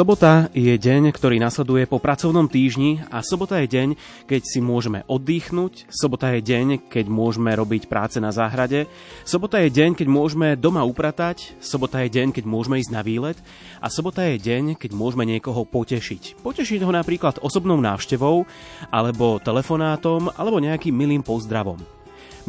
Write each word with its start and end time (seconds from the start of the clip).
Sobota 0.00 0.48
je 0.56 0.80
deň, 0.80 1.12
ktorý 1.12 1.36
nasleduje 1.36 1.84
po 1.84 2.00
pracovnom 2.00 2.48
týždni 2.48 3.04
a 3.12 3.20
sobota 3.20 3.60
je 3.60 3.68
deň, 3.68 3.88
keď 4.24 4.42
si 4.48 4.64
môžeme 4.64 5.04
oddychnúť, 5.04 5.92
sobota 5.92 6.32
je 6.32 6.40
deň, 6.40 6.88
keď 6.88 7.04
môžeme 7.12 7.52
robiť 7.52 7.84
práce 7.84 8.16
na 8.16 8.32
záhrade, 8.32 8.88
sobota 9.28 9.60
je 9.60 9.68
deň, 9.68 10.00
keď 10.00 10.08
môžeme 10.08 10.56
doma 10.56 10.88
upratať, 10.88 11.52
sobota 11.60 12.00
je 12.00 12.16
deň, 12.16 12.32
keď 12.32 12.44
môžeme 12.48 12.80
ísť 12.80 12.96
na 12.96 13.04
výlet 13.04 13.36
a 13.76 13.92
sobota 13.92 14.24
je 14.24 14.40
deň, 14.40 14.80
keď 14.80 14.96
môžeme 14.96 15.28
niekoho 15.28 15.68
potešiť. 15.68 16.40
Potešiť 16.40 16.80
ho 16.80 16.96
napríklad 16.96 17.36
osobnou 17.44 17.76
návštevou, 17.76 18.48
alebo 18.88 19.36
telefonátom, 19.36 20.32
alebo 20.32 20.64
nejakým 20.64 20.96
milým 20.96 21.20
pozdravom. 21.20 21.99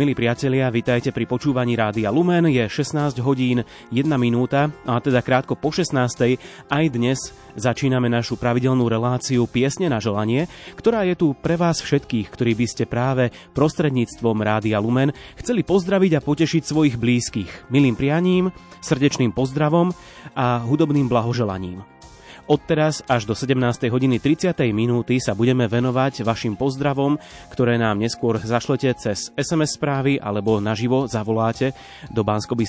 Milí 0.02 0.18
priatelia, 0.18 0.66
vitajte 0.74 1.14
pri 1.14 1.30
počúvaní 1.30 1.78
Rádia 1.78 2.10
Lumen. 2.10 2.50
Je 2.50 2.66
16 2.66 3.22
hodín 3.22 3.62
1 3.94 4.02
minúta 4.18 4.74
a 4.82 4.98
teda 4.98 5.22
krátko 5.22 5.54
po 5.54 5.70
16. 5.70 6.42
aj 6.74 6.86
dnes 6.90 7.30
začíname 7.54 8.10
našu 8.10 8.34
pravidelnú 8.34 8.90
reláciu 8.90 9.46
Piesne 9.46 9.94
na 9.94 10.02
želanie, 10.02 10.50
ktorá 10.74 11.06
je 11.06 11.14
tu 11.14 11.38
pre 11.38 11.54
vás 11.54 11.86
všetkých, 11.86 12.34
ktorí 12.34 12.58
by 12.58 12.66
ste 12.66 12.90
práve 12.90 13.30
prostredníctvom 13.54 14.42
Rádia 14.42 14.82
Lumen 14.82 15.14
chceli 15.38 15.62
pozdraviť 15.62 16.18
a 16.18 16.26
potešiť 16.26 16.64
svojich 16.66 16.98
blízkych. 16.98 17.70
Milým 17.70 17.94
prianím, 17.94 18.50
srdečným 18.82 19.30
pozdravom 19.38 19.94
a 20.34 20.66
hudobným 20.66 21.06
blahoželaním. 21.06 22.01
Odteraz 22.52 23.00
až 23.08 23.24
do 23.24 23.32
17. 23.32 23.88
hodiny 23.88 24.20
30. 24.20 24.52
minúty 24.76 25.24
sa 25.24 25.32
budeme 25.32 25.72
venovať 25.72 26.28
vašim 26.28 26.60
pozdravom, 26.60 27.16
ktoré 27.48 27.80
nám 27.80 27.96
neskôr 27.96 28.44
zašlete 28.44 28.92
cez 29.00 29.32
SMS 29.40 29.80
správy 29.80 30.20
alebo 30.20 30.60
naživo 30.60 31.08
zavoláte 31.08 31.72
do 32.12 32.28
bansko 32.28 32.60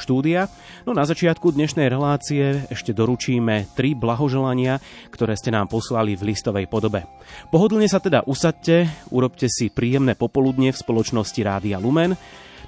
štúdia. 0.00 0.48
No 0.88 0.96
na 0.96 1.04
začiatku 1.04 1.52
dnešnej 1.52 1.92
relácie 1.92 2.72
ešte 2.72 2.96
doručíme 2.96 3.68
tri 3.76 3.92
blahoželania, 3.92 4.80
ktoré 5.12 5.36
ste 5.36 5.52
nám 5.52 5.68
poslali 5.68 6.16
v 6.16 6.32
listovej 6.32 6.64
podobe. 6.64 7.04
Pohodlne 7.52 7.84
sa 7.84 8.00
teda 8.00 8.24
usadte, 8.24 8.88
urobte 9.12 9.52
si 9.52 9.68
príjemné 9.68 10.16
popoludne 10.16 10.72
v 10.72 10.80
spoločnosti 10.80 11.40
Rádia 11.44 11.76
Lumen. 11.76 12.16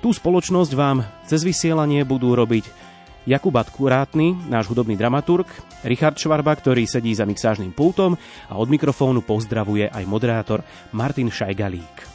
Tú 0.05 0.12
spoločnosť 0.12 0.72
vám 0.77 1.08
cez 1.24 1.41
vysielanie 1.41 2.05
budú 2.05 2.36
robiť 2.36 2.89
Jakub 3.28 3.52
Atkurátny, 3.52 4.32
náš 4.48 4.72
hudobný 4.72 4.96
dramaturg, 4.96 5.44
Richard 5.84 6.16
Švarba, 6.16 6.56
ktorý 6.56 6.88
sedí 6.88 7.12
za 7.12 7.28
mixážnym 7.28 7.77
pultom 7.77 8.16
a 8.48 8.56
od 8.56 8.68
mikrofónu 8.72 9.20
pozdravuje 9.20 9.92
aj 9.92 10.04
moderátor 10.08 10.64
Martin 10.96 11.28
Šajgalík. 11.28 12.08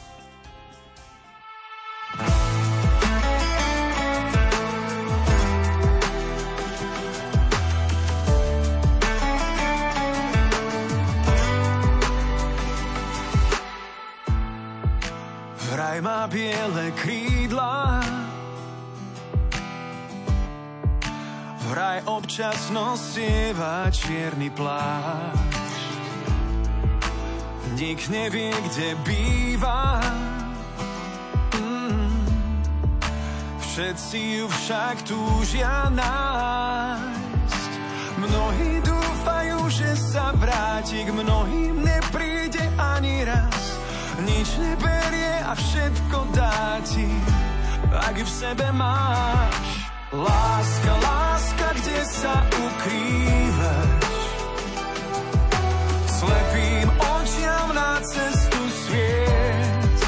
Vraj 15.70 15.98
má 16.02 16.26
biele 16.26 16.90
krídla 16.98 17.25
Vraj 21.76 22.08
občas 22.08 22.72
nosieva 22.72 23.84
čierny 23.92 24.48
plášť 24.48 25.60
Nik 27.76 28.00
nevie, 28.08 28.48
kde 28.48 28.96
býva. 29.04 30.00
Mm. 31.52 32.16
Všetci 33.60 34.40
ju 34.40 34.46
však 34.48 35.04
túžia 35.04 35.92
nájsť. 35.92 37.72
Mnohí 38.24 38.80
dúfajú, 38.80 39.68
že 39.68 40.00
sa 40.00 40.32
vráti 40.32 41.04
K 41.04 41.12
mnohým 41.12 41.84
nepríde 41.84 42.64
ani 42.80 43.28
raz. 43.28 43.76
Nič 44.24 44.48
neberie 44.64 45.44
a 45.44 45.52
všetko 45.52 46.18
dá 46.32 46.80
ti 46.88 47.04
Ak 47.92 48.16
v 48.16 48.30
sebe 48.32 48.64
máš 48.72 49.85
Láska, 50.12 50.92
láska, 51.02 51.68
kde 51.82 51.98
sa 52.06 52.34
ukrývaš? 52.46 54.06
Slepým 56.06 56.86
očiam 56.94 57.68
na 57.74 57.98
cestu 58.06 58.62
sviet. 58.86 59.98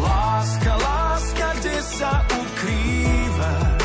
Láska, 0.00 0.72
láska, 0.80 1.46
kde 1.60 1.76
sa 1.84 2.24
ukrývaš? 2.24 3.84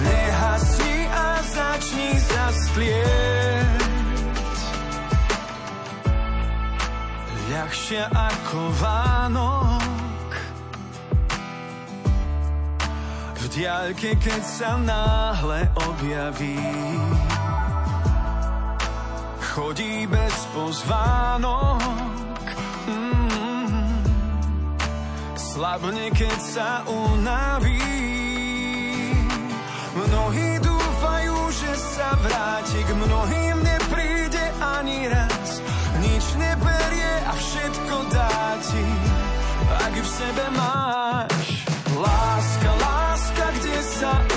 Nehasni 0.00 0.98
a 1.12 1.28
začni 1.44 2.10
zastlieť. 2.16 3.80
Ľahšia 7.52 8.08
ako 8.08 8.72
Vánok 8.80 9.83
diaľke, 13.54 14.18
keď 14.18 14.42
sa 14.42 14.74
náhle 14.74 15.70
objaví. 15.78 16.58
Chodí 19.54 20.10
bez 20.10 20.36
pozvánok, 20.50 21.78
mm, 22.90 24.02
slabne, 25.38 26.10
keď 26.10 26.38
sa 26.42 26.82
unaví. 26.90 27.78
Mnohí 29.94 30.58
dúfajú, 30.58 31.38
že 31.54 31.72
sa 31.78 32.18
vráti, 32.18 32.82
k 32.82 32.90
mnohým 32.98 33.56
nepríde 33.62 34.44
ani 34.58 35.06
raz. 35.06 35.62
Nič 36.02 36.24
neberie 36.34 37.12
a 37.22 37.32
všetko 37.38 37.96
dá 38.10 38.58
ti, 38.66 38.86
ak 39.70 39.94
v 39.94 40.08
sebe 40.10 40.44
máš 40.58 41.46
láska, 41.94 42.70
láska 42.74 42.83
sa 44.04 44.33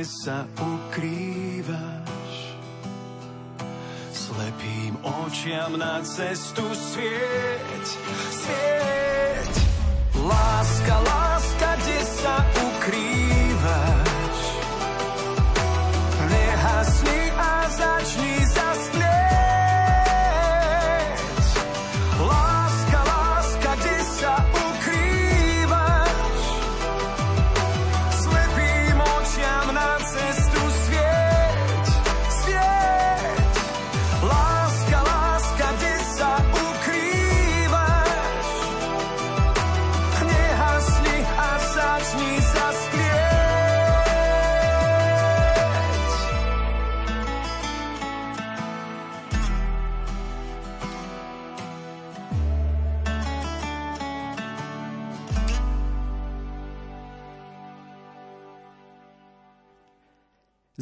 kde 0.00 0.08
sa 0.08 0.48
ukrývaš. 0.56 2.32
Slepým 4.16 4.96
očiam 5.04 5.76
na 5.76 6.00
cestu 6.00 6.64
svieť, 6.72 7.86
svieť. 8.32 9.54
Láska, 10.24 10.96
láska, 11.04 11.68
kde 11.84 12.00
sa 12.16 12.34
ukrývaš. 12.64 13.29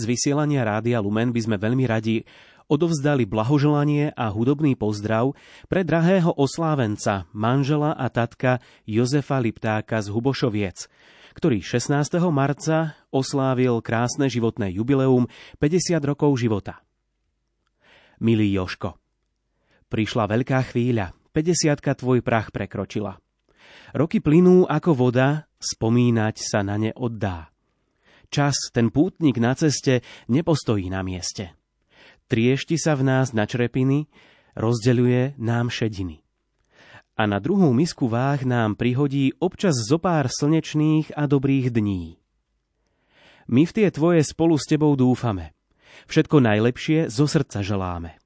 Vysielania 0.04 0.62
Rádia 0.62 1.02
Lumen 1.02 1.32
by 1.32 1.40
sme 1.42 1.56
veľmi 1.56 1.88
radi 1.88 2.22
odovzdali 2.68 3.24
blahoželanie 3.24 4.12
a 4.12 4.28
hudobný 4.28 4.76
pozdrav 4.76 5.32
pre 5.66 5.82
drahého 5.82 6.36
oslávenca, 6.36 7.24
manžela 7.32 7.96
a 7.96 8.06
tatka 8.12 8.60
Jozefa 8.84 9.40
Liptáka 9.40 9.98
z 10.04 10.12
Hubošoviec, 10.12 10.86
ktorý 11.32 11.64
16. 11.64 12.20
marca 12.28 12.94
oslávil 13.08 13.80
krásne 13.80 14.28
životné 14.28 14.76
jubileum 14.76 15.26
50 15.58 15.96
rokov 16.04 16.36
života. 16.36 16.84
Milý 18.20 18.52
Joško, 18.52 19.00
prišla 19.88 20.28
veľká 20.28 20.60
chvíľa, 20.68 21.16
50 21.32 21.78
tvoj 21.80 22.20
prach 22.20 22.52
prekročila. 22.52 23.16
Roky 23.96 24.20
plynú 24.20 24.68
ako 24.68 24.92
voda, 24.92 25.48
spomínať 25.56 26.36
sa 26.36 26.60
na 26.60 26.76
ne 26.76 26.90
oddá. 26.92 27.48
Čas, 28.28 28.68
ten 28.76 28.92
pútnik 28.92 29.40
na 29.40 29.56
ceste, 29.56 30.04
nepostojí 30.28 30.92
na 30.92 31.00
mieste. 31.00 31.56
Triešti 32.28 32.76
sa 32.76 32.92
v 32.92 33.08
nás 33.08 33.32
na 33.32 33.48
črepiny, 33.48 34.04
rozdeľuje 34.52 35.40
nám 35.40 35.72
šediny. 35.72 36.20
A 37.16 37.24
na 37.24 37.40
druhú 37.40 37.72
misku 37.72 38.04
váh 38.04 38.44
nám 38.44 38.76
prihodí 38.76 39.32
občas 39.40 39.80
zo 39.80 39.96
pár 39.96 40.28
slnečných 40.28 41.16
a 41.16 41.24
dobrých 41.24 41.72
dní. 41.72 42.20
My 43.48 43.64
v 43.64 43.72
tie 43.72 43.88
tvoje 43.88 44.20
spolu 44.28 44.60
s 44.60 44.68
tebou 44.68 44.92
dúfame. 44.92 45.56
Všetko 46.04 46.44
najlepšie 46.44 47.08
zo 47.08 47.24
srdca 47.24 47.64
želáme. 47.64 48.20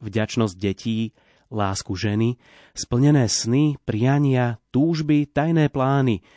Vďačnosť 0.00 0.56
detí, 0.56 1.12
lásku 1.52 1.92
ženy, 1.92 2.40
splnené 2.72 3.28
sny, 3.28 3.76
priania, 3.84 4.64
túžby, 4.72 5.28
tajné 5.28 5.68
plány– 5.68 6.24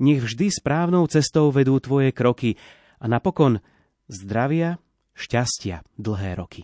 nech 0.00 0.22
vždy 0.22 0.50
správnou 0.50 1.06
cestou 1.06 1.52
vedú 1.54 1.78
tvoje 1.78 2.10
kroky 2.10 2.56
a 2.98 3.06
napokon 3.06 3.60
zdravia, 4.08 4.80
šťastia 5.14 5.84
dlhé 5.94 6.40
roky. 6.40 6.62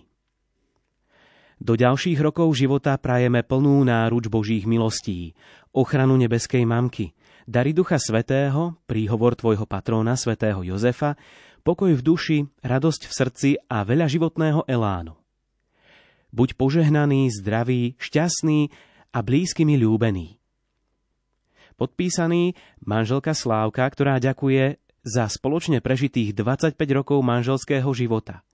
Do 1.61 1.77
ďalších 1.77 2.17
rokov 2.25 2.57
života 2.57 2.97
prajeme 2.97 3.45
plnú 3.45 3.85
náruč 3.85 4.33
Božích 4.33 4.65
milostí, 4.65 5.37
ochranu 5.77 6.17
nebeskej 6.17 6.65
mamky, 6.65 7.13
dary 7.45 7.77
Ducha 7.77 8.01
Svetého, 8.01 8.81
príhovor 8.89 9.37
tvojho 9.37 9.69
patróna 9.69 10.17
svätého 10.17 10.65
Jozefa, 10.65 11.21
pokoj 11.61 11.93
v 11.93 12.01
duši, 12.01 12.39
radosť 12.65 13.03
v 13.05 13.13
srdci 13.13 13.51
a 13.69 13.85
veľa 13.85 14.09
životného 14.09 14.65
elánu. 14.65 15.21
Buď 16.33 16.57
požehnaný, 16.57 17.29
zdravý, 17.29 18.01
šťastný 18.01 18.73
a 19.13 19.19
blízkymi 19.21 19.77
ľúbený. 19.77 20.40
Podpísaný 21.81 22.61
manželka 22.85 23.33
Slávka, 23.33 23.89
ktorá 23.89 24.21
ďakuje 24.21 24.77
za 25.01 25.25
spoločne 25.33 25.81
prežitých 25.81 26.37
25 26.37 26.77
rokov 26.93 27.25
manželského 27.25 27.89
života. 27.97 28.45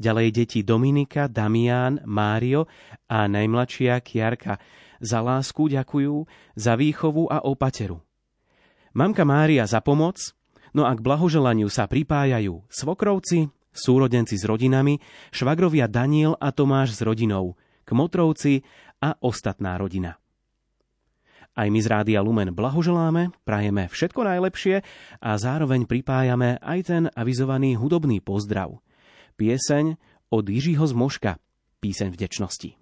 Ďalej 0.00 0.32
deti 0.32 0.64
Dominika, 0.64 1.28
Damián, 1.28 2.00
Mário 2.08 2.72
a 3.04 3.28
najmladšia 3.28 4.00
Kiarka. 4.00 4.56
Za 4.96 5.20
lásku 5.20 5.68
ďakujú, 5.68 6.24
za 6.56 6.72
výchovu 6.80 7.28
a 7.28 7.44
opateru. 7.44 8.00
Mamka 8.96 9.28
Mária 9.28 9.68
za 9.68 9.84
pomoc, 9.84 10.32
no 10.72 10.88
a 10.88 10.96
k 10.96 11.04
blahoželaniu 11.04 11.68
sa 11.68 11.84
pripájajú 11.84 12.64
svokrovci, 12.72 13.52
súrodenci 13.76 14.40
s 14.40 14.48
rodinami, 14.48 15.04
švagrovia 15.36 15.84
Daniel 15.84 16.32
a 16.40 16.48
Tomáš 16.48 16.96
s 16.96 17.04
rodinou, 17.04 17.60
kmotrovci 17.84 18.64
a 19.04 19.20
ostatná 19.20 19.76
rodina. 19.76 20.19
Aj 21.60 21.68
my 21.68 21.76
z 21.76 21.92
Rádia 21.92 22.24
Lumen 22.24 22.56
blahoželáme, 22.56 23.36
prajeme 23.44 23.84
všetko 23.92 24.24
najlepšie 24.24 24.80
a 25.20 25.30
zároveň 25.36 25.84
pripájame 25.84 26.56
aj 26.56 26.78
ten 26.88 27.02
avizovaný 27.12 27.76
hudobný 27.76 28.24
pozdrav. 28.24 28.80
Pieseň 29.36 30.00
od 30.32 30.44
Jiřího 30.48 30.88
Zmoška, 30.88 31.36
píseň 31.84 32.16
vdečnosti. 32.16 32.79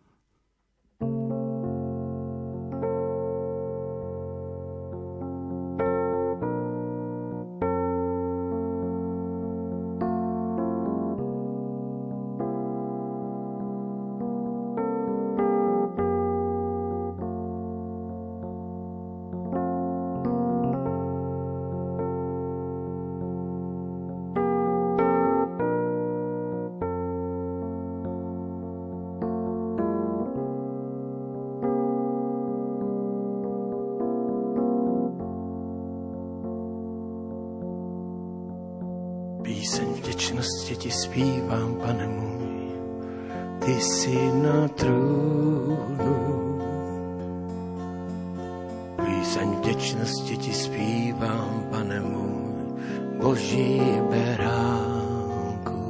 Píseň 48.98 49.48
vděčnosti 49.62 50.36
ti 50.36 50.52
zpívám, 50.52 51.70
pane 51.70 52.02
môj, 52.02 52.82
Boží 53.22 53.78
beránku. 54.10 55.82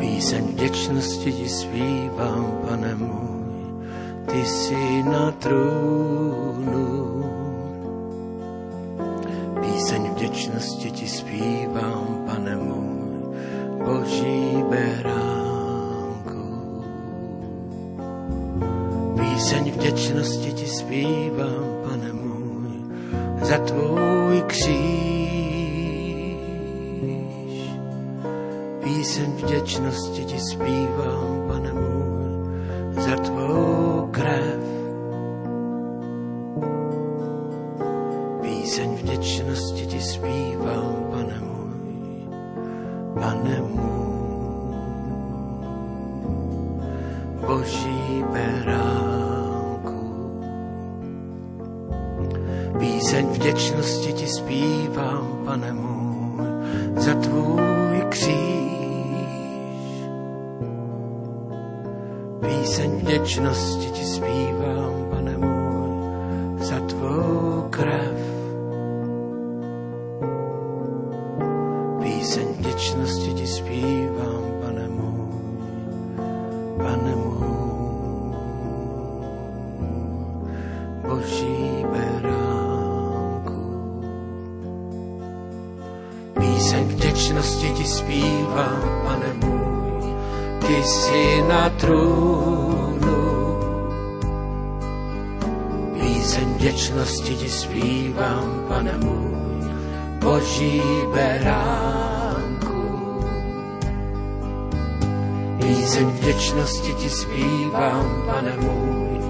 Píseň 0.00 0.44
vděčnosti 0.56 1.32
ti 1.32 1.48
zpívám, 1.48 2.64
pane 2.64 2.94
môj, 2.96 3.52
ty 4.32 4.40
si 4.48 5.02
na 5.04 5.28
trůnu. 5.36 6.88
Píseň 9.60 10.02
vděčnosti 10.16 10.90
ti 10.90 11.08
zpívám, 11.08 12.24
pane 12.24 12.56
môj, 12.56 13.36
Boží 13.84 14.64
beránku. 14.72 15.39
píseň 19.50 19.72
vděčnosti 19.72 20.52
ti 20.52 20.66
zpívám, 20.66 21.64
pane 21.88 22.12
můj, 22.12 22.70
za 23.42 23.58
tvůj 23.58 24.42
kříž. 24.46 24.70
Píseň 28.84 29.30
vděčnosti 29.32 30.24
ti 30.24 30.38
zpívám, 30.40 31.44
pane 31.48 31.72
můj, 31.72 32.54
za 32.94 33.16
tvůj 33.16 33.69
věčnosti. 63.20 63.89
věčnosti 106.40 106.94
ti 106.94 107.10
zpívám, 107.10 108.22
pane 108.26 108.56
můj, 108.56 109.20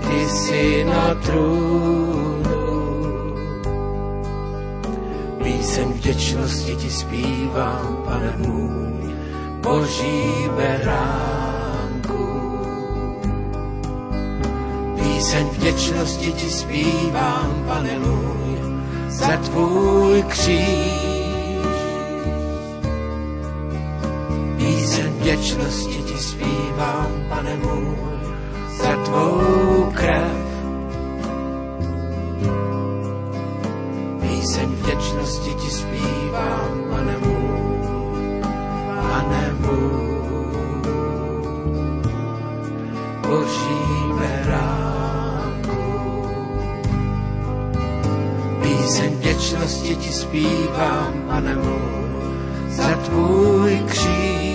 ty 0.00 0.28
jsi 0.28 0.84
na 0.84 1.14
trůnu. 1.14 2.42
Píseň 5.42 5.92
vděčnosti 5.92 6.76
ti 6.76 6.90
zpívám, 6.90 8.02
pane 8.04 8.34
můj, 8.38 9.14
boží 9.60 10.50
beránku. 10.56 12.22
Píseň 15.02 15.46
vděčnosti 15.46 16.32
ti 16.32 16.50
zpívám, 16.50 17.64
pane 17.66 17.98
můj, 17.98 18.58
za 19.08 19.36
tvůj 19.36 20.22
kříž. 20.22 21.12
Píseň 24.56 25.12
vděčnosti 25.12 26.02
ti 26.02 26.11
zpívám, 27.02 27.28
pane 27.28 27.56
můj, 27.56 27.96
za 28.78 28.96
tvou 29.04 29.92
krev. 29.94 30.32
Píseň 34.20 34.68
vděčnosti 34.68 35.54
ti 35.54 35.70
zpívám, 35.70 36.84
pane 36.90 37.16
můj, 37.18 37.82
pane 38.86 39.54
můj. 39.60 40.12
Boží 43.28 44.12
beránku. 44.18 45.76
Píseň 48.62 49.10
vděčnosti 49.16 49.96
ti 49.96 50.12
zpívám, 50.12 51.12
pane 51.28 51.54
můj, 51.54 52.68
za 52.68 52.96
tvůj 52.96 53.82
kříž. 53.86 54.51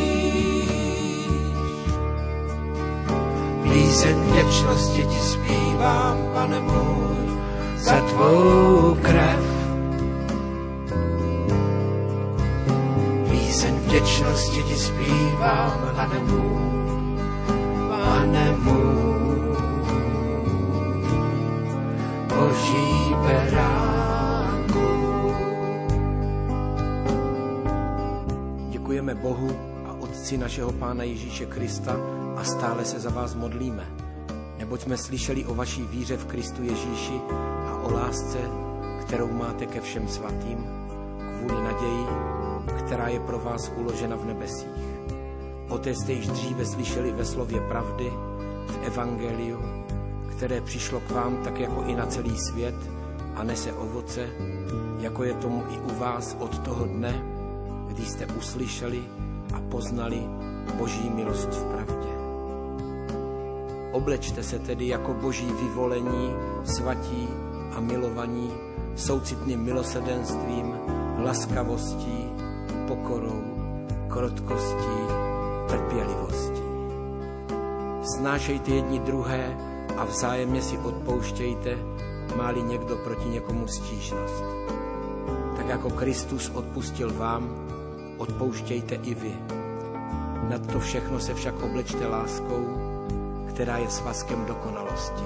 Píseň 3.87 4.15
vděčnosti 4.15 5.01
ti 5.05 5.19
zpívám, 5.19 6.17
pane 6.33 6.59
můj, 6.59 7.39
za 7.77 8.01
tvou 8.01 8.97
krev. 9.01 9.45
Píseň 13.29 13.75
vděčnosti 13.75 14.63
ti 14.63 14.75
zpívám, 14.75 15.91
pane 15.95 16.19
můj, 16.19 17.19
pane 17.89 18.55
můj. 18.59 19.55
Boží 22.27 23.15
beránku. 23.27 24.87
Děkujeme 28.69 29.15
Bohu 29.15 29.51
a 29.85 29.93
Otci 29.99 30.37
našeho 30.37 30.71
Pána 30.71 31.03
Ježíše 31.03 31.45
Krista 31.45 32.26
a 32.37 32.43
stále 32.43 32.85
se 32.85 32.99
za 32.99 33.09
vás 33.09 33.35
modlíme. 33.35 33.87
Neboť 34.57 34.81
jsme 34.81 34.97
slyšeli 34.97 35.45
o 35.45 35.55
vaší 35.55 35.83
víře 35.83 36.17
v 36.17 36.25
Kristu 36.25 36.63
Ježíši 36.63 37.21
a 37.67 37.81
o 37.83 37.93
lásce, 37.93 38.37
kterou 39.01 39.31
máte 39.31 39.65
ke 39.65 39.81
všem 39.81 40.07
svatým, 40.07 40.65
kvůli 41.37 41.63
naději, 41.63 42.05
která 42.85 43.07
je 43.07 43.19
pro 43.19 43.39
vás 43.39 43.71
uložena 43.75 44.15
v 44.15 44.25
nebesích. 44.25 44.77
O 45.69 45.77
té 45.77 45.95
jste 45.95 46.11
již 46.11 46.27
dříve 46.27 46.65
slyšeli 46.65 47.11
ve 47.11 47.25
slově 47.25 47.61
pravdy, 47.61 48.13
v 48.67 48.79
Evangeliu, 48.87 49.59
které 50.31 50.61
přišlo 50.61 50.99
k 50.99 51.11
vám 51.11 51.37
tak 51.43 51.59
jako 51.59 51.83
i 51.83 51.95
na 51.95 52.05
celý 52.05 52.37
svět 52.37 52.75
a 53.35 53.43
nese 53.43 53.73
ovoce, 53.73 54.29
jako 54.99 55.23
je 55.23 55.33
tomu 55.33 55.63
i 55.69 55.77
u 55.79 55.99
vás 55.99 56.37
od 56.39 56.59
toho 56.59 56.85
dne, 56.85 57.23
kdy 57.87 58.05
jste 58.05 58.25
uslyšeli 58.25 59.03
a 59.53 59.59
poznali 59.59 60.21
Boží 60.77 61.09
milost 61.09 61.49
v 61.49 61.63
pravdě. 61.63 62.06
Oblečte 63.97 64.43
se 64.43 64.59
tedy 64.59 64.87
jako 64.87 65.13
boží 65.13 65.45
vyvolení, 65.61 66.33
svatí 66.63 67.27
a 67.75 67.79
milovaní, 67.79 68.51
soucitným 68.95 69.59
milosedenstvím, 69.59 70.73
laskavostí, 71.23 72.29
pokorou, 72.87 73.43
krotkostí, 74.07 74.97
trpělivostí. 75.67 76.67
Snášejte 78.03 78.71
jedni 78.71 78.99
druhé 78.99 79.57
a 79.97 80.05
vzájemně 80.05 80.61
si 80.61 80.77
odpouštějte, 80.77 81.77
máli 82.35 82.63
někdo 82.63 82.95
proti 82.95 83.29
někomu 83.29 83.67
stížnost. 83.67 84.43
Tak 85.57 85.67
jako 85.67 85.89
Kristus 85.89 86.51
odpustil 86.53 87.13
vám, 87.13 87.49
odpouštějte 88.17 88.95
i 88.95 89.13
vy. 89.13 89.35
Nad 90.49 90.67
to 90.71 90.79
všechno 90.79 91.19
se 91.19 91.33
však 91.33 91.61
oblečte 91.61 92.07
láskou, 92.07 92.76
která 93.57 93.77
je 93.77 93.89
svazkem 93.89 94.45
dokonalosti. 94.45 95.23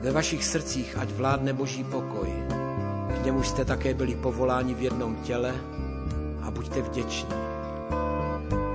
Ve 0.00 0.12
vašich 0.12 0.44
srdcích 0.44 0.98
ať 0.98 1.10
vládne 1.10 1.52
boží 1.52 1.84
pokoj, 1.84 2.28
k 3.08 3.24
němuž 3.24 3.48
jste 3.48 3.64
také 3.64 3.94
byli 3.94 4.14
povoláni 4.14 4.74
v 4.74 4.82
jednom 4.82 5.16
těle 5.16 5.54
a 6.42 6.50
buďte 6.50 6.82
vděční. 6.82 7.34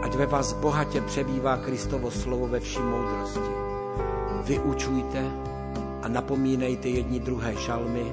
Ať 0.02 0.16
ve 0.16 0.26
vás 0.26 0.54
bohatě 0.54 1.02
přebývá 1.02 1.58
Kristovo 1.58 2.12
slovo 2.12 2.48
ve 2.48 2.60
vší 2.60 2.80
moudrosti. 2.80 3.54
Vyučujte 4.44 5.32
a 6.02 6.08
napomínejte 6.08 6.88
jedni 6.88 7.20
druhé 7.20 7.56
šalmy, 7.56 8.12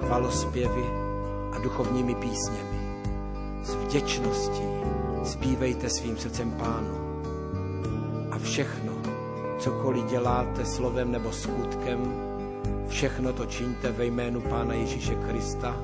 chvalospěvy 0.00 0.84
a 1.52 1.58
duchovními 1.58 2.14
písněmi. 2.14 3.04
S 3.64 3.74
vděčností 3.74 4.68
zpívejte 5.24 5.90
svým 5.90 6.16
srdcem 6.16 6.50
pánu. 6.50 6.96
A 8.30 8.38
všechno, 8.38 9.01
cokoliv 9.62 10.04
děláte 10.10 10.66
slovem 10.66 11.12
nebo 11.12 11.32
skutkem, 11.32 11.98
všechno 12.88 13.32
to 13.32 13.46
čiňte 13.46 13.92
ve 13.92 14.04
jménu 14.06 14.40
Pána 14.40 14.74
Ježíše 14.74 15.14
Krista 15.14 15.76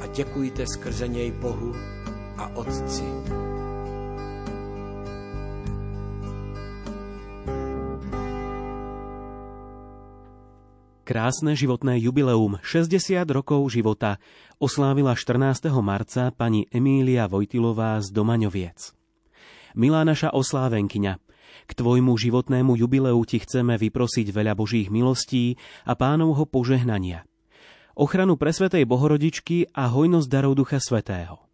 a 0.00 0.06
děkujte 0.06 0.66
skrze 0.66 1.08
něj 1.08 1.30
Bohu 1.30 1.72
a 2.36 2.48
Otci. 2.56 3.04
Krásne 11.04 11.52
životné 11.52 12.00
jubileum 12.00 12.56
60 12.64 13.28
rokov 13.28 13.68
života 13.68 14.16
oslávila 14.56 15.12
14. 15.12 15.68
marca 15.84 16.32
pani 16.32 16.64
Emília 16.72 17.28
Vojtilová 17.28 18.00
z 18.00 18.08
Domaňoviec. 18.08 18.96
Milá 19.76 20.06
naša 20.06 20.32
oslávenkyňa, 20.32 21.20
k 21.64 21.72
tvojmu 21.72 22.12
životnému 22.14 22.76
jubileu 22.76 23.18
ti 23.24 23.40
chceme 23.40 23.76
vyprosiť 23.80 24.30
veľa 24.30 24.52
Božích 24.56 24.88
milostí 24.92 25.56
a 25.88 25.96
pánovho 25.96 26.44
požehnania. 26.44 27.24
Ochranu 27.94 28.34
presvetej 28.34 28.84
Bohorodičky 28.90 29.70
a 29.70 29.86
hojnosť 29.86 30.26
darov 30.26 30.58
Ducha 30.58 30.82
Svetého. 30.82 31.44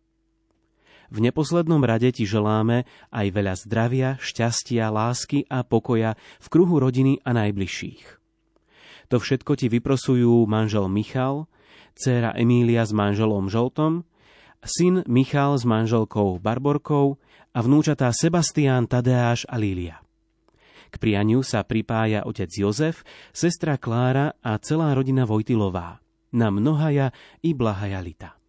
V 1.10 1.18
neposlednom 1.18 1.82
rade 1.82 2.06
ti 2.14 2.22
želáme 2.22 2.86
aj 3.10 3.26
veľa 3.34 3.54
zdravia, 3.58 4.08
šťastia, 4.22 4.94
lásky 4.94 5.42
a 5.50 5.66
pokoja 5.66 6.14
v 6.38 6.46
kruhu 6.46 6.78
rodiny 6.78 7.18
a 7.26 7.34
najbližších. 7.34 8.20
To 9.10 9.18
všetko 9.18 9.58
ti 9.58 9.66
vyprosujú 9.66 10.46
manžel 10.46 10.86
Michal, 10.86 11.50
dcéra 11.98 12.30
Emília 12.38 12.86
s 12.86 12.94
manželom 12.94 13.50
Žoltom, 13.50 14.06
syn 14.64 15.04
Michal 15.04 15.60
s 15.60 15.68
manželkou 15.68 16.40
Barborkou 16.40 17.20
a 17.52 17.58
vnúčatá 17.60 18.08
Sebastián, 18.10 18.88
Tadeáš 18.88 19.44
a 19.46 19.60
Lília. 19.60 20.00
K 20.90 20.98
prianiu 20.98 21.46
sa 21.46 21.62
pripája 21.62 22.26
otec 22.26 22.50
Jozef, 22.50 23.06
sestra 23.30 23.78
Klára 23.78 24.34
a 24.42 24.58
celá 24.58 24.90
rodina 24.96 25.22
Vojtilová. 25.22 26.02
Na 26.34 26.50
mnohaja 26.50 27.14
i 27.42 27.54
blahaja 27.54 28.02
lita. 28.02 28.39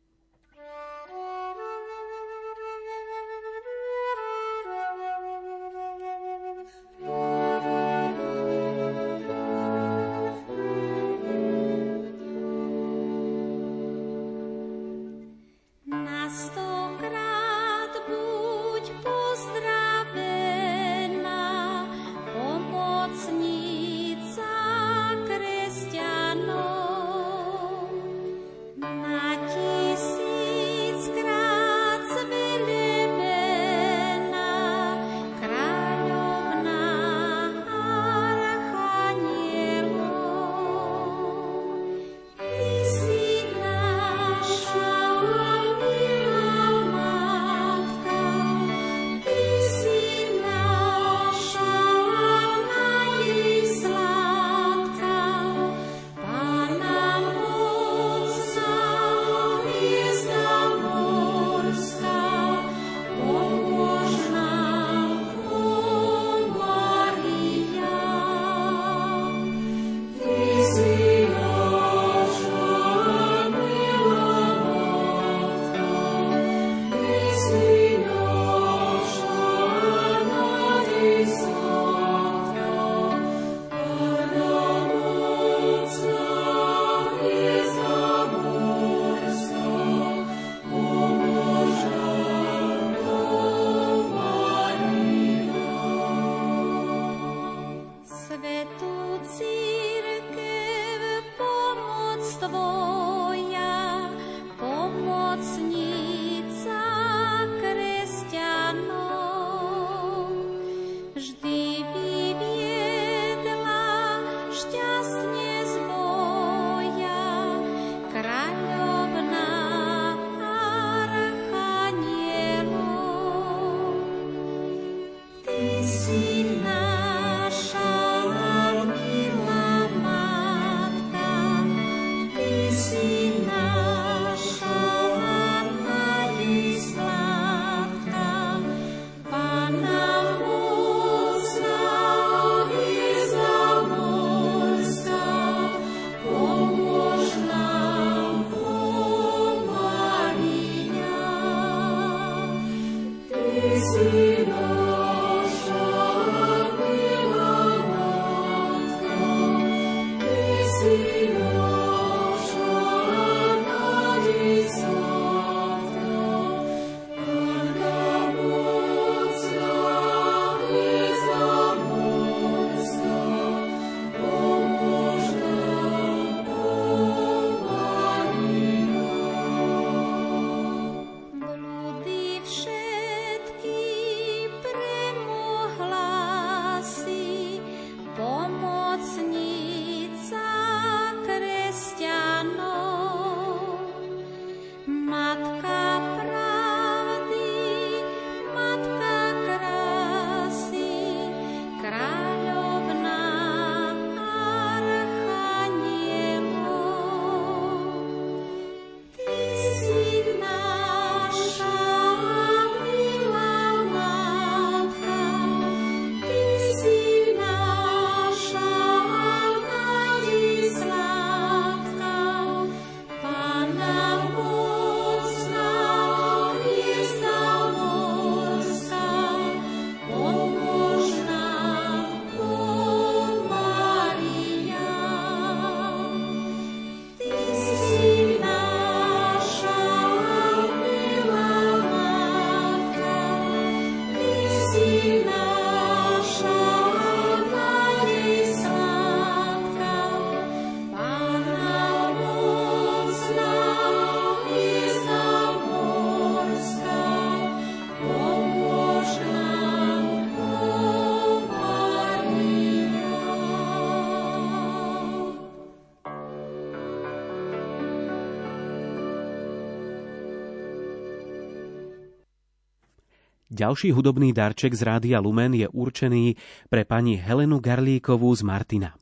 Ďalší 273.61 273.93
hudobný 273.93 274.33
darček 274.33 274.73
z 274.73 274.81
Rádia 274.81 275.21
Lumen 275.21 275.53
je 275.53 275.69
určený 275.69 276.33
pre 276.65 276.81
pani 276.81 277.13
Helenu 277.13 277.61
Garlíkovú 277.61 278.33
z 278.33 278.41
Martina. 278.41 278.97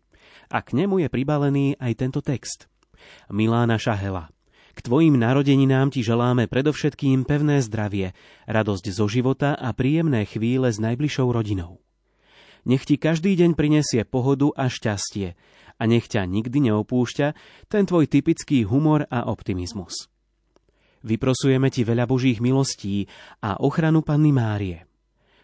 A 0.52 0.60
k 0.60 0.76
nemu 0.76 1.00
je 1.00 1.08
pribalený 1.08 1.80
aj 1.80 1.96
tento 1.96 2.20
text. 2.20 2.68
Milá 3.32 3.64
naša 3.64 3.96
Hela, 3.96 4.28
k 4.76 4.80
tvojim 4.84 5.16
narodeninám 5.16 5.96
ti 5.96 6.04
želáme 6.04 6.52
predovšetkým 6.52 7.24
pevné 7.24 7.64
zdravie, 7.64 8.12
radosť 8.52 8.92
zo 8.92 9.08
života 9.08 9.56
a 9.56 9.72
príjemné 9.72 10.28
chvíle 10.28 10.68
s 10.68 10.76
najbližšou 10.76 11.32
rodinou. 11.32 11.80
Nech 12.68 12.84
ti 12.84 13.00
každý 13.00 13.40
deň 13.40 13.56
prinesie 13.56 14.04
pohodu 14.04 14.52
a 14.60 14.68
šťastie 14.68 15.40
a 15.80 15.84
nech 15.88 16.12
ťa 16.12 16.28
nikdy 16.28 16.68
neopúšťa 16.68 17.28
ten 17.72 17.88
tvoj 17.88 18.12
typický 18.12 18.68
humor 18.68 19.08
a 19.08 19.24
optimizmus. 19.24 20.12
Vyprosujeme 21.04 21.68
ti 21.68 21.84
veľa 21.84 22.08
Božích 22.08 22.40
milostí 22.40 23.12
a 23.44 23.60
ochranu 23.60 24.04
Panny 24.04 24.32
Márie. 24.32 24.88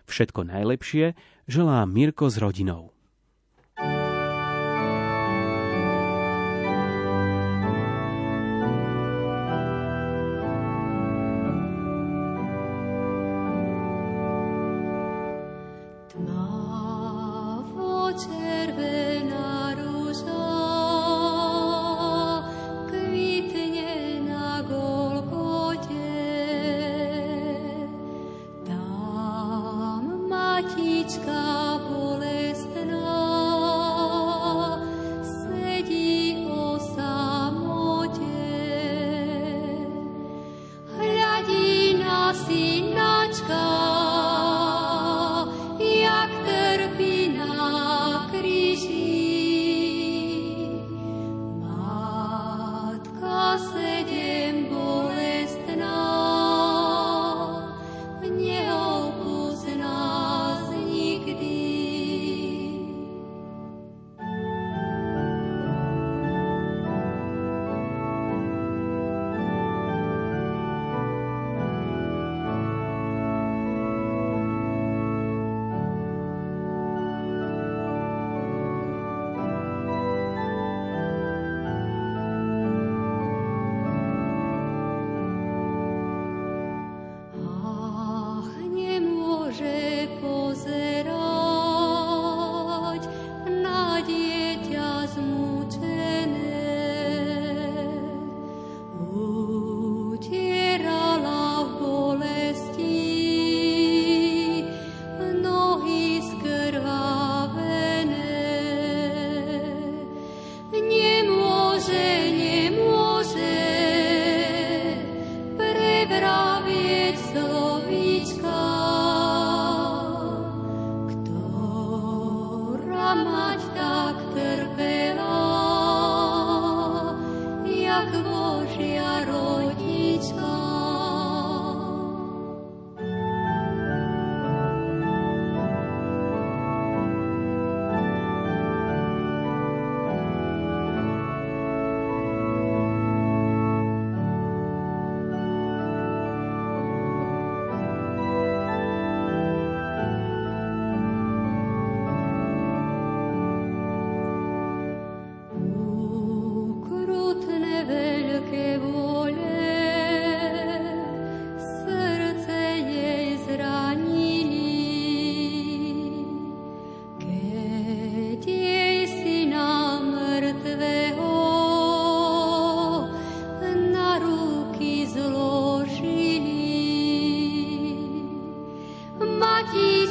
Všetko 0.07 0.47
najlepšie 0.47 1.17
želá 1.51 1.83
Mirko 1.83 2.31
s 2.31 2.39
rodinou. 2.39 2.94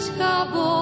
escapou. 0.04 0.73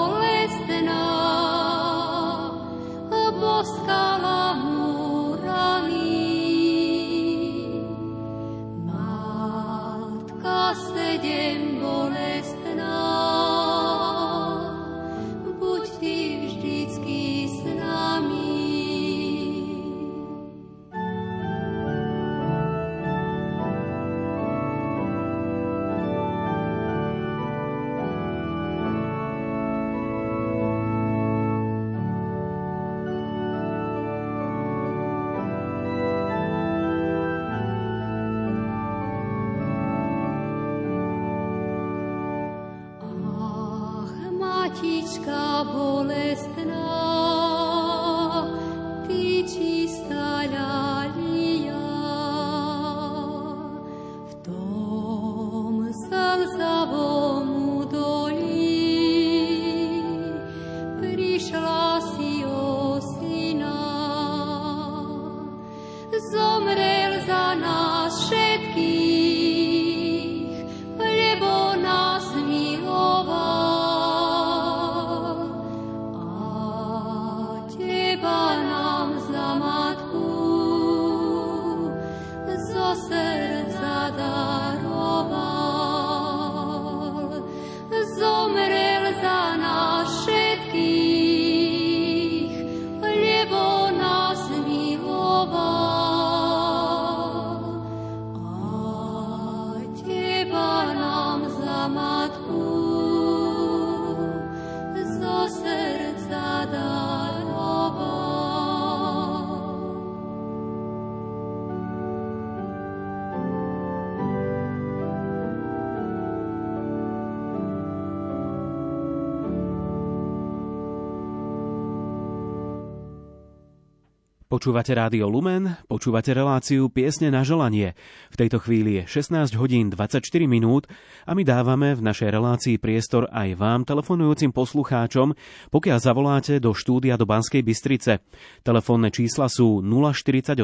Počúvate 124.63 124.95
Rádio 124.95 125.27
Lumen, 125.27 125.75
počúvate 125.91 126.31
reláciu 126.31 126.87
Piesne 126.87 127.35
na 127.35 127.43
želanie. 127.43 127.99
V 128.31 128.47
tejto 128.47 128.63
chvíli 128.63 129.03
je 129.03 129.19
16 129.19 129.59
hodín 129.59 129.91
24 129.91 130.23
minút 130.47 130.87
a 131.27 131.35
my 131.35 131.43
dávame 131.43 131.99
v 131.99 132.07
našej 132.07 132.31
relácii 132.31 132.79
priestor 132.79 133.27
aj 133.35 133.59
vám, 133.59 133.83
telefonujúcim 133.83 134.55
poslucháčom, 134.55 135.35
pokiaľ 135.67 135.99
zavoláte 135.99 136.63
do 136.63 136.79
štúdia 136.79 137.19
do 137.19 137.27
Banskej 137.27 137.67
Bystrice. 137.67 138.23
Telefónne 138.63 139.11
čísla 139.11 139.51
sú 139.51 139.83
048 139.83 140.55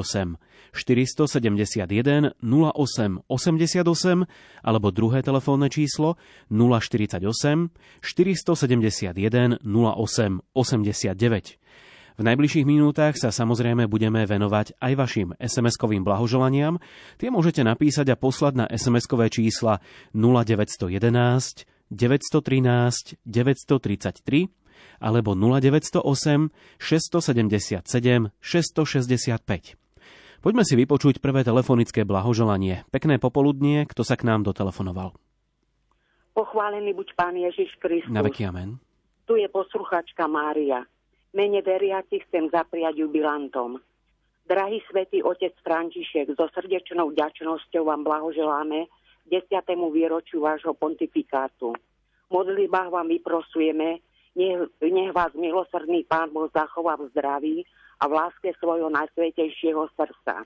471 0.70 2.38
08 2.38 3.26
88 3.26 3.82
alebo 4.62 4.86
druhé 4.94 5.26
telefónne 5.26 5.74
číslo 5.74 6.14
048 6.54 7.18
471 7.18 9.58
08 9.58 10.54
89. 10.54 11.58
V 12.18 12.26
najbližších 12.26 12.66
minútach 12.66 13.14
sa 13.14 13.30
samozrejme 13.30 13.86
budeme 13.86 14.26
venovať 14.26 14.74
aj 14.82 14.92
vašim 14.98 15.28
SMS-kovým 15.38 16.02
blahoželaniam. 16.02 16.82
Tie 17.14 17.30
môžete 17.30 17.62
napísať 17.62 18.10
a 18.10 18.18
poslať 18.18 18.54
na 18.58 18.66
SMS-kové 18.66 19.30
čísla 19.30 19.78
0911 20.18 21.62
913 21.94 23.22
933 23.22 24.50
alebo 24.98 25.38
0908 25.38 26.50
677 26.82 27.86
665. 27.86 29.78
Poďme 30.42 30.62
si 30.66 30.74
vypočuť 30.74 31.22
prvé 31.22 31.46
telefonické 31.46 32.02
blahoželanie. 32.02 32.82
Pekné 32.90 33.22
popoludnie, 33.22 33.86
kto 33.86 34.02
sa 34.02 34.18
k 34.18 34.26
nám 34.26 34.42
dotelefonoval. 34.42 35.14
Pochválený 36.34 36.98
buď 36.98 37.14
Pán 37.14 37.38
Ježiš 37.38 37.78
Kristus. 37.78 38.10
Na 38.10 38.26
veky 38.26 38.50
amen. 38.50 38.82
Tu 39.30 39.38
je 39.38 39.46
posluchačka 39.46 40.26
Mária. 40.26 40.82
Mene 41.38 41.62
veriaci 41.62 42.18
chcem 42.26 42.50
zapriať 42.50 42.98
jubilantom. 42.98 43.78
Drahý 44.42 44.82
svätý 44.90 45.22
otec 45.22 45.54
František, 45.62 46.34
so 46.34 46.50
srdečnou 46.50 47.14
vďačnosťou 47.14 47.86
vám 47.86 48.02
blahoželáme 48.02 48.90
10. 49.30 49.46
výročiu 49.70 50.42
vášho 50.42 50.74
pontifikátu. 50.74 51.78
V 52.26 52.34
vám 52.66 53.06
vyprosujeme, 53.06 54.02
nech, 54.34 54.58
nech 54.82 55.14
vás 55.14 55.30
milosrdný 55.38 56.02
Pán 56.10 56.34
Boh 56.34 56.50
zachová 56.50 56.98
v 56.98 57.06
zdraví 57.14 57.62
a 58.02 58.10
v 58.10 58.18
láske 58.18 58.50
svojho 58.58 58.90
najsvetejšieho 58.90 59.94
srdca. 59.94 60.42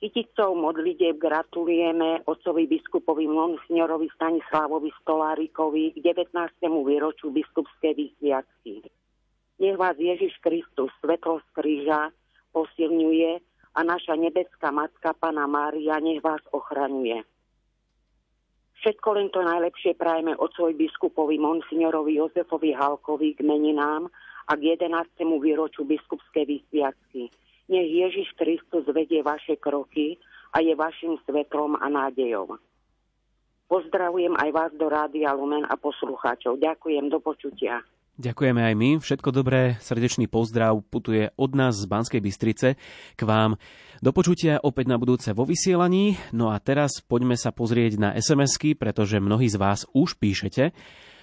Kyticou 0.00 0.56
modlitev 0.56 1.20
gratulujeme 1.20 2.24
otcovi 2.24 2.64
biskupovi 2.72 3.28
monsignorovi 3.28 4.08
Stanislavovi 4.16 4.88
Stolárikovi 5.04 5.92
k 5.92 5.96
19. 6.00 6.40
výročiu 6.88 7.28
biskupskej 7.28 7.92
vysviacky. 8.00 9.01
Nech 9.62 9.78
vás 9.78 9.94
Ježiš 9.94 10.42
Kristus, 10.42 10.90
svetlo 10.98 11.38
z 11.38 11.48
kríža, 11.54 12.10
posilňuje 12.50 13.38
a 13.78 13.80
naša 13.86 14.18
nebeská 14.18 14.74
Matka 14.74 15.14
Pana 15.14 15.46
Mária 15.46 16.02
nech 16.02 16.18
vás 16.18 16.42
ochraňuje. 16.50 17.22
Všetko 18.82 19.08
len 19.14 19.30
to 19.30 19.38
najlepšie 19.46 19.94
prajeme 19.94 20.34
otcovi 20.34 20.74
biskupovi 20.74 21.38
monsignorovi 21.38 22.18
Jozefovi 22.18 22.74
Halkovi 22.74 23.38
k 23.38 23.46
meninám 23.46 24.10
a 24.50 24.52
k 24.58 24.74
11. 24.74 25.22
výroču 25.38 25.86
biskupskej 25.86 26.42
vysviacky. 26.42 27.30
Nech 27.70 27.86
Ježiš 27.86 28.34
Kristus 28.34 28.82
vedie 28.90 29.22
vaše 29.22 29.54
kroky 29.54 30.18
a 30.50 30.58
je 30.58 30.74
vašim 30.74 31.22
svetlom 31.22 31.78
a 31.78 31.86
nádejom. 31.86 32.58
Pozdravujem 33.70 34.34
aj 34.34 34.50
vás 34.50 34.72
do 34.74 34.90
Rádia 34.90 35.30
Lumen 35.38 35.62
a 35.70 35.78
poslucháčov. 35.78 36.58
Ďakujem, 36.58 37.06
do 37.06 37.22
počutia. 37.22 37.78
Ďakujeme 38.12 38.60
aj 38.60 38.74
my. 38.76 38.90
Všetko 39.00 39.32
dobré, 39.32 39.80
srdečný 39.80 40.28
pozdrav 40.28 40.84
putuje 40.84 41.32
od 41.40 41.56
nás 41.56 41.80
z 41.80 41.88
Banskej 41.88 42.20
Bystrice 42.20 42.76
k 43.16 43.22
vám. 43.24 43.56
Do 44.04 44.12
počutia 44.12 44.60
opäť 44.60 44.92
na 44.92 45.00
budúce 45.00 45.32
vo 45.32 45.48
vysielaní. 45.48 46.20
No 46.36 46.52
a 46.52 46.60
teraz 46.60 47.00
poďme 47.00 47.40
sa 47.40 47.56
pozrieť 47.56 47.96
na 47.96 48.12
SMS-ky, 48.12 48.76
pretože 48.76 49.16
mnohí 49.16 49.48
z 49.48 49.56
vás 49.56 49.88
už 49.96 50.20
píšete. 50.20 50.76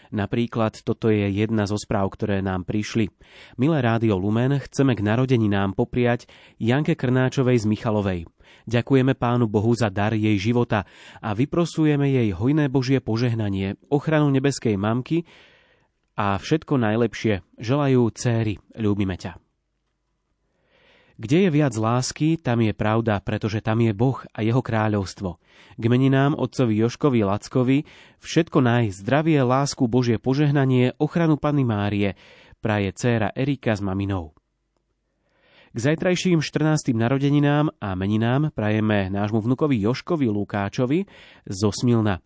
Napríklad 0.09 0.81
toto 0.81 1.13
je 1.13 1.29
jedna 1.29 1.69
zo 1.69 1.77
správ, 1.77 2.09
ktoré 2.09 2.41
nám 2.41 2.65
prišli. 2.65 3.13
Milé 3.61 3.85
rádio 3.85 4.17
Lumen, 4.17 4.57
chceme 4.57 4.97
k 4.97 5.05
narodeninám 5.05 5.77
popriať 5.77 6.25
Janke 6.57 6.97
Krnáčovej 6.97 7.61
z 7.61 7.69
Michalovej. 7.69 8.25
Ďakujeme 8.65 9.13
Pánu 9.13 9.45
Bohu 9.45 9.77
za 9.77 9.93
dar 9.93 10.17
jej 10.17 10.33
života 10.41 10.89
a 11.21 11.37
vyprosujeme 11.37 12.09
jej 12.09 12.33
hojné 12.33 12.65
Božie 12.73 12.97
požehnanie, 12.97 13.77
ochranu 13.93 14.33
nebeskej 14.33 14.73
mamky, 14.73 15.29
a 16.19 16.35
všetko 16.35 16.75
najlepšie 16.75 17.39
želajú 17.55 18.11
céry, 18.11 18.59
ľúbime 18.75 19.15
ťa. 19.15 19.39
Kde 21.19 21.47
je 21.47 21.49
viac 21.51 21.75
lásky, 21.75 22.39
tam 22.39 22.63
je 22.63 22.71
pravda, 22.71 23.19
pretože 23.19 23.59
tam 23.59 23.83
je 23.83 23.91
Boh 23.91 24.23
a 24.31 24.39
jeho 24.39 24.63
kráľovstvo. 24.63 25.35
K 25.75 25.83
meninám 25.87 26.31
otcovi 26.35 26.79
Joškovi 26.79 27.27
Lackovi 27.27 27.83
všetko 28.23 28.63
naj, 28.63 28.95
zdravie, 29.03 29.39
lásku, 29.43 29.83
Božie 29.87 30.15
požehnanie, 30.15 30.95
ochranu 30.95 31.35
Panny 31.35 31.67
Márie, 31.67 32.15
praje 32.63 32.95
dcéra 32.95 33.35
Erika 33.35 33.75
s 33.75 33.83
maminou. 33.83 34.31
K 35.75 35.77
zajtrajším 35.77 36.39
14. 36.39 36.95
narodeninám 36.95 37.77
a 37.83 37.99
meninám 37.99 38.55
prajeme 38.55 39.11
nášmu 39.11 39.43
vnukovi 39.43 39.75
Joškovi 39.75 40.25
Lukáčovi 40.31 41.03
zo 41.45 41.69
Smilna. 41.69 42.23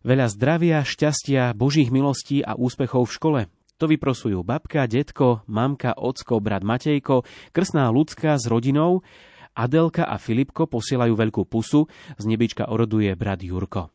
Veľa 0.00 0.32
zdravia, 0.32 0.80
šťastia, 0.80 1.52
božích 1.52 1.92
milostí 1.92 2.40
a 2.40 2.56
úspechov 2.56 3.04
v 3.04 3.14
škole. 3.14 3.40
To 3.76 3.84
vyprosujú 3.84 4.40
babka, 4.40 4.88
detko, 4.88 5.44
mamka, 5.44 5.92
ocko, 5.92 6.40
brat 6.40 6.64
Matejko, 6.64 7.24
krsná 7.52 7.88
ľudská 7.92 8.36
s 8.36 8.48
rodinou, 8.48 9.04
Adelka 9.52 10.08
a 10.08 10.16
Filipko 10.16 10.70
posielajú 10.70 11.12
veľkú 11.16 11.42
pusu, 11.44 11.84
z 12.16 12.24
nebička 12.24 12.70
oroduje 12.70 13.12
brat 13.12 13.44
Jurko. 13.44 13.92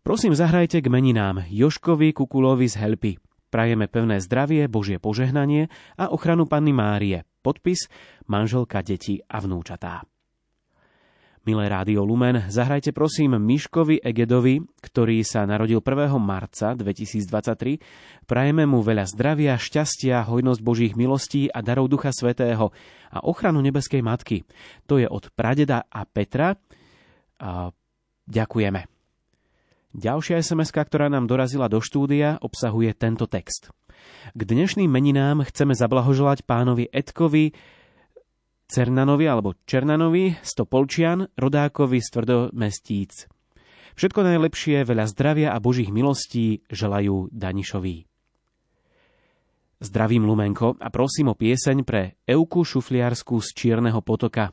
Prosím, 0.00 0.32
zahrajte 0.32 0.80
k 0.80 0.88
meninám 0.88 1.44
Joškovi 1.52 2.16
Kukulovi 2.16 2.72
z 2.72 2.76
Helpy. 2.80 3.12
Prajeme 3.52 3.84
pevné 3.84 4.20
zdravie, 4.24 4.64
Božie 4.68 4.96
požehnanie 4.96 5.68
a 6.00 6.08
ochranu 6.08 6.48
Panny 6.48 6.72
Márie. 6.72 7.28
Podpis 7.44 7.88
manželka, 8.28 8.80
deti 8.80 9.20
a 9.24 9.40
vnúčatá. 9.40 10.04
Milé 11.48 11.64
Rádio 11.64 12.04
Lumen, 12.04 12.44
zahrajte 12.52 12.92
prosím 12.92 13.40
Miškovi 13.40 14.04
Egedovi, 14.04 14.60
ktorý 14.84 15.24
sa 15.24 15.48
narodil 15.48 15.80
1. 15.80 16.12
marca 16.20 16.76
2023. 16.76 18.28
Prajeme 18.28 18.68
mu 18.68 18.84
veľa 18.84 19.08
zdravia, 19.08 19.56
šťastia, 19.56 20.28
hojnosť 20.28 20.60
Božích 20.60 20.92
milostí 20.92 21.48
a 21.48 21.64
darov 21.64 21.88
Ducha 21.88 22.12
Svetého 22.12 22.68
a 23.08 23.24
ochranu 23.24 23.64
nebeskej 23.64 24.04
Matky. 24.04 24.44
To 24.92 25.00
je 25.00 25.08
od 25.08 25.32
pradeda 25.32 25.88
a 25.88 26.04
Petra. 26.04 26.52
A 27.40 27.72
ďakujeme. 28.28 28.84
Ďalšia 29.96 30.44
sms 30.44 30.68
ktorá 30.68 31.08
nám 31.08 31.24
dorazila 31.24 31.72
do 31.72 31.80
štúdia, 31.80 32.36
obsahuje 32.44 32.92
tento 32.92 33.24
text. 33.24 33.72
K 34.36 34.40
dnešným 34.44 34.92
meninám 34.92 35.48
chceme 35.48 35.72
zablahoželať 35.72 36.44
pánovi 36.44 36.92
Edkovi, 36.92 37.56
Cernanovi 38.68 39.24
alebo 39.24 39.56
Černanovi, 39.64 40.44
Stopolčian, 40.44 41.24
rodákovi 41.40 42.04
z 42.04 42.08
Tvrdomestíc. 42.12 43.24
Všetko 43.96 44.20
najlepšie, 44.20 44.84
veľa 44.84 45.08
zdravia 45.08 45.56
a 45.56 45.58
božích 45.58 45.88
milostí 45.88 46.60
želajú 46.68 47.32
Danišovi. 47.32 48.04
Zdravím 49.80 50.28
Lumenko 50.28 50.76
a 50.84 50.92
prosím 50.92 51.32
o 51.32 51.38
pieseň 51.40 51.80
pre 51.80 52.20
Euku 52.28 52.60
Šufliarsku 52.60 53.40
z 53.40 53.48
Čierneho 53.56 54.04
potoka. 54.04 54.52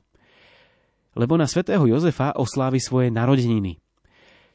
Lebo 1.20 1.36
na 1.36 1.44
svätého 1.44 1.84
Jozefa 1.84 2.40
oslávi 2.40 2.80
svoje 2.80 3.12
narodeniny. 3.12 3.84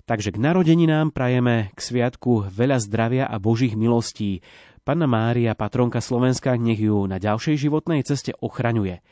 Takže 0.09 0.33
k 0.33 0.41
narodeninám 0.41 1.13
prajeme 1.13 1.69
k 1.77 1.81
sviatku 1.85 2.49
veľa 2.49 2.81
zdravia 2.81 3.29
a 3.29 3.37
božích 3.37 3.77
milostí. 3.77 4.41
Panna 4.89 5.05
Mária, 5.05 5.53
patronka 5.53 6.01
Slovenska, 6.01 6.57
nech 6.57 6.81
ju 6.81 7.05
na 7.05 7.21
ďalšej 7.21 7.61
životnej 7.61 8.01
ceste 8.09 8.33
ochraňuje. 8.41 9.05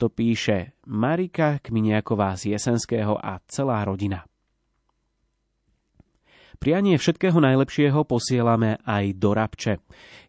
To 0.00 0.08
píše 0.08 0.80
Marika 0.88 1.60
Kminiaková 1.60 2.32
z 2.32 2.56
Jesenského 2.56 3.20
a 3.20 3.36
celá 3.44 3.84
rodina. 3.84 4.24
Prianie 6.56 6.96
všetkého 6.96 7.36
najlepšieho 7.36 8.08
posielame 8.08 8.80
aj 8.84 9.16
do 9.20 9.36
Rabče. 9.36 9.76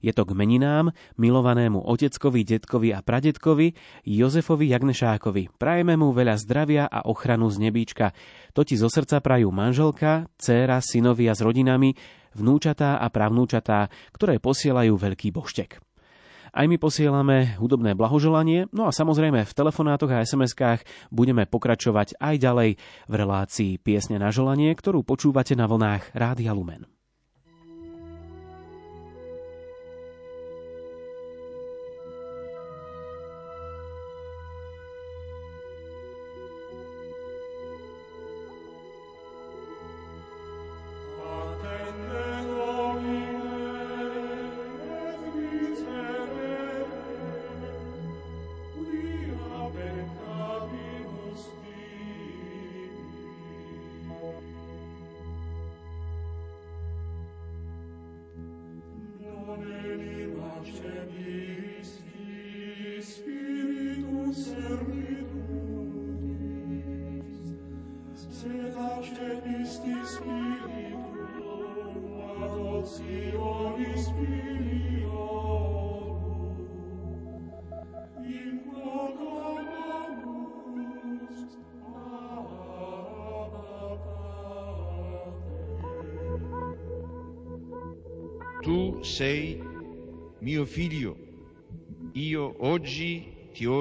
Je 0.03 0.11
to 0.11 0.27
k 0.27 0.35
meninám, 0.35 0.91
milovanému 1.15 1.87
oteckovi, 1.87 2.43
detkovi 2.43 2.91
a 2.91 2.99
pradetkovi 2.99 3.71
Jozefovi 4.03 4.75
Jagnešákovi. 4.75 5.55
Prajeme 5.55 5.95
mu 5.95 6.11
veľa 6.11 6.35
zdravia 6.35 6.83
a 6.91 7.07
ochranu 7.07 7.47
z 7.47 7.63
nebíčka. 7.63 8.11
To 8.51 8.67
zo 8.67 8.91
srdca 8.91 9.23
prajú 9.23 9.55
manželka, 9.55 10.27
dcéra, 10.35 10.83
synovia 10.83 11.31
s 11.31 11.39
rodinami, 11.39 11.95
vnúčatá 12.35 12.99
a 12.99 13.07
pravnúčatá, 13.07 13.87
ktoré 14.11 14.39
posielajú 14.43 14.99
veľký 14.99 15.31
boštek. 15.31 15.90
Aj 16.51 16.67
my 16.67 16.75
posielame 16.75 17.55
hudobné 17.63 17.95
blahoželanie, 17.95 18.67
no 18.75 18.83
a 18.83 18.91
samozrejme 18.91 19.47
v 19.47 19.55
telefonátoch 19.55 20.11
a 20.11 20.27
SMS-kách 20.27 20.83
budeme 21.07 21.47
pokračovať 21.47 22.19
aj 22.19 22.35
ďalej 22.43 22.69
v 23.07 23.13
relácii 23.15 23.79
Piesne 23.79 24.19
na 24.19 24.35
želanie, 24.35 24.75
ktorú 24.75 25.07
počúvate 25.07 25.55
na 25.55 25.63
vlnách 25.71 26.11
Rádia 26.11 26.51
Lumen. 26.51 27.00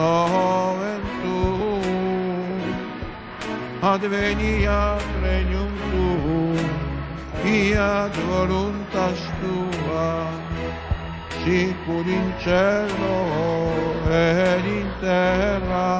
nomen 0.00 1.02
tuum, 1.22 2.62
adveniat 3.92 5.04
regnum 5.22 5.72
tuum, 5.90 6.68
fiat 7.42 8.14
voluntas 8.28 9.20
tua, 9.40 10.08
sicur 11.42 12.06
in 12.18 12.28
cielo 12.42 13.18
ed 14.08 14.64
in 14.64 14.88
terra. 15.00 15.92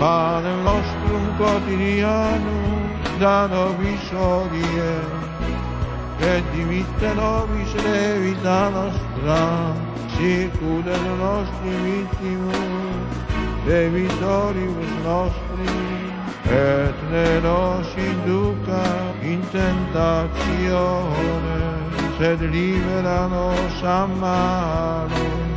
Pane 0.00 0.52
nostrum 0.64 1.24
quotidianum 1.38 2.88
da 3.20 3.38
nobis 3.52 4.06
hodie, 4.14 4.94
et 6.32 6.44
dimitte 6.54 7.10
nobis 7.20 7.72
levita 7.84 8.60
nostra, 8.76 9.89
sicur 10.20 10.84
et 10.84 11.04
nostri 11.18 11.72
vittimus, 11.84 13.12
debitoribus 13.66 14.92
nostri, 15.04 15.72
et 16.44 16.96
ne 17.10 17.40
nos 17.40 17.88
induca 17.96 18.84
in 19.22 19.40
tentatione, 19.52 20.40
sed 22.18 22.40
libera 22.52 23.20
nos 23.28 23.82
a 23.82 24.06
malo. 24.06 25.49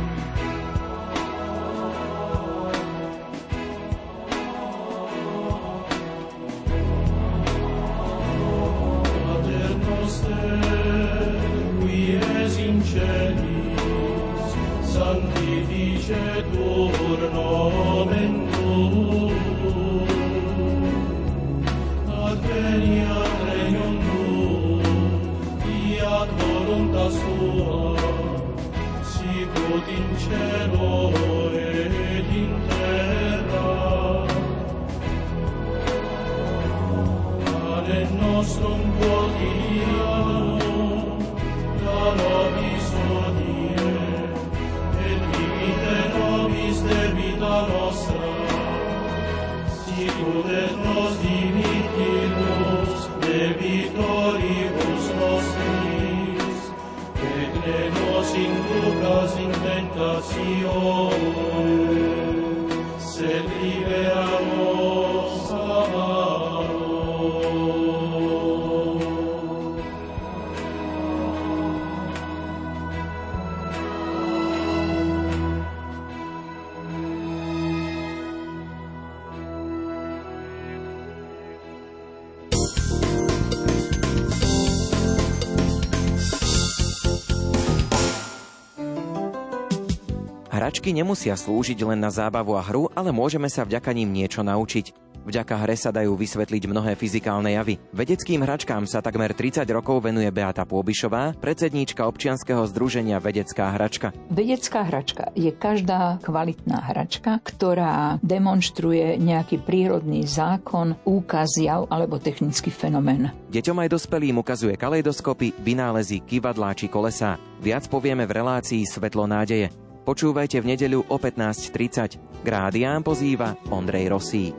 Hračky 90.84 91.00
nemusia 91.00 91.32
slúžiť 91.32 91.80
len 91.80 91.96
na 91.96 92.12
zábavu 92.12 92.52
a 92.52 92.60
hru, 92.60 92.92
ale 92.92 93.08
môžeme 93.08 93.48
sa 93.48 93.64
vďaka 93.64 93.88
ním 93.96 94.12
niečo 94.12 94.44
naučiť. 94.44 94.92
Vďaka 95.24 95.64
hre 95.64 95.80
sa 95.80 95.88
dajú 95.88 96.12
vysvetliť 96.12 96.68
mnohé 96.68 96.92
fyzikálne 96.92 97.56
javy. 97.56 97.80
Vedeckým 97.96 98.44
hračkám 98.44 98.84
sa 98.84 99.00
takmer 99.00 99.32
30 99.32 99.64
rokov 99.72 100.04
venuje 100.04 100.28
Beata 100.28 100.68
Pôbišová, 100.68 101.40
predsedníčka 101.40 102.04
občianskeho 102.04 102.68
združenia 102.68 103.16
Vedecká 103.16 103.72
hračka. 103.72 104.12
Vedecká 104.28 104.84
hračka 104.84 105.32
je 105.32 105.48
každá 105.56 106.20
kvalitná 106.20 106.84
hračka, 106.92 107.40
ktorá 107.40 108.20
demonstruje 108.20 109.16
nejaký 109.16 109.64
prírodný 109.64 110.28
zákon, 110.28 111.00
úkaz, 111.08 111.48
jav 111.56 111.88
alebo 111.88 112.20
technický 112.20 112.68
fenomén. 112.68 113.32
Deťom 113.48 113.80
aj 113.80 113.88
dospelým 113.88 114.36
ukazuje 114.36 114.76
kaleidoskopy, 114.76 115.64
vynálezy, 115.64 116.20
kivadlá 116.28 116.76
či 116.76 116.92
kolesá. 116.92 117.40
Viac 117.64 117.88
povieme 117.88 118.28
v 118.28 118.36
relácii 118.36 118.84
Svetlo 118.84 119.24
nádeje. 119.24 119.83
Počúvajte 120.04 120.60
v 120.60 120.76
nedeľu 120.76 121.08
o 121.08 121.16
15.30. 121.16 122.44
K 122.44 122.46
rádiám 122.46 123.00
pozýva 123.00 123.56
Ondrej 123.72 124.12
Rosík. 124.12 124.56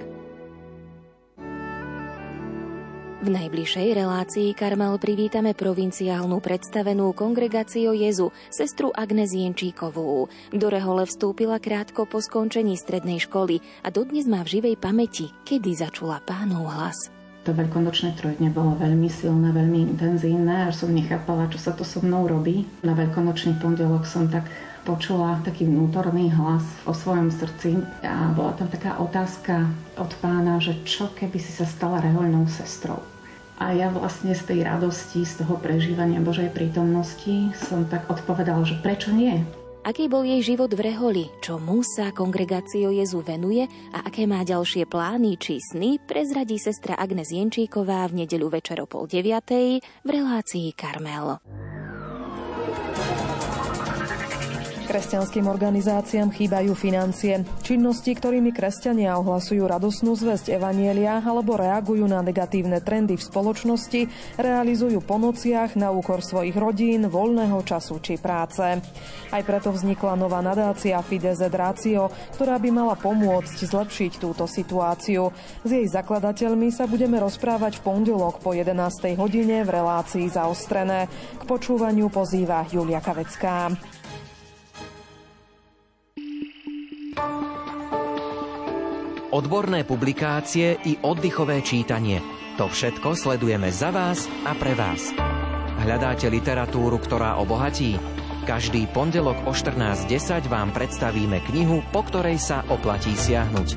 V 3.22 3.30
najbližšej 3.30 3.88
relácii 3.94 4.58
Karmel 4.58 4.98
privítame 4.98 5.54
provinciálnu 5.54 6.42
predstavenú 6.42 7.14
kongregáciu 7.14 7.94
Jezu, 7.94 8.34
sestru 8.50 8.90
Agnes 8.94 9.38
Jenčíkovú. 9.38 10.30
Do 10.50 10.68
Rehole 10.70 11.06
vstúpila 11.06 11.62
krátko 11.62 12.10
po 12.10 12.26
skončení 12.26 12.74
strednej 12.74 13.22
školy 13.22 13.62
a 13.86 13.94
dodnes 13.94 14.26
má 14.26 14.42
v 14.42 14.58
živej 14.58 14.76
pamäti, 14.82 15.30
kedy 15.46 15.78
začula 15.78 16.26
pánov 16.26 16.74
hlas. 16.74 17.14
To 17.46 17.54
veľkonočné 17.54 18.18
trojdne 18.18 18.50
bolo 18.50 18.74
veľmi 18.82 19.10
silné, 19.14 19.54
veľmi 19.54 19.94
intenzívne, 19.94 20.74
až 20.74 20.82
som 20.82 20.90
nechápala, 20.90 21.46
čo 21.54 21.62
sa 21.62 21.78
to 21.78 21.86
so 21.86 22.02
mnou 22.02 22.26
robí. 22.26 22.66
Na 22.82 22.98
veľkonočný 22.98 23.62
pondelok 23.62 24.10
som 24.10 24.26
tak 24.26 24.50
počula 24.86 25.42
taký 25.42 25.66
vnútorný 25.66 26.30
hlas 26.30 26.64
o 26.86 26.94
svojom 26.94 27.34
srdci 27.34 27.82
a 28.06 28.30
bola 28.38 28.54
tam 28.54 28.70
taká 28.70 29.02
otázka 29.02 29.66
od 29.98 30.14
pána, 30.22 30.62
že 30.62 30.78
čo 30.86 31.10
keby 31.18 31.42
si 31.42 31.52
sa 31.52 31.66
stala 31.66 32.00
rehoľnou 32.06 32.46
sestrou. 32.46 33.02
A 33.58 33.74
ja 33.74 33.90
vlastne 33.90 34.38
z 34.38 34.46
tej 34.46 34.60
radosti, 34.64 35.26
z 35.26 35.42
toho 35.42 35.58
prežívania 35.58 36.22
Božej 36.22 36.54
prítomnosti 36.54 37.50
som 37.58 37.88
tak 37.90 38.06
odpovedala, 38.08 38.62
že 38.68 38.78
prečo 38.80 39.10
nie? 39.10 39.42
Aký 39.86 40.10
bol 40.10 40.26
jej 40.26 40.42
život 40.42 40.74
v 40.74 40.82
Reholi, 40.82 41.26
čomu 41.46 41.86
sa 41.86 42.10
kongregácio 42.10 42.90
Jezu 42.90 43.22
venuje 43.22 43.70
a 43.94 44.02
aké 44.10 44.26
má 44.26 44.42
ďalšie 44.42 44.90
plány 44.90 45.38
či 45.38 45.62
sny, 45.62 46.02
prezradí 46.02 46.58
sestra 46.58 46.98
Agnes 46.98 47.30
Jenčíková 47.30 48.10
v 48.10 48.26
nedeľu 48.26 48.58
večer 48.58 48.82
o 48.82 48.90
pol 48.90 49.06
deviatej 49.06 49.86
v 50.02 50.10
relácii 50.10 50.74
Karmel. 50.74 51.38
Kresťanským 54.96 55.52
organizáciám 55.52 56.32
chýbajú 56.32 56.72
financie. 56.72 57.44
Činnosti, 57.60 58.16
ktorými 58.16 58.56
kresťania 58.56 59.20
ohlasujú 59.20 59.68
radosnú 59.68 60.16
zväzť 60.16 60.56
Evanielia 60.56 61.20
alebo 61.20 61.60
reagujú 61.60 62.08
na 62.08 62.24
negatívne 62.24 62.80
trendy 62.80 63.20
v 63.20 63.28
spoločnosti, 63.28 64.08
realizujú 64.40 65.04
po 65.04 65.20
nociach 65.20 65.76
na 65.76 65.92
úkor 65.92 66.24
svojich 66.24 66.56
rodín, 66.56 67.12
voľného 67.12 67.60
času 67.68 68.00
či 68.00 68.16
práce. 68.16 68.64
Aj 69.36 69.44
preto 69.44 69.76
vznikla 69.76 70.16
nová 70.16 70.40
nadácia 70.40 70.96
Fides 71.04 71.44
et 71.44 71.52
Ratio, 71.52 72.08
ktorá 72.40 72.56
by 72.56 72.70
mala 72.72 72.96
pomôcť 72.96 73.68
zlepšiť 73.68 74.24
túto 74.24 74.48
situáciu. 74.48 75.28
S 75.68 75.76
jej 75.76 75.92
zakladateľmi 75.92 76.72
sa 76.72 76.88
budeme 76.88 77.20
rozprávať 77.20 77.84
v 77.84 77.92
pondelok 77.92 78.40
po 78.40 78.56
11. 78.56 78.72
hodine 79.20 79.60
v 79.68 79.76
relácii 79.76 80.32
zaostrené. 80.32 81.12
K 81.36 81.44
počúvaniu 81.44 82.08
pozýva 82.08 82.64
Julia 82.72 83.04
Kavecká. 83.04 83.76
Odborné 89.36 89.84
publikácie 89.84 90.80
i 90.88 90.96
oddychové 91.04 91.60
čítanie. 91.60 92.24
To 92.56 92.72
všetko 92.72 93.20
sledujeme 93.20 93.68
za 93.68 93.92
vás 93.92 94.32
a 94.48 94.56
pre 94.56 94.72
vás. 94.80 95.12
Hľadáte 95.84 96.32
literatúru, 96.32 96.96
ktorá 97.04 97.36
obohatí? 97.44 98.00
Každý 98.48 98.88
pondelok 98.96 99.44
o 99.44 99.52
14.10 99.52 100.48
vám 100.48 100.72
predstavíme 100.72 101.44
knihu, 101.52 101.84
po 101.92 102.08
ktorej 102.08 102.40
sa 102.40 102.64
oplatí 102.72 103.12
siahnuť. 103.12 103.76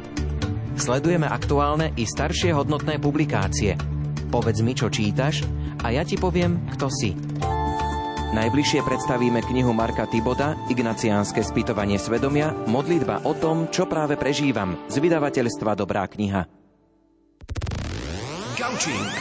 Sledujeme 0.79 1.27
aktuálne 1.27 1.91
i 1.99 2.07
staršie 2.07 2.55
hodnotné 2.55 3.03
publikácie. 3.03 3.75
Povedz 4.31 4.63
mi, 4.63 4.79
čo 4.79 4.87
čítaš 4.87 5.43
a 5.83 5.91
ja 5.91 6.07
ti 6.07 6.15
poviem, 6.15 6.71
kto 6.71 6.87
si. 6.87 7.19
Najbližšie 8.29 8.85
predstavíme 8.85 9.41
knihu 9.41 9.73
Marka 9.73 10.05
Tiboda 10.05 10.53
Ignaciánske 10.69 11.41
spýtovanie 11.41 11.97
svedomia 11.97 12.53
Modlitba 12.69 13.25
o 13.25 13.33
tom, 13.33 13.73
čo 13.73 13.89
práve 13.89 14.21
prežívam 14.21 14.77
z 14.93 15.01
vydavateľstva 15.01 15.73
Dobrá 15.73 16.05
kniha. 16.05 16.45
Gaučing. 18.53 19.13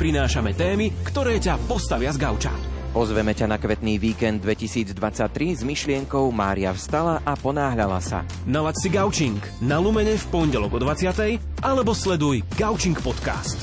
Prinášame 0.00 0.56
témy, 0.56 0.88
ktoré 1.04 1.36
ťa 1.36 1.60
postavia 1.68 2.16
z 2.16 2.16
gauča. 2.16 2.54
Pozveme 2.96 3.36
ťa 3.36 3.44
na 3.44 3.60
kvetný 3.60 4.00
víkend 4.00 4.40
2023 4.40 5.60
s 5.60 5.62
myšlienkou 5.62 6.24
Mária 6.32 6.72
vstala 6.72 7.20
a 7.20 7.36
ponáhľala 7.36 8.00
sa. 8.00 8.24
Nalaď 8.48 8.76
si 8.80 8.88
Gaučing 8.88 9.36
na 9.60 9.76
Lumene 9.76 10.16
v 10.16 10.26
pondelok 10.32 10.74
o 10.74 10.78
20. 10.80 11.60
alebo 11.60 11.92
sleduj 11.92 12.40
Gaučing 12.56 12.96
podcast. 13.04 13.60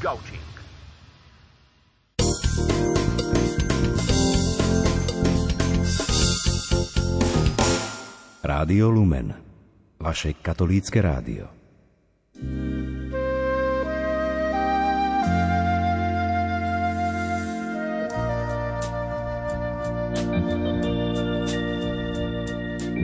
Gaučing. 0.00 0.48
Rádio 8.48 8.88
Lumen, 8.90 9.34
vaše 10.00 10.32
katolícke 10.32 11.02
rádio. 11.02 11.46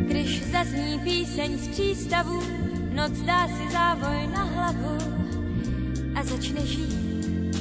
Když 0.06 0.50
zazní 0.50 0.98
píseň 1.04 1.58
z 1.58 1.68
přístavu, 1.68 2.40
noc 2.94 3.12
dá 3.12 3.48
si 3.48 3.72
závoj 3.72 4.26
na 4.26 4.44
hlavu 4.44 4.98
a 6.14 6.24
začne 6.24 6.66
žít. 6.66 7.56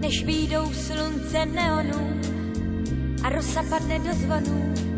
Než 0.00 0.24
výjdou 0.24 0.72
slunce 0.72 1.46
neonů 1.46 2.20
a 3.24 3.28
rosa 3.28 3.62
padne 3.62 3.98
do 3.98 4.14
zvonů, 4.14 4.89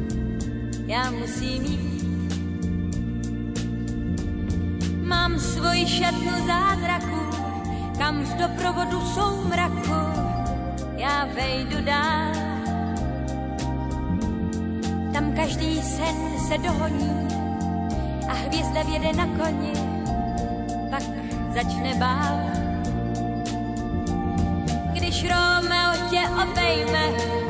já 0.86 1.10
musím 1.10 1.64
jít. 1.64 2.02
Mám 5.02 5.38
svoji 5.38 5.86
šatnu 5.86 6.46
zázraku, 6.46 7.36
kam 7.98 8.26
z 8.26 8.34
doprovodu 8.34 9.00
soumraku 9.00 10.22
já 10.96 11.28
vejdu 11.34 11.84
dál. 11.84 12.32
Tam 15.12 15.32
každý 15.36 15.82
sen 15.82 16.16
se 16.48 16.58
dohoní 16.58 17.28
a 18.28 18.32
hvězda 18.32 18.82
věde 18.82 19.12
na 19.12 19.26
koni, 19.26 19.72
pak 20.90 21.02
začne 21.54 21.94
bál. 21.94 22.38
Když 24.92 25.22
Romeo 25.22 26.10
tě 26.10 26.20
obejme 26.42 27.04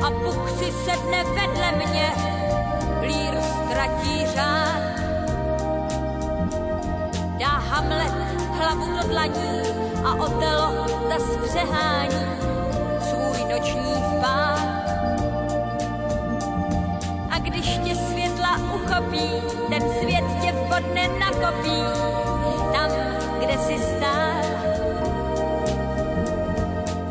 a 0.05 0.09
Bůh 0.09 0.49
si 0.49 0.71
sedne 0.71 1.23
vedle 1.23 1.71
mě, 1.71 2.09
lír 3.03 3.33
ztratí 3.41 4.25
řád. 4.35 4.83
Dá 7.39 7.47
Hamlet 7.47 8.13
hlavu 8.51 8.85
do 9.01 9.07
dlaní 9.07 9.61
a 10.03 10.13
Otelo 10.13 10.85
zas 11.09 11.37
přehání 11.47 12.25
svůj 13.01 13.49
noční 13.49 13.93
vpád. 13.93 14.59
A 17.31 17.39
když 17.39 17.77
tě 17.77 17.95
světla 17.95 18.57
uchopí, 18.75 19.29
ten 19.69 19.81
svět 19.99 20.25
tě 20.41 20.51
vhodne 20.51 21.07
nakopí, 21.19 21.83
tam, 22.73 22.89
kde 23.39 23.57
si 23.57 23.77
stál. 23.77 24.43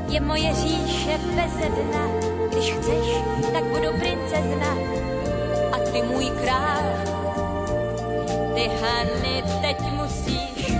Je 0.08 0.20
moje 0.20 0.54
říše 0.54 1.18
bezedna, 1.18 2.06
když 2.50 2.72
chceš, 2.72 3.06
tak 3.52 3.64
budu 3.64 3.98
princezna 3.98 5.01
ty 5.92 6.02
můj 6.02 6.30
král. 6.30 6.82
Ty 8.54 8.70
Hany 8.80 9.42
teď 9.60 9.80
musíš 9.80 10.72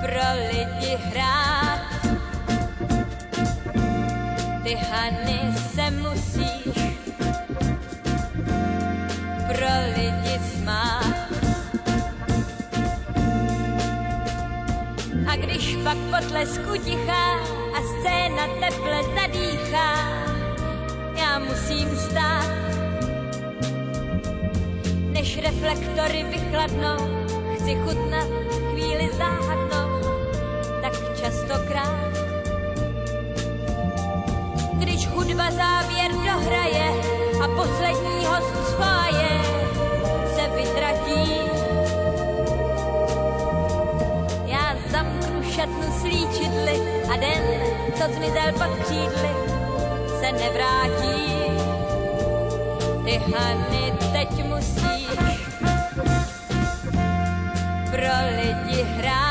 pro 0.00 0.26
lidi 0.50 0.96
hrát. 1.04 1.80
Ty 4.64 4.74
Hany 4.74 5.54
se 5.74 5.90
musíš 5.90 6.96
pro 9.48 9.72
lidi 9.96 10.40
smát. 10.54 11.16
A 15.32 15.36
když 15.36 15.76
pak 15.84 15.96
potlesku 15.96 16.76
tichá 16.84 17.34
a 17.76 17.80
scéna 17.82 18.46
teple 18.60 19.02
zadýchá, 19.02 20.25
musím 21.48 21.96
stát. 21.96 22.46
Než 25.12 25.38
reflektory 25.38 26.24
vychladnou, 26.30 27.26
chci 27.54 27.74
chutnat 27.74 28.28
chvíli 28.70 29.10
záhadnou, 29.18 30.00
tak 30.82 30.92
častokrát. 31.20 32.16
Když 34.72 35.06
hudba 35.06 35.50
závěr 35.50 36.12
dohraje 36.12 36.90
a 37.44 37.48
poslední 37.48 38.26
host 38.26 38.56
z 38.66 38.76
se 40.34 40.48
vytratí, 40.56 41.40
já 44.46 44.76
zamknu 44.90 45.42
šatnu 45.42 45.92
slíčidly 46.00 46.80
a 47.12 47.16
den, 47.16 47.42
co 47.94 48.14
zmizel 48.14 48.52
pod 48.52 48.84
křídly, 48.84 49.45
se 50.26 50.32
nevrátí. 50.32 51.32
Ty 53.04 53.18
Hany 53.32 53.92
teď 54.12 54.44
musíš 54.44 55.06
pro 57.90 58.16
lidi 58.36 58.82
hrát. 58.82 59.25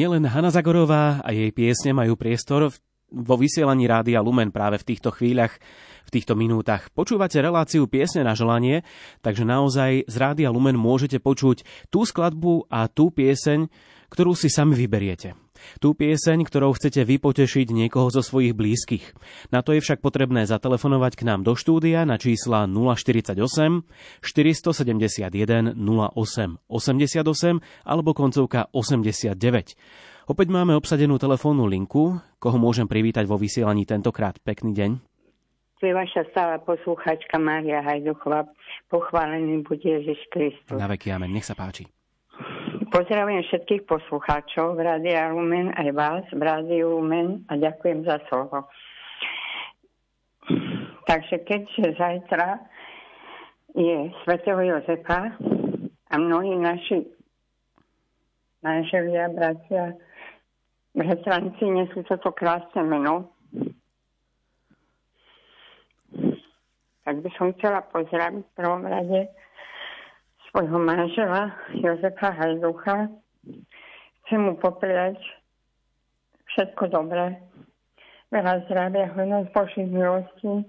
Nielen 0.00 0.24
Hanna 0.24 0.48
Zagorová 0.48 1.20
a 1.20 1.28
jej 1.28 1.52
piesne 1.52 1.92
majú 1.92 2.16
priestor 2.16 2.72
v- 2.72 2.80
vo 3.12 3.36
vysielaní 3.36 3.84
Rádia 3.84 4.24
Lumen 4.24 4.48
práve 4.48 4.80
v 4.80 4.88
týchto 4.88 5.12
chvíľach, 5.12 5.60
v 6.08 6.10
týchto 6.16 6.32
minútach. 6.32 6.88
Počúvate 6.96 7.36
reláciu 7.36 7.84
Piesne 7.84 8.24
na 8.24 8.32
želanie, 8.32 8.80
takže 9.20 9.44
naozaj 9.44 10.08
z 10.08 10.14
Rádia 10.16 10.48
Lumen 10.48 10.80
môžete 10.80 11.20
počuť 11.20 11.68
tú 11.92 12.08
skladbu 12.08 12.72
a 12.72 12.88
tú 12.88 13.12
pieseň, 13.12 13.68
ktorú 14.08 14.32
si 14.32 14.48
sami 14.48 14.72
vyberiete. 14.72 15.36
Tú 15.78 15.96
pieseň, 15.96 16.44
ktorou 16.46 16.76
chcete 16.76 17.02
vypotešiť 17.04 17.70
niekoho 17.70 18.08
zo 18.10 18.20
svojich 18.20 18.52
blízkych. 18.56 19.16
Na 19.54 19.60
to 19.60 19.76
je 19.76 19.80
však 19.80 20.04
potrebné 20.04 20.44
zatelefonovať 20.48 21.12
k 21.18 21.22
nám 21.26 21.40
do 21.46 21.56
štúdia 21.56 22.02
na 22.04 22.16
čísla 22.16 22.68
048 22.68 23.34
471 24.22 25.76
08 25.76 26.58
88 26.68 27.86
alebo 27.86 28.10
koncovka 28.12 28.70
89. 28.72 29.34
Opäť 30.30 30.46
máme 30.46 30.78
obsadenú 30.78 31.18
telefónnu 31.18 31.66
linku. 31.66 32.22
Koho 32.38 32.54
môžem 32.54 32.86
privítať 32.86 33.26
vo 33.26 33.34
vysielaní 33.34 33.82
tentokrát? 33.82 34.38
Pekný 34.38 34.70
deň. 34.78 34.90
Tu 35.80 35.88
je 35.88 35.94
vaša 35.96 36.28
stála 36.30 36.60
posluchačka 36.60 37.40
Mária 37.40 37.80
Hajduchová. 37.80 38.44
Pochválený 38.92 39.64
bude 39.64 39.82
Ježiš 39.82 40.20
Kristus. 40.28 40.76
Na 40.76 40.86
veky 40.86 41.10
amen. 41.10 41.32
Nech 41.32 41.48
sa 41.48 41.56
páči. 41.56 41.88
Pozdravujem 42.90 43.46
všetkých 43.46 43.86
poslucháčov 43.86 44.74
v 44.74 44.82
Rádia 44.82 45.30
Lumen, 45.30 45.70
aj 45.78 45.94
vás 45.94 46.26
v 46.34 46.42
Rádiu 46.42 46.98
Lumen 46.98 47.46
a 47.46 47.54
ďakujem 47.54 48.02
za 48.02 48.18
slovo. 48.26 48.66
Takže 51.06 51.38
keďže 51.46 51.94
zajtra 51.94 52.58
je 53.78 54.10
svätého 54.26 54.58
Jozefa 54.58 55.38
a 56.10 56.14
mnohí 56.18 56.50
naši 56.58 57.06
manželia, 58.66 59.30
bratia, 59.30 59.94
bratranci 60.90 61.70
nesú 61.70 62.02
toto 62.10 62.34
krásne 62.34 62.82
meno, 62.82 63.30
tak 67.06 67.22
by 67.22 67.30
som 67.38 67.54
chcela 67.54 67.86
pozdraviť 67.86 68.42
v 68.42 68.56
prvom 68.58 68.82
rade 68.82 69.30
svojho 70.50 70.78
manžela 70.78 71.54
Jozefa 71.74 72.30
Hajducha. 72.34 73.08
Chcem 74.26 74.40
mu 74.42 74.58
popriať 74.58 75.18
všetko 76.50 76.90
dobré, 76.90 77.38
veľa 78.34 78.66
zdravia, 78.66 79.14
hojnosť 79.14 79.48
Božích 79.54 79.90
milostí 79.90 80.66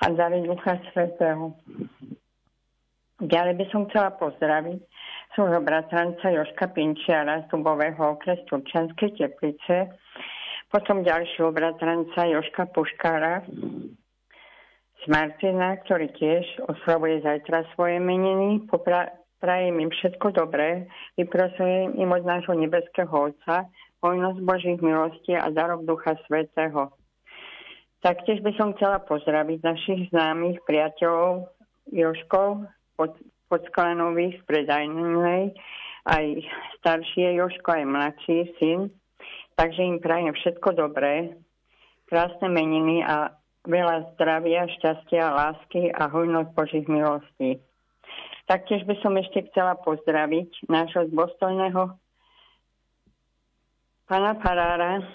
a 0.00 0.06
dary 0.16 0.40
Ducha 0.48 0.80
Svetého. 0.92 1.52
Ďalej 3.20 3.54
by 3.60 3.64
som 3.68 3.84
chcela 3.92 4.16
pozdraviť 4.16 4.80
svojho 5.36 5.60
bratranca 5.60 6.32
Joška 6.32 6.72
Pinčiara 6.72 7.44
z 7.44 7.52
Dubového 7.52 8.16
okres 8.16 8.40
Turčanskej 8.48 9.20
teplice, 9.20 9.92
potom 10.72 11.04
ďalšieho 11.04 11.52
bratranca 11.52 12.24
Joška 12.24 12.72
Puškára 12.72 13.44
z 15.00 15.04
Martina, 15.08 15.80
ktorý 15.80 16.12
tiež 16.12 16.44
oslavuje 16.68 17.24
zajtra 17.24 17.64
svoje 17.72 17.96
meniny. 17.96 18.68
Popra- 18.68 19.16
prajem 19.40 19.80
im 19.80 19.90
všetko 19.90 20.36
dobré, 20.36 20.84
vyprosujem 21.16 21.96
im 21.96 22.10
od 22.12 22.24
nášho 22.28 22.52
nebeského 22.52 23.08
Otca 23.08 23.64
hojnosť 24.04 24.40
Božích 24.44 24.80
milostí 24.80 25.32
a 25.36 25.48
darok 25.48 25.88
Ducha 25.88 26.16
Svetého. 26.28 26.92
Taktiež 28.00 28.40
by 28.40 28.52
som 28.56 28.72
chcela 28.76 29.00
pozdraviť 29.04 29.58
našich 29.60 30.00
známych 30.08 30.60
priateľov 30.64 31.52
Joškov 31.92 32.64
pod, 32.96 33.12
pod 33.48 33.60
Sklanových 33.72 34.40
z 34.40 34.42
Predajnej, 34.48 35.52
aj 36.08 36.24
starší 36.80 37.28
je 37.28 37.32
Joško, 37.44 37.68
aj 37.76 37.84
mladší 37.84 38.38
syn. 38.56 38.88
Takže 39.52 39.84
im 39.84 40.00
prajem 40.00 40.32
všetko 40.32 40.72
dobré, 40.72 41.36
krásne 42.08 42.48
meniny 42.48 43.04
a 43.04 43.36
veľa 43.68 44.16
zdravia, 44.16 44.68
šťastia, 44.78 45.24
lásky 45.36 45.92
a 45.92 46.08
hojnosť 46.08 46.50
Božích 46.56 46.86
milostí. 46.88 47.60
Taktiež 48.48 48.82
by 48.88 48.98
som 49.04 49.14
ešte 49.14 49.46
chcela 49.52 49.78
pozdraviť 49.78 50.66
nášho 50.66 51.06
dôstojného 51.12 51.94
pána 54.10 54.34
Farára 54.42 55.06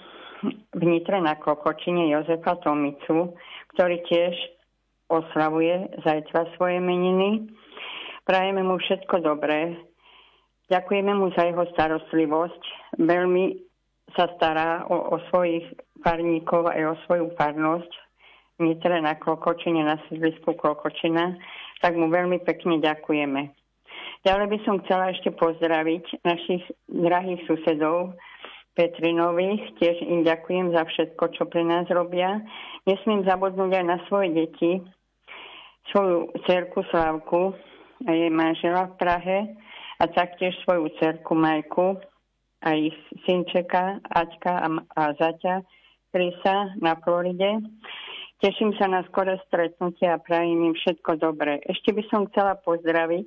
v 0.72 0.82
Nitre 0.88 1.20
na 1.20 1.36
Kokočine 1.36 2.08
Jozefa 2.08 2.56
Tomicu, 2.64 3.36
ktorý 3.76 4.00
tiež 4.08 4.32
oslavuje 5.12 6.00
zajtra 6.00 6.48
svoje 6.56 6.80
meniny. 6.80 7.44
Prajeme 8.24 8.64
mu 8.64 8.80
všetko 8.80 9.20
dobré. 9.20 9.76
Ďakujeme 10.72 11.12
mu 11.12 11.28
za 11.36 11.46
jeho 11.46 11.62
starostlivosť. 11.76 12.62
Veľmi 13.04 13.60
sa 14.16 14.32
stará 14.34 14.88
o, 14.88 15.12
o 15.12 15.16
svojich 15.28 15.76
farníkov 16.00 16.72
aj 16.72 16.82
o 16.88 16.94
svoju 17.04 17.26
farnosť 17.36 18.05
Nitre 18.56 19.04
na 19.04 19.14
Klokočine, 19.20 19.84
na 19.84 20.00
sídlisku 20.08 20.56
Klokočina. 20.56 21.36
Tak 21.84 21.92
mu 21.92 22.08
veľmi 22.08 22.40
pekne 22.40 22.80
ďakujeme. 22.80 23.52
Ďalej 24.24 24.46
by 24.48 24.58
som 24.64 24.80
chcela 24.82 25.12
ešte 25.12 25.30
pozdraviť 25.36 26.24
našich 26.24 26.64
drahých 26.88 27.44
susedov 27.46 28.16
Petrinových. 28.74 29.76
Tiež 29.80 30.02
im 30.04 30.24
ďakujem 30.24 30.72
za 30.72 30.82
všetko, 30.88 31.24
čo 31.36 31.44
pre 31.48 31.62
nás 31.64 31.84
robia. 31.92 32.40
Nesmím 32.88 33.28
zabudnúť 33.28 33.76
aj 33.76 33.84
na 33.84 33.98
svoje 34.08 34.32
deti, 34.32 34.80
svoju 35.92 36.32
cerku 36.48 36.82
Slavku 36.90 37.54
a 38.04 38.10
jej 38.12 38.32
manžela 38.32 38.88
v 38.92 38.96
Prahe 38.98 39.38
a 40.00 40.04
taktiež 40.12 40.52
svoju 40.64 40.92
cerku 41.00 41.32
Majku 41.32 41.96
a 42.64 42.68
ich 42.76 42.96
synčeka 43.24 44.00
Aťka 44.10 44.64
a, 44.64 44.68
a 44.96 45.02
Zaťa, 45.16 45.64
Chrisa 46.12 46.76
na 46.80 46.96
Floride. 47.00 47.62
Teším 48.36 48.76
sa 48.76 48.84
na 48.84 49.00
skore 49.08 49.40
stretnutie 49.48 50.04
a 50.12 50.20
prajem 50.20 50.68
im 50.68 50.76
všetko 50.76 51.16
dobré. 51.16 51.56
Ešte 51.64 51.96
by 51.96 52.02
som 52.12 52.28
chcela 52.28 52.52
pozdraviť. 52.60 53.24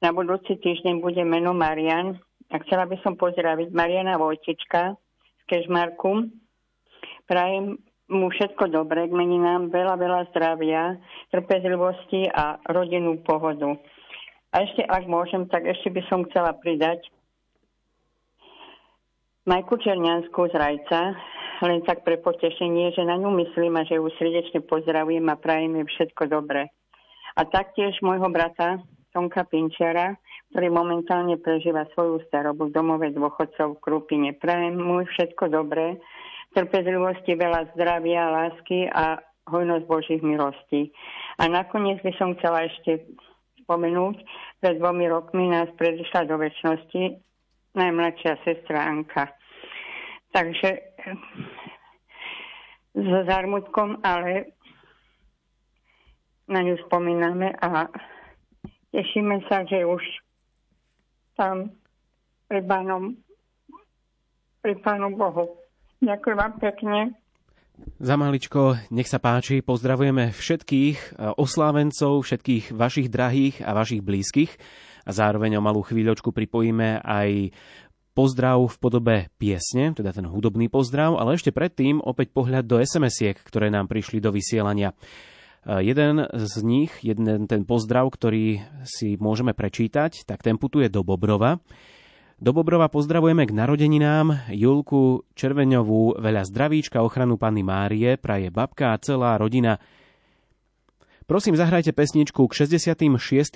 Na 0.00 0.08
budúci 0.08 0.56
týždeň 0.56 1.04
bude 1.04 1.20
meno 1.20 1.52
Marian. 1.52 2.16
A 2.48 2.56
chcela 2.64 2.88
by 2.88 2.96
som 3.04 3.12
pozdraviť 3.20 3.76
Mariana 3.76 4.16
Vojtička 4.16 4.96
z 4.96 5.42
Kežmarku. 5.52 6.32
Prajem 7.28 7.76
mu 8.08 8.32
všetko 8.32 8.72
dobré 8.72 9.04
k 9.04 9.12
meninám, 9.12 9.68
veľa, 9.68 10.00
veľa 10.00 10.20
zdravia, 10.32 10.96
trpezlivosti 11.28 12.28
a 12.32 12.56
rodinnú 12.72 13.20
pohodu. 13.20 13.76
A 14.52 14.64
ešte, 14.64 14.80
ak 14.84 15.08
môžem, 15.12 15.44
tak 15.52 15.68
ešte 15.68 15.92
by 15.92 16.02
som 16.08 16.24
chcela 16.32 16.56
pridať 16.56 17.04
Majku 19.42 19.74
Černiansku 19.74 20.38
z 20.48 20.54
Rajca, 20.54 21.18
len 21.66 21.82
tak 21.82 22.06
pre 22.06 22.14
potešenie, 22.14 22.94
že 22.94 23.02
na 23.02 23.18
ňu 23.18 23.34
myslím 23.42 23.74
a 23.74 23.82
že 23.82 23.98
ju 23.98 24.06
srdečne 24.14 24.62
pozdravujem 24.62 25.26
a 25.26 25.34
prajem 25.34 25.82
jej 25.82 25.86
všetko 25.90 26.30
dobré. 26.30 26.70
A 27.34 27.42
taktiež 27.50 27.98
môjho 28.06 28.30
brata 28.30 28.78
Tonka 29.10 29.42
Pinčera, 29.50 30.14
ktorý 30.54 30.70
momentálne 30.70 31.42
prežíva 31.42 31.90
svoju 31.90 32.22
starobu 32.30 32.70
v 32.70 32.74
domove 32.78 33.10
dôchodcov 33.10 33.74
v 33.74 33.82
Krupine. 33.82 34.30
Prajem 34.38 34.78
mu 34.78 35.02
všetko 35.02 35.50
dobré, 35.50 35.98
trpezlivosti, 36.54 37.34
veľa 37.34 37.74
zdravia, 37.74 38.30
lásky 38.30 38.86
a 38.94 39.18
hojnosť 39.50 39.84
Božích 39.90 40.22
milostí. 40.22 40.94
A 41.42 41.50
nakoniec 41.50 41.98
by 42.06 42.14
som 42.14 42.38
chcela 42.38 42.70
ešte 42.70 43.10
spomenúť, 43.66 44.22
pred 44.62 44.78
dvomi 44.78 45.10
rokmi 45.10 45.50
nás 45.50 45.66
predišla 45.74 46.30
do 46.30 46.38
väčšnosti 46.38 47.31
najmladšia 47.74 48.40
sestra 48.44 48.88
Anka. 48.88 49.32
Takže 50.32 50.70
s 52.92 53.10
zármutkom, 53.28 54.00
ale 54.04 54.56
na 56.48 56.60
ňu 56.60 56.76
spomíname 56.88 57.52
a 57.60 57.88
tešíme 58.92 59.44
sa, 59.48 59.64
že 59.68 59.84
už 59.84 60.04
tam 61.36 61.72
pri 62.48 62.60
pánom, 62.64 63.16
pri 64.60 64.76
pánu 64.84 65.16
Bohu 65.16 65.62
Ďakujem 66.02 66.34
vám 66.36 66.54
pekne. 66.58 66.98
Za 68.02 68.18
maličko, 68.18 68.74
nech 68.90 69.06
sa 69.06 69.22
páči, 69.22 69.62
pozdravujeme 69.62 70.34
všetkých 70.34 70.98
e, 70.98 71.08
oslávencov, 71.38 72.26
všetkých 72.26 72.74
vašich 72.74 73.06
drahých 73.06 73.62
a 73.62 73.70
vašich 73.70 74.02
blízkych 74.02 74.50
a 75.02 75.10
zároveň 75.10 75.58
o 75.58 75.64
malú 75.64 75.82
chvíľočku 75.82 76.30
pripojíme 76.30 77.02
aj 77.02 77.52
pozdrav 78.12 78.60
v 78.68 78.76
podobe 78.76 79.16
piesne, 79.40 79.96
teda 79.96 80.12
ten 80.12 80.28
hudobný 80.28 80.68
pozdrav, 80.68 81.16
ale 81.16 81.36
ešte 81.36 81.50
predtým 81.52 82.00
opäť 82.04 82.30
pohľad 82.36 82.64
do 82.68 82.76
SMS-iek, 82.78 83.40
ktoré 83.40 83.72
nám 83.72 83.88
prišli 83.88 84.20
do 84.20 84.28
vysielania. 84.28 84.92
E, 84.92 85.80
jeden 85.80 86.28
z 86.28 86.54
nich, 86.60 86.92
jeden 87.00 87.48
ten 87.48 87.64
pozdrav, 87.64 88.12
ktorý 88.12 88.60
si 88.84 89.16
môžeme 89.16 89.56
prečítať, 89.56 90.28
tak 90.28 90.44
ten 90.44 90.60
putuje 90.60 90.92
do 90.92 91.00
Bobrova. 91.00 91.58
Do 92.42 92.50
Bobrova 92.50 92.90
pozdravujeme 92.90 93.46
k 93.46 93.54
narodeninám 93.54 94.50
Julku 94.50 95.24
Červeňovú, 95.38 96.18
veľa 96.18 96.42
zdravíčka, 96.42 96.98
ochranu 96.98 97.38
Panny 97.38 97.62
Márie, 97.62 98.18
praje 98.18 98.50
babka 98.50 98.92
a 98.92 99.00
celá 99.00 99.38
rodina. 99.38 99.78
Prosím, 101.32 101.56
zahrajte 101.56 101.96
pesničku 101.96 102.44
k 102.44 102.52
66. 102.68 103.08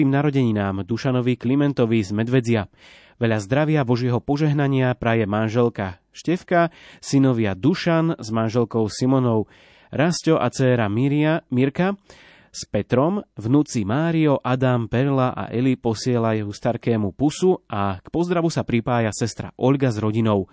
narodeninám 0.08 0.88
Dušanovi 0.88 1.36
Klimentovi 1.36 2.00
z 2.00 2.08
Medvedzia. 2.08 2.72
Veľa 3.20 3.36
zdravia, 3.44 3.84
Božieho 3.84 4.16
požehnania 4.16 4.96
praje 4.96 5.28
manželka 5.28 6.00
Števka, 6.08 6.72
synovia 7.04 7.52
Dušan 7.52 8.16
s 8.16 8.32
manželkou 8.32 8.88
Simonou, 8.88 9.44
Rastio 9.92 10.40
a 10.40 10.48
dcéra 10.48 10.88
Miria, 10.88 11.44
Mirka, 11.52 12.00
s 12.48 12.64
Petrom, 12.64 13.20
vnúci 13.36 13.84
Mário, 13.84 14.40
Adam, 14.40 14.88
Perla 14.88 15.36
a 15.36 15.52
Eli 15.52 15.76
posielajú 15.76 16.48
starkému 16.48 17.12
pusu 17.12 17.60
a 17.68 18.00
k 18.00 18.08
pozdravu 18.08 18.48
sa 18.48 18.64
pripája 18.64 19.12
sestra 19.12 19.52
Olga 19.60 19.92
s 19.92 20.00
rodinou 20.00 20.48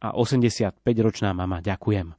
a 0.00 0.16
85-ročná 0.16 1.28
mama. 1.36 1.60
Ďakujem. 1.60 2.16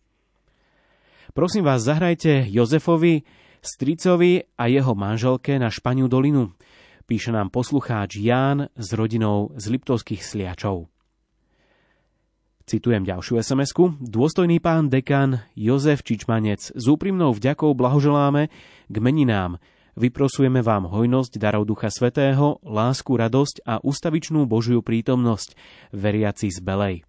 Prosím 1.33 1.65
vás, 1.65 1.81
zahrajte 1.81 2.45
Jozefovi, 2.45 3.25
stricovi 3.61 4.43
a 4.57 4.67
jeho 4.67 4.95
manželke 4.95 5.59
na 5.59 5.71
Španiu 5.71 6.07
dolinu. 6.07 6.53
Píše 7.09 7.33
nám 7.33 7.49
poslucháč 7.49 8.21
Ján 8.21 8.69
s 8.77 8.93
rodinou 8.93 9.49
z 9.57 9.73
Liptovských 9.73 10.21
sliačov. 10.21 10.85
Citujem 12.69 13.01
ďalšiu 13.01 13.41
sms 13.41 13.73
-ku. 13.73 13.97
Dôstojný 13.97 14.61
pán 14.61 14.93
dekan 14.93 15.41
Jozef 15.57 16.05
Čičmanec, 16.05 16.69
s 16.69 16.85
úprimnou 16.85 17.33
vďakou 17.33 17.73
blahoželáme 17.73 18.53
k 18.85 18.95
meninám. 19.01 19.57
Vyprosujeme 19.97 20.61
vám 20.61 20.85
hojnosť 20.85 21.41
darov 21.41 21.65
Ducha 21.65 21.89
Svetého, 21.89 22.61
lásku, 22.61 23.09
radosť 23.09 23.65
a 23.65 23.81
ustavičnú 23.81 24.45
Božiu 24.45 24.85
prítomnosť, 24.85 25.57
veriaci 25.97 26.53
z 26.53 26.61
Belej. 26.61 27.08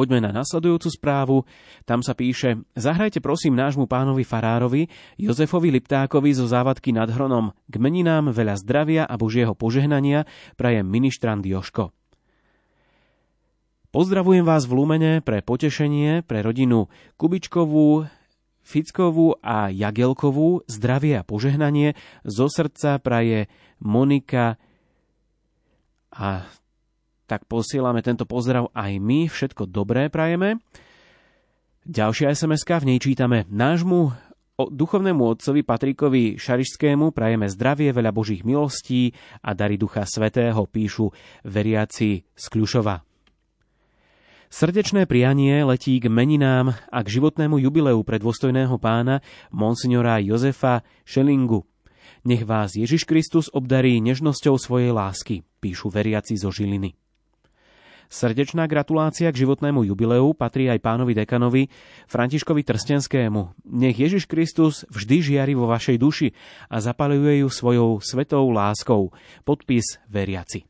Poďme 0.00 0.24
na 0.24 0.32
nasledujúcu 0.32 0.88
správu. 0.96 1.44
Tam 1.84 2.00
sa 2.00 2.16
píše, 2.16 2.64
zahrajte 2.72 3.20
prosím 3.20 3.52
nášmu 3.52 3.84
pánovi 3.84 4.24
Farárovi, 4.24 4.88
Jozefovi 5.20 5.68
Liptákovi 5.68 6.32
zo 6.32 6.48
závadky 6.48 6.96
nad 6.96 7.12
Hronom. 7.12 7.52
K 7.68 7.74
meninám 7.76 8.32
veľa 8.32 8.56
zdravia 8.64 9.04
a 9.04 9.20
Božieho 9.20 9.52
požehnania 9.52 10.24
prajem 10.56 10.88
ministrant 10.88 11.44
Joško. 11.44 11.92
Pozdravujem 13.92 14.40
vás 14.40 14.64
v 14.64 14.72
Lumene 14.72 15.12
pre 15.20 15.44
potešenie, 15.44 16.24
pre 16.24 16.40
rodinu 16.40 16.88
Kubičkovú, 17.20 18.08
Fickovú 18.64 19.36
a 19.44 19.68
Jagelkovú, 19.68 20.64
zdravie 20.64 21.20
a 21.20 21.28
požehnanie. 21.28 21.92
Zo 22.24 22.48
srdca 22.48 22.96
praje 23.04 23.52
Monika 23.84 24.56
a 26.08 26.48
tak 27.30 27.46
posielame 27.46 28.02
tento 28.02 28.26
pozdrav 28.26 28.74
aj 28.74 28.98
my. 28.98 29.30
Všetko 29.30 29.70
dobré 29.70 30.10
prajeme. 30.10 30.58
Ďalšia 31.86 32.34
sms 32.34 32.66
v 32.66 32.88
nej 32.90 32.98
čítame 32.98 33.46
nášmu 33.46 34.10
duchovnému 34.68 35.24
otcovi 35.24 35.64
Patrikovi 35.64 36.36
Šarišskému 36.36 37.16
prajeme 37.16 37.48
zdravie, 37.48 37.94
veľa 37.94 38.12
božích 38.12 38.44
milostí 38.44 39.16
a 39.40 39.56
dary 39.56 39.80
Ducha 39.80 40.04
Svetého, 40.04 40.60
píšu 40.68 41.08
veriaci 41.48 42.26
z 42.36 42.44
Kľušova. 42.50 43.00
Srdečné 44.50 45.06
prianie 45.06 45.62
letí 45.62 46.02
k 46.02 46.10
meninám 46.10 46.74
a 46.90 46.98
k 47.06 47.08
životnému 47.08 47.62
jubileu 47.62 48.02
pre 48.02 48.18
dôstojného 48.18 48.74
pána 48.82 49.22
monsignora 49.54 50.18
Jozefa 50.18 50.82
Šelingu. 51.06 51.64
Nech 52.26 52.44
vás 52.44 52.76
Ježiš 52.76 53.08
Kristus 53.08 53.48
obdarí 53.48 54.02
nežnosťou 54.04 54.60
svojej 54.60 54.92
lásky, 54.92 55.46
píšu 55.62 55.88
veriaci 55.88 56.36
zo 56.36 56.52
Žiliny. 56.52 56.99
Srdečná 58.10 58.66
gratulácia 58.66 59.30
k 59.30 59.46
životnému 59.46 59.86
jubileu 59.86 60.34
patrí 60.34 60.66
aj 60.66 60.82
pánovi 60.82 61.14
dekanovi 61.14 61.70
Františkovi 62.10 62.66
Trstenskému. 62.66 63.70
Nech 63.70 63.94
Ježiš 63.94 64.26
Kristus 64.26 64.82
vždy 64.90 65.30
žiari 65.30 65.54
vo 65.54 65.70
vašej 65.70 65.94
duši 65.94 66.34
a 66.66 66.82
zapaluje 66.82 67.46
ju 67.46 67.48
svojou 67.48 68.02
svetou 68.02 68.50
láskou. 68.50 69.14
Podpis 69.46 70.02
veriaci. 70.10 70.66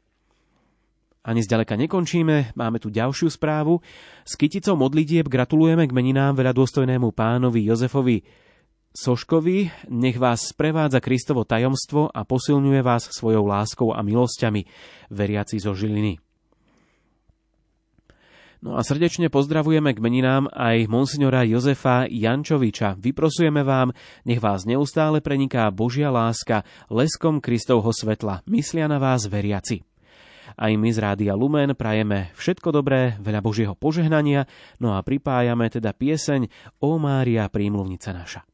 Ani 1.24 1.40
zďaleka 1.40 1.80
nekončíme, 1.80 2.52
máme 2.52 2.76
tu 2.76 2.92
ďalšiu 2.92 3.32
správu. 3.32 3.80
S 4.24 4.36
kyticou 4.36 4.76
modlitieb 4.76 5.24
gratulujeme 5.24 5.88
k 5.88 5.96
meninám 5.96 6.36
veľa 6.36 6.52
dôstojnému 6.52 7.08
pánovi 7.16 7.64
Jozefovi 7.64 8.20
Soškovi. 8.92 9.88
Nech 9.88 10.20
vás 10.20 10.52
sprevádza 10.52 11.00
Kristovo 11.00 11.48
tajomstvo 11.48 12.12
a 12.12 12.20
posilňuje 12.20 12.80
vás 12.84 13.08
svojou 13.16 13.48
láskou 13.48 13.96
a 13.96 14.04
milosťami, 14.04 14.68
veriaci 15.08 15.56
zo 15.56 15.72
Žiliny. 15.72 16.29
No 18.60 18.76
a 18.76 18.84
srdečne 18.84 19.32
pozdravujeme 19.32 19.96
k 19.96 20.04
meninám 20.04 20.44
aj 20.52 20.84
monsignora 20.84 21.48
Jozefa 21.48 22.04
Jančoviča. 22.04 23.00
Vyprosujeme 23.00 23.64
vám, 23.64 23.96
nech 24.28 24.36
vás 24.36 24.68
neustále 24.68 25.24
preniká 25.24 25.72
Božia 25.72 26.12
láska 26.12 26.68
leskom 26.92 27.40
Kristovho 27.40 27.88
svetla. 27.88 28.44
Myslia 28.44 28.84
na 28.84 29.00
vás 29.00 29.24
veriaci. 29.24 29.80
Aj 30.60 30.72
my 30.76 30.90
z 30.92 30.98
Rádia 31.00 31.32
Lumen 31.32 31.72
prajeme 31.72 32.36
všetko 32.36 32.68
dobré, 32.68 33.16
veľa 33.16 33.40
Božieho 33.40 33.72
požehnania, 33.72 34.44
no 34.76 34.92
a 34.92 35.00
pripájame 35.00 35.72
teda 35.72 35.96
pieseň 35.96 36.52
O 36.84 37.00
Mária 37.00 37.48
prímluvnica 37.48 38.12
naša. 38.12 38.49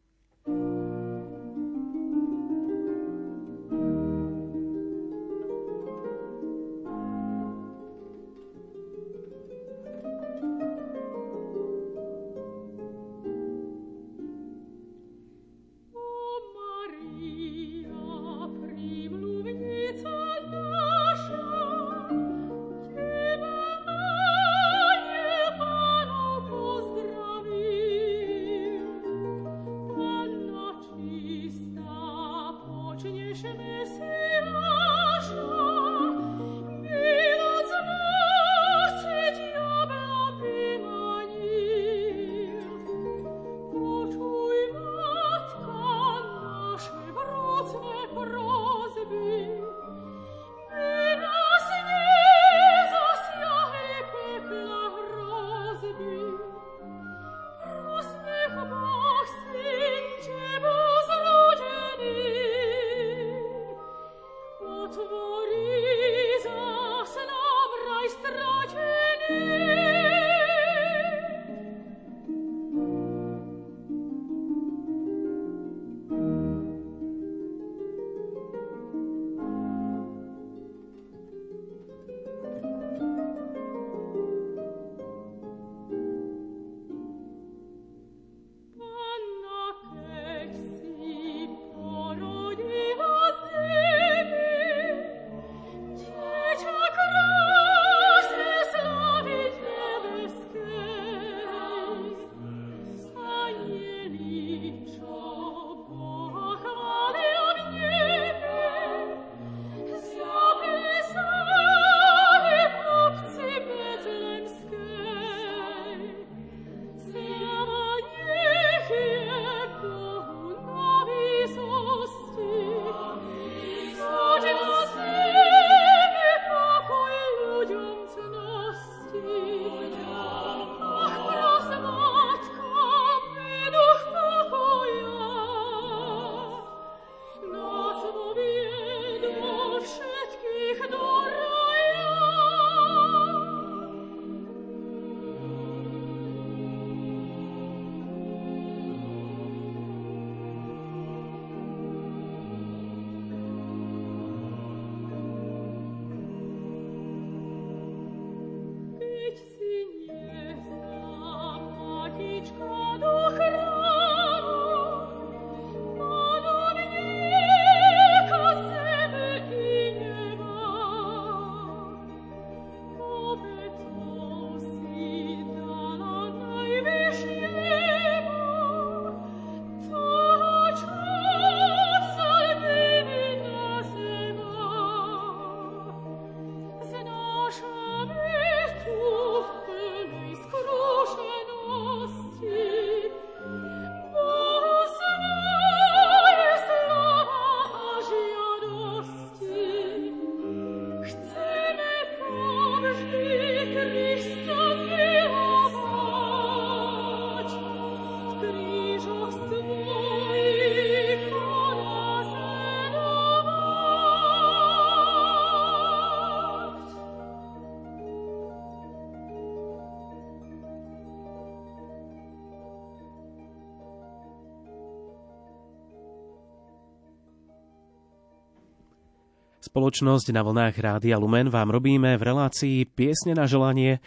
Spoločnosť 229.66 230.30
na 230.30 230.46
vlnách 230.46 230.78
Rádia 230.78 231.18
Lumen 231.18 231.50
vám 231.50 231.74
robíme 231.74 232.14
v 232.14 232.22
relácii 232.22 232.86
Piesne 232.86 233.34
na 233.34 233.50
želanie 233.50 233.98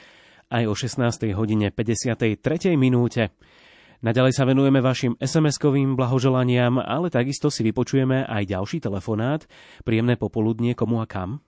aj 0.48 0.64
o 0.64 0.72
16. 0.72 1.36
hodine 1.36 1.68
53. 1.68 2.40
minúte. 2.80 3.36
Naďalej 4.00 4.40
sa 4.40 4.48
venujeme 4.48 4.80
vašim 4.80 5.20
SMS-kovým 5.20 6.00
blahoželaniam, 6.00 6.80
ale 6.80 7.12
takisto 7.12 7.52
si 7.52 7.68
vypočujeme 7.68 8.24
aj 8.24 8.56
ďalší 8.56 8.80
telefonát. 8.80 9.52
Príjemné 9.84 10.16
popoludnie 10.16 10.80
komu 10.80 11.04
a 11.04 11.08
kam? 11.12 11.44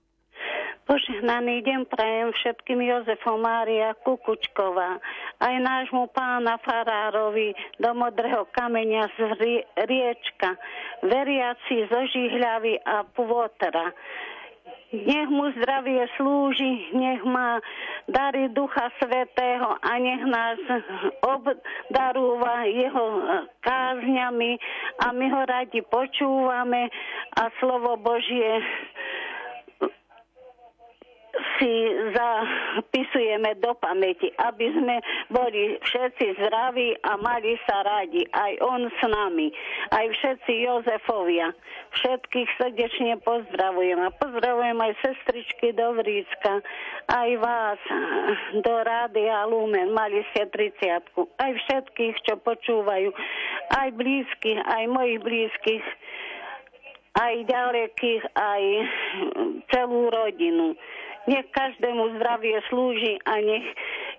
Požehnaný 0.92 1.64
deň 1.64 1.88
prajem 1.88 2.36
všetkým 2.36 2.84
Jozefom 2.84 3.40
Mária 3.40 3.96
Kukučková, 4.04 5.00
aj 5.40 5.56
nášmu 5.64 6.12
pána 6.12 6.60
Farárovi 6.60 7.56
do 7.80 7.96
Modrého 7.96 8.44
kameňa 8.52 9.08
z 9.16 9.20
Riečka, 9.88 10.52
veriaci 11.08 11.88
zo 11.88 11.96
Žihľavy 11.96 12.84
a 12.84 13.08
Pôtra. 13.08 13.96
Nech 14.92 15.32
mu 15.32 15.48
zdravie 15.56 16.12
slúži, 16.20 16.92
nech 16.92 17.24
má 17.24 17.64
dary 18.12 18.52
Ducha 18.52 18.92
Svetého 19.00 19.80
a 19.80 19.96
nech 19.96 20.28
nás 20.28 20.60
obdarúva 21.24 22.68
jeho 22.68 23.06
kázňami 23.64 24.60
a 25.08 25.16
my 25.16 25.26
ho 25.32 25.42
radi 25.48 25.80
počúvame 25.88 26.92
a 27.40 27.48
slovo 27.64 27.96
Božie 27.96 28.60
si 31.58 31.72
zapisujeme 32.12 33.56
do 33.64 33.72
pamäti, 33.80 34.34
aby 34.36 34.68
sme 34.76 34.96
boli 35.32 35.80
všetci 35.80 36.36
zdraví 36.42 36.98
a 37.08 37.16
mali 37.22 37.56
sa 37.64 37.84
radi. 37.86 38.26
Aj 38.36 38.54
on 38.66 38.90
s 38.90 39.02
nami, 39.06 39.54
aj 39.96 40.06
všetci 40.18 40.52
Jozefovia. 40.68 41.56
Všetkých 41.92 42.50
srdečne 42.60 43.20
pozdravujem 43.24 44.00
a 44.00 44.16
pozdravujem 44.16 44.80
aj 44.80 44.94
sestričky 45.04 45.76
do 45.76 45.96
Vrícka, 46.00 46.64
aj 47.12 47.30
vás 47.40 47.80
do 48.64 48.74
Rádia 48.84 49.44
Lumen, 49.48 49.92
mali 49.92 50.24
ste 50.32 50.48
30 50.48 51.04
aj 51.42 51.52
všetkých, 51.68 52.16
čo 52.24 52.40
počúvajú, 52.40 53.12
aj 53.76 53.90
blízkych, 53.96 54.60
aj 54.62 54.84
mojich 54.88 55.20
blízkych, 55.20 55.86
aj 57.20 57.34
ďalekých, 57.44 58.24
aj 58.36 58.64
celú 59.74 60.08
rodinu. 60.08 60.76
Nech 61.30 61.46
každému 61.54 62.18
zdravie 62.18 62.58
slúži 62.66 63.22
a 63.30 63.38
nech 63.38 63.66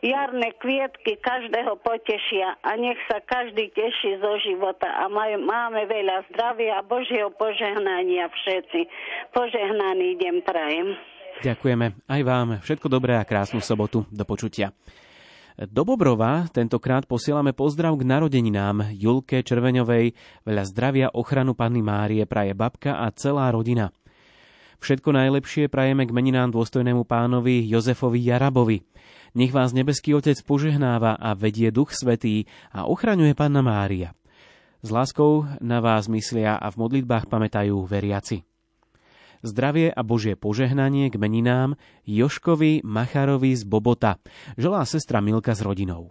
jarné 0.07 0.55
kvietky 0.59 1.19
každého 1.19 1.79
potešia 1.83 2.59
a 2.63 2.79
nech 2.79 2.99
sa 3.11 3.19
každý 3.23 3.75
teší 3.75 4.23
zo 4.23 4.39
života 4.43 4.87
a 4.87 5.11
maj, 5.11 5.35
máme 5.39 5.87
veľa 5.87 6.27
zdravia 6.31 6.79
a 6.79 6.87
Božieho 6.87 7.31
požehnania 7.35 8.31
všetci. 8.31 8.81
Požehnaný 9.35 10.19
deň 10.19 10.35
prajem. 10.47 10.89
Ďakujeme 11.43 12.07
aj 12.07 12.21
vám. 12.23 12.49
Všetko 12.63 12.87
dobré 12.87 13.19
a 13.19 13.27
krásnu 13.27 13.59
sobotu. 13.59 14.07
Do 14.15 14.23
počutia. 14.23 14.71
Do 15.59 15.85
Bobrova 15.85 16.49
tentokrát 16.49 17.05
posielame 17.05 17.53
pozdrav 17.53 17.93
k 18.01 18.09
narodeninám 18.09 18.97
Julke 18.97 19.45
Červeňovej, 19.45 20.17
veľa 20.49 20.65
zdravia, 20.65 21.07
ochranu 21.13 21.53
Panny 21.53 21.85
Márie 21.85 22.25
praje 22.25 22.57
babka 22.57 23.05
a 23.05 23.13
celá 23.13 23.53
rodina. 23.53 23.93
Všetko 24.83 25.15
najlepšie 25.15 25.71
prajeme 25.71 26.03
k 26.03 26.11
meninám 26.11 26.51
dôstojnému 26.51 27.07
pánovi 27.07 27.63
Jozefovi 27.71 28.19
Jarabovi. 28.19 28.83
Nech 29.39 29.55
vás 29.55 29.71
nebeský 29.71 30.11
Otec 30.19 30.35
požehnáva 30.43 31.15
a 31.23 31.39
vedie 31.39 31.71
Duch 31.71 31.95
Svetý 31.95 32.51
a 32.75 32.91
ochraňuje 32.91 33.31
Panna 33.39 33.63
Mária. 33.63 34.11
S 34.83 34.91
láskou 34.91 35.47
na 35.63 35.79
vás 35.79 36.11
myslia 36.11 36.59
a 36.59 36.67
v 36.75 36.83
modlitbách 36.83 37.31
pamätajú 37.31 37.79
veriaci. 37.87 38.43
Zdravie 39.47 39.95
a 39.95 40.03
Božie 40.03 40.35
požehnanie 40.35 41.15
k 41.15 41.17
meninám 41.19 41.79
Joškovi 42.03 42.83
Macharovi 42.83 43.55
z 43.55 43.63
Bobota. 43.63 44.19
Želá 44.59 44.83
sestra 44.83 45.23
Milka 45.23 45.55
s 45.55 45.63
rodinou. 45.63 46.11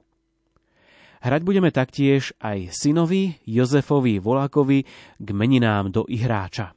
Hrať 1.20 1.44
budeme 1.44 1.76
taktiež 1.76 2.32
aj 2.40 2.72
synovi 2.72 3.36
Jozefovi 3.44 4.24
Volákovi 4.24 4.88
k 5.20 5.28
meninám 5.36 5.92
do 5.92 6.08
Ihráča. 6.08 6.72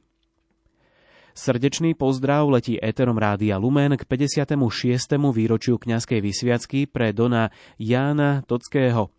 Srdečný 1.35 1.99
pozdrav 1.99 2.47
letí 2.47 2.79
Eterom 2.79 3.19
Rádia 3.19 3.59
Lumen 3.59 3.99
k 3.99 4.07
56. 4.07 4.55
výročiu 5.35 5.75
kňazskej 5.75 6.23
vysviacky 6.23 6.87
pre 6.87 7.11
Dona 7.11 7.51
Jána 7.75 8.39
Tockého. 8.47 9.11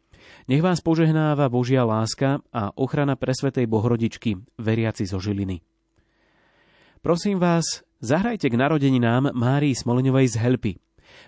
Nech 0.48 0.64
vás 0.64 0.80
požehnáva 0.80 1.52
Božia 1.52 1.84
láska 1.84 2.40
a 2.56 2.72
ochrana 2.72 3.20
presvetej 3.20 3.68
Bohrodičky, 3.68 4.40
veriaci 4.56 5.04
zo 5.04 5.20
Žiliny. 5.20 5.60
Prosím 7.04 7.36
vás, 7.36 7.84
zahrajte 8.00 8.48
k 8.48 8.56
narodeninám 8.64 9.36
Márii 9.36 9.76
Smolňovej 9.76 10.26
z 10.32 10.36
Helpy. 10.40 10.72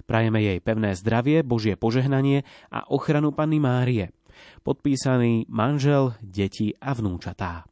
Prajeme 0.08 0.40
jej 0.40 0.58
pevné 0.64 0.96
zdravie, 0.96 1.44
Božie 1.44 1.76
požehnanie 1.76 2.48
a 2.72 2.88
ochranu 2.88 3.36
Panny 3.36 3.60
Márie. 3.60 4.08
Podpísaný 4.64 5.52
manžel, 5.52 6.16
deti 6.24 6.72
a 6.80 6.96
vnúčatá. 6.96 7.68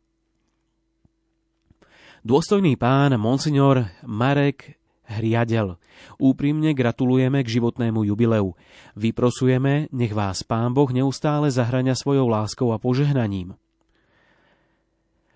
Dôstojný 2.26 2.74
pán 2.74 3.14
monsignor 3.22 3.86
Marek 4.02 4.74
Hriadel. 5.06 5.78
Úprimne 6.18 6.74
gratulujeme 6.74 7.38
k 7.46 7.54
životnému 7.54 8.02
jubileu. 8.02 8.58
Vyprosujeme, 8.98 9.86
nech 9.94 10.10
vás 10.10 10.42
Pán 10.42 10.74
Boh 10.74 10.90
neustále 10.90 11.54
zahrania 11.54 11.94
svojou 11.94 12.26
láskou 12.26 12.74
a 12.74 12.82
požehnaním. 12.82 13.54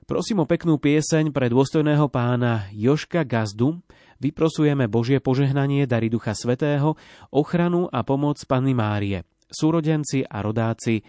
Prosím 0.02 0.42
o 0.42 0.50
peknú 0.50 0.82
pieseň 0.82 1.30
pre 1.30 1.46
dôstojného 1.46 2.10
pána 2.10 2.66
Joška 2.74 3.22
Gazdu. 3.22 3.78
Vyprosujeme 4.18 4.90
Božie 4.90 5.22
požehnanie, 5.22 5.86
dary 5.86 6.10
Ducha 6.10 6.34
Svetého, 6.34 6.98
ochranu 7.30 7.86
a 7.86 8.02
pomoc 8.02 8.42
Panny 8.50 8.74
Márie, 8.74 9.22
súrodenci 9.46 10.26
a 10.26 10.42
rodáci 10.42 11.06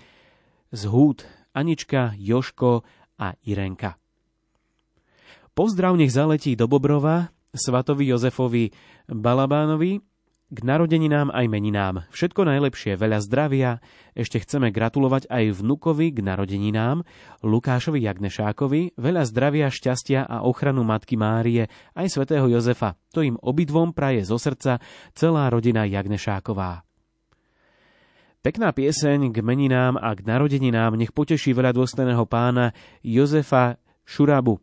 z 0.69 0.82
Húd, 0.86 1.25
Anička, 1.57 2.13
Joško 2.21 2.86
a 3.17 3.34
Irenka. 3.49 4.01
Pozdrav 5.62 5.93
nech 5.93 6.09
zaletí 6.09 6.57
do 6.57 6.66
Bobrova, 6.66 7.30
svatovi 7.53 8.09
Jozefovi 8.09 8.74
Balabánovi, 9.05 10.01
k 10.49 10.57
narodeninám 10.57 11.30
aj 11.30 11.45
meninám. 11.45 11.95
Všetko 12.09 12.49
najlepšie, 12.49 12.97
veľa 12.97 13.22
zdravia. 13.22 13.78
Ešte 14.18 14.41
chceme 14.41 14.74
gratulovať 14.74 15.30
aj 15.30 15.62
vnukovi 15.62 16.18
k 16.18 16.26
narodeninám, 16.26 17.05
Lukášovi 17.45 18.01
Jagnešákovi, 18.01 18.97
veľa 18.97 19.22
zdravia, 19.30 19.70
šťastia 19.70 20.26
a 20.26 20.41
ochranu 20.49 20.82
Matky 20.82 21.14
Márie, 21.14 21.70
aj 21.93 22.09
svätého 22.09 22.49
Jozefa. 22.49 22.97
To 23.14 23.22
im 23.22 23.38
obidvom 23.38 23.93
praje 23.93 24.26
zo 24.26 24.41
srdca 24.41 24.82
celá 25.14 25.45
rodina 25.53 25.86
Jagnešáková. 25.86 26.82
Pekná 28.41 28.74
pieseň 28.74 29.30
k 29.30 29.45
meninám 29.45 29.93
a 29.93 30.09
k 30.18 30.26
narodeninám 30.26 30.97
nech 30.97 31.14
poteší 31.14 31.53
veľa 31.53 31.78
dôstojného 31.78 32.26
pána 32.26 32.74
Jozefa 33.05 33.78
Šurabu, 34.09 34.57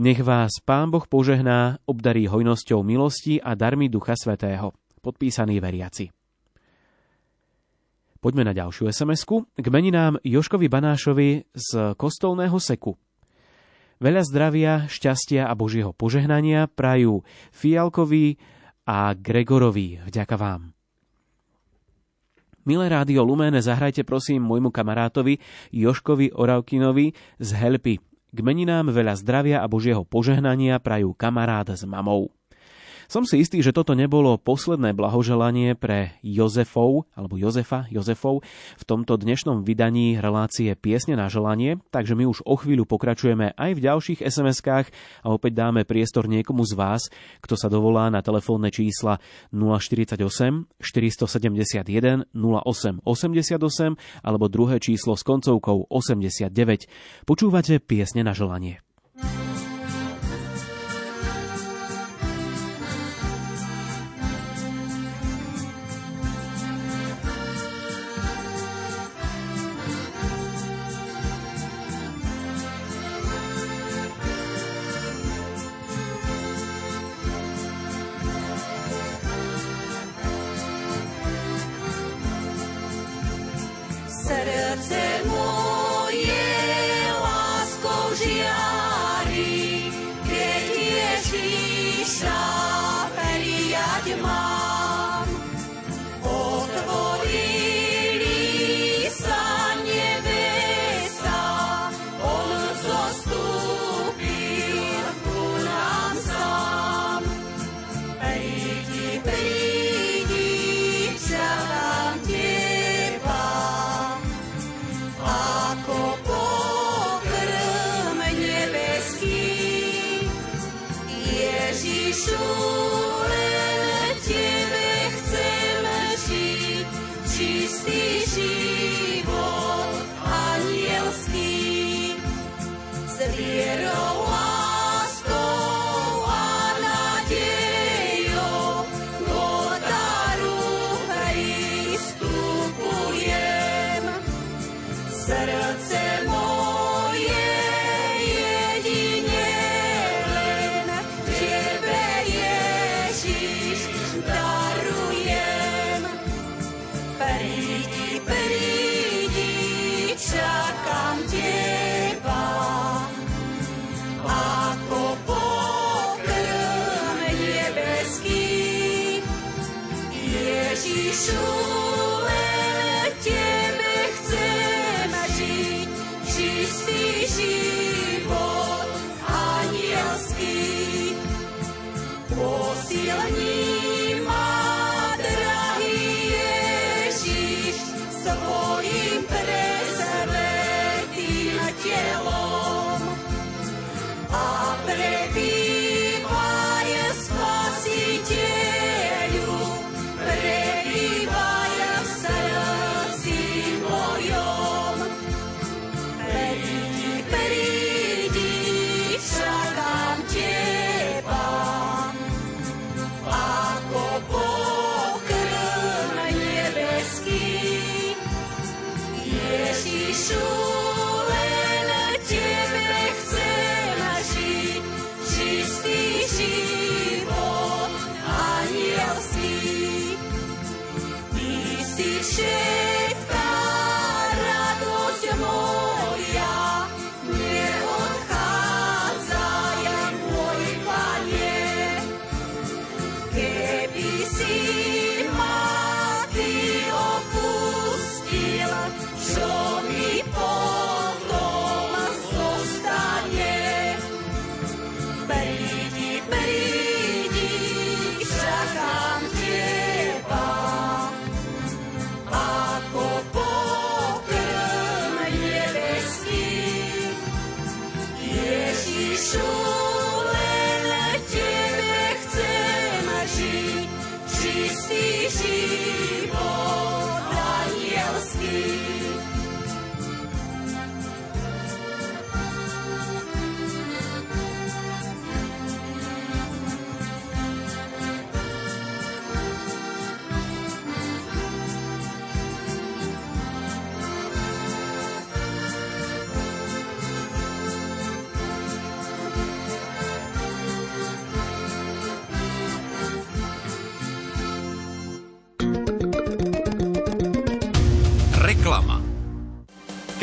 nech 0.00 0.24
vás 0.24 0.64
Pán 0.64 0.88
Boh 0.88 1.04
požehná, 1.04 1.76
obdarí 1.84 2.24
hojnosťou 2.24 2.80
milosti 2.80 3.36
a 3.36 3.52
darmi 3.52 3.92
Ducha 3.92 4.16
Svetého. 4.16 4.72
Podpísaný 5.04 5.60
veriaci. 5.60 6.08
Poďme 8.20 8.48
na 8.48 8.56
ďalšiu 8.56 8.88
sms 8.88 9.22
K 9.60 9.66
meninám 9.68 10.16
Joškovi 10.24 10.72
Banášovi 10.72 11.28
z 11.52 11.70
kostolného 12.00 12.56
seku. 12.56 12.96
Veľa 14.00 14.24
zdravia, 14.24 14.72
šťastia 14.88 15.44
a 15.44 15.52
Božieho 15.52 15.92
požehnania 15.92 16.64
prajú 16.64 17.20
Fialkovi 17.52 18.40
a 18.88 19.12
Gregorovi. 19.12 20.00
Vďaka 20.08 20.36
vám. 20.40 20.72
Milé 22.64 22.88
rádio 22.88 23.20
Lumene, 23.24 23.60
zahrajte 23.60 24.04
prosím 24.08 24.48
môjmu 24.48 24.72
kamarátovi 24.72 25.40
Joškovi 25.72 26.32
Oravkinovi 26.32 27.12
z 27.36 27.50
Helpy. 27.52 28.09
K 28.30 28.38
meninám 28.46 28.94
veľa 28.94 29.18
zdravia 29.18 29.58
a 29.58 29.66
Božieho 29.66 30.06
požehnania 30.06 30.78
prajú 30.78 31.10
kamarát 31.18 31.66
s 31.74 31.82
mamou. 31.82 32.30
Som 33.10 33.26
si 33.26 33.42
istý, 33.42 33.58
že 33.58 33.74
toto 33.74 33.98
nebolo 33.98 34.38
posledné 34.38 34.94
blahoželanie 34.94 35.74
pre 35.74 36.14
Jozefov, 36.22 37.10
alebo 37.18 37.34
Jozefa, 37.34 37.90
Jozefov 37.90 38.46
v 38.78 38.84
tomto 38.86 39.18
dnešnom 39.18 39.66
vydaní 39.66 40.22
relácie 40.22 40.70
Piesne 40.78 41.18
na 41.18 41.26
želanie, 41.26 41.82
takže 41.90 42.14
my 42.14 42.30
už 42.30 42.46
o 42.46 42.54
chvíľu 42.54 42.86
pokračujeme 42.86 43.58
aj 43.58 43.70
v 43.74 43.82
ďalších 43.82 44.22
SMS-kách 44.22 44.94
a 45.26 45.34
opäť 45.34 45.58
dáme 45.58 45.82
priestor 45.82 46.30
niekomu 46.30 46.62
z 46.62 46.78
vás, 46.78 47.10
kto 47.42 47.58
sa 47.58 47.66
dovolá 47.66 48.14
na 48.14 48.22
telefónne 48.22 48.70
čísla 48.70 49.18
048 49.50 50.14
471 50.78 52.30
0888 52.30 54.22
alebo 54.22 54.46
druhé 54.46 54.78
číslo 54.78 55.18
s 55.18 55.26
koncovkou 55.26 55.90
89. 55.90 57.26
Počúvate 57.26 57.82
Piesne 57.82 58.22
na 58.22 58.38
želanie. 58.38 58.78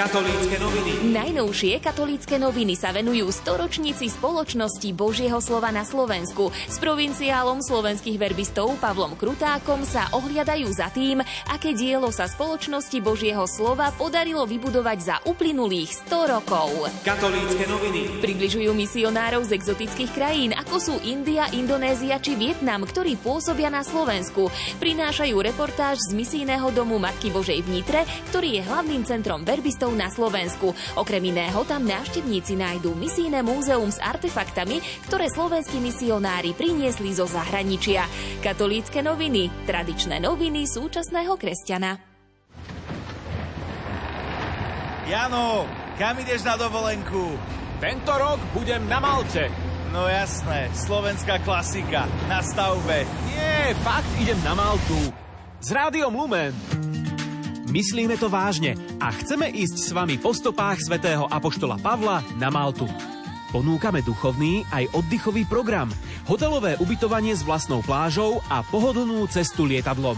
Katolícke 0.07 0.55
noviny. 0.55 0.91
Najnovšie 1.11 1.83
katolícke 1.83 2.39
noviny 2.39 2.79
sa 2.79 2.95
venujú 2.95 3.27
storočnici 3.27 4.07
spoločnosti 4.07 4.95
Božieho 4.95 5.35
slova 5.43 5.67
na 5.67 5.83
Slovensku. 5.83 6.47
S 6.47 6.79
provinciálom 6.79 7.59
slovenských 7.59 8.15
verbistov 8.15 8.79
Pavlom 8.79 9.19
Krutákom 9.19 9.83
sa 9.83 10.07
ohliadajú 10.15 10.71
za 10.71 10.87
tým, 10.95 11.19
aké 11.51 11.75
dielo 11.75 12.07
sa 12.15 12.23
spoločnosti 12.23 13.03
Božieho 13.03 13.43
slova 13.51 13.91
podarilo 13.99 14.47
vybudovať 14.47 14.97
za 15.03 15.15
uplynulých 15.27 16.07
100 16.07 16.33
rokov. 16.39 16.87
Katolícke 17.03 17.67
noviny. 17.67 18.23
Približujú 18.23 18.71
misionárov 18.71 19.43
z 19.43 19.59
exotických 19.59 20.15
krajín, 20.15 20.55
ako 20.55 20.75
sú 20.79 20.95
India, 21.03 21.51
Indonézia 21.51 22.15
či 22.23 22.39
Vietnam, 22.39 22.87
ktorí 22.87 23.19
pôsobia 23.19 23.67
na 23.67 23.83
Slovensku. 23.83 24.47
Prinášajú 24.79 25.35
reportáž 25.35 25.99
z 25.99 26.15
misijného 26.15 26.71
domu 26.71 26.95
Matky 26.95 27.27
Božej 27.27 27.59
v 27.59 27.75
Nitre, 27.75 28.07
ktorý 28.31 28.55
je 28.55 28.61
hlavným 28.63 29.03
centrom 29.03 29.43
verbistov 29.43 29.96
na 29.97 30.13
Slovensku. 30.13 30.77
Okrem 30.93 31.33
iného 31.33 31.57
tam 31.65 31.81
návštevníci 31.83 32.53
nájdú 32.53 32.93
misijné 32.93 33.41
múzeum 33.41 33.89
s 33.89 33.97
artefaktami, 33.97 34.77
ktoré 35.09 35.27
slovenskí 35.33 35.81
misionári 35.81 36.53
priniesli 36.53 37.17
zo 37.17 37.25
zahraničia. 37.25 38.05
Katolícke 38.45 39.01
noviny, 39.01 39.49
tradičné 39.65 40.21
noviny 40.21 40.69
súčasného 40.69 41.33
kresťana. 41.33 41.97
Jano, 45.07 45.65
kam 45.95 46.19
ideš 46.19 46.45
na 46.45 46.59
dovolenku? 46.59 47.39
Tento 47.79 48.11
rok 48.11 48.39
budem 48.51 48.85
na 48.85 48.99
Malte. 48.99 49.47
No 49.95 50.03
jasné, 50.03 50.67
slovenská 50.75 51.39
klasika, 51.47 52.11
na 52.27 52.43
stavbe. 52.43 53.07
Nie, 53.31 53.71
fakt 53.87 54.11
idem 54.19 54.35
na 54.43 54.51
Maltu. 54.51 54.99
S 55.63 55.71
rádiom 55.71 56.11
Lumen. 56.11 56.51
Myslíme 57.77 58.17
to 58.17 58.25
vážne 58.25 58.73
a 58.97 59.13
chceme 59.13 59.53
ísť 59.53 59.77
s 59.77 59.89
vami 59.93 60.17
po 60.17 60.33
stopách 60.33 60.81
svätého 60.81 61.29
Apoštola 61.29 61.77
Pavla 61.77 62.25
na 62.41 62.49
Maltu. 62.49 62.89
Ponúkame 63.53 64.01
duchovný 64.01 64.65
aj 64.73 64.89
oddychový 64.97 65.45
program, 65.45 65.85
hotelové 66.25 66.73
ubytovanie 66.81 67.37
s 67.37 67.45
vlastnou 67.45 67.85
plážou 67.85 68.41
a 68.49 68.65
pohodlnú 68.65 69.21
cestu 69.29 69.69
lietadlom. 69.69 70.17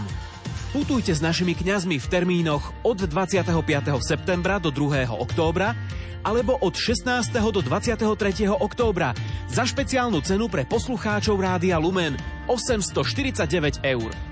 Putujte 0.72 1.12
s 1.12 1.20
našimi 1.20 1.52
kňazmi 1.52 2.00
v 2.00 2.06
termínoch 2.08 2.72
od 2.80 3.04
25. 3.04 3.52
septembra 4.00 4.56
do 4.56 4.72
2. 4.72 5.12
októbra 5.12 5.76
alebo 6.24 6.56
od 6.64 6.72
16. 6.72 7.28
do 7.28 7.60
23. 7.60 8.08
októbra 8.56 9.12
za 9.52 9.68
špeciálnu 9.68 10.24
cenu 10.24 10.48
pre 10.48 10.64
poslucháčov 10.64 11.36
Rádia 11.36 11.76
Lumen 11.76 12.16
849 12.48 13.84
eur. 13.84 14.29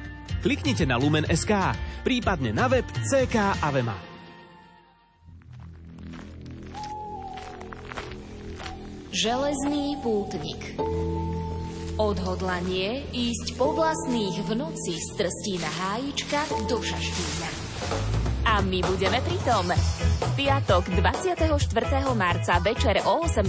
Kliknite 0.48 0.88
na 0.88 0.96
Lumen.sk, 0.96 1.52
prípadne 2.00 2.56
na 2.56 2.72
web 2.72 2.88
CK 3.04 3.60
Avema. 3.60 3.92
Železný 9.12 10.00
pútnik 10.00 10.72
Odhodlanie 12.00 13.04
ísť 13.12 13.60
po 13.60 13.76
vlastných 13.76 14.40
v 14.48 14.56
noci 14.56 14.96
z 14.96 15.20
Trstína 15.20 15.68
Hájička 15.68 16.40
do 16.64 16.80
Šaštína. 16.80 18.17
A 18.48 18.64
my 18.64 18.80
budeme 18.80 19.20
pritom. 19.20 19.68
Piatok 20.32 20.88
24. 20.96 21.52
marca 22.16 22.56
večer 22.64 23.04
o 23.04 23.28
18. 23.28 23.44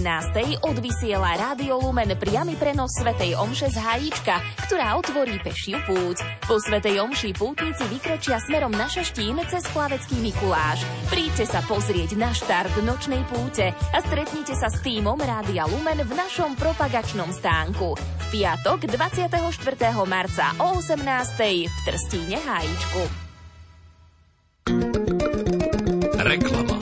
odvysiela 0.60 1.40
Rádio 1.40 1.80
Lumen 1.80 2.12
priamy 2.20 2.52
prenos 2.60 2.92
Svetej 3.00 3.32
Omše 3.40 3.72
z 3.72 3.80
Hájička, 3.80 4.36
ktorá 4.68 5.00
otvorí 5.00 5.40
pešiu 5.40 5.80
púť. 5.88 6.20
Po 6.44 6.60
Svetej 6.60 7.00
Omši 7.00 7.32
pútnici 7.32 7.80
vykročia 7.88 8.44
smerom 8.44 8.76
na 8.76 8.92
Šaštín 8.92 9.40
cez 9.48 9.64
Plavecký 9.72 10.20
Mikuláš. 10.20 10.84
Príďte 11.08 11.48
sa 11.48 11.64
pozrieť 11.64 12.20
na 12.20 12.36
štart 12.36 12.84
nočnej 12.84 13.24
púte 13.32 13.72
a 13.72 13.98
stretnite 14.04 14.52
sa 14.52 14.68
s 14.68 14.84
týmom 14.84 15.16
Rádia 15.16 15.64
Lumen 15.64 16.04
v 16.04 16.12
našom 16.12 16.60
propagačnom 16.60 17.32
stánku. 17.32 17.96
Piatok 18.28 18.84
24. 18.84 19.32
marca 20.04 20.52
o 20.60 20.76
18. 20.76 21.00
v 21.70 21.76
Trstíne 21.88 22.36
Hájičku. 22.36 23.29
Reklama. 26.20 26.76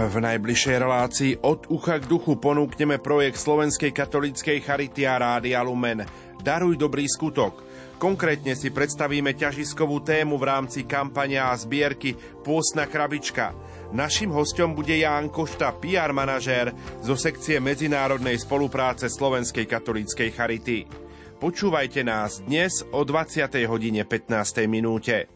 V 0.00 0.16
najbližšej 0.18 0.76
relácii 0.80 1.32
od 1.46 1.70
ucha 1.70 2.02
k 2.02 2.08
duchu 2.10 2.34
ponúkneme 2.40 2.98
projekt 2.98 3.38
Slovenskej 3.38 3.94
katolíckej 3.94 4.58
Charity 4.64 5.06
a 5.06 5.20
Rádia 5.20 5.62
Lumen 5.62 6.02
Daruj 6.40 6.80
dobrý 6.80 7.04
skutok. 7.04 7.62
Konkrétne 8.00 8.56
si 8.56 8.72
predstavíme 8.72 9.36
ťažiskovú 9.36 10.00
tému 10.00 10.40
v 10.40 10.48
rámci 10.48 10.88
kampania 10.88 11.52
a 11.52 11.54
zbierky 11.54 12.16
Pôstna 12.40 12.88
krabička– 12.88 13.52
Naším 13.90 14.30
hostom 14.30 14.70
bude 14.78 14.94
Ján 14.94 15.26
Košta, 15.34 15.74
PR 15.74 16.14
manažér 16.14 16.70
zo 17.02 17.18
sekcie 17.18 17.58
medzinárodnej 17.58 18.38
spolupráce 18.38 19.10
Slovenskej 19.10 19.66
katolíckej 19.66 20.30
charity. 20.30 20.86
Počúvajte 21.42 22.06
nás 22.06 22.38
dnes 22.38 22.86
o 22.94 23.02
20. 23.02 23.50
hodine 23.66 24.06
15. 24.06 24.70
minúte. 24.70 25.26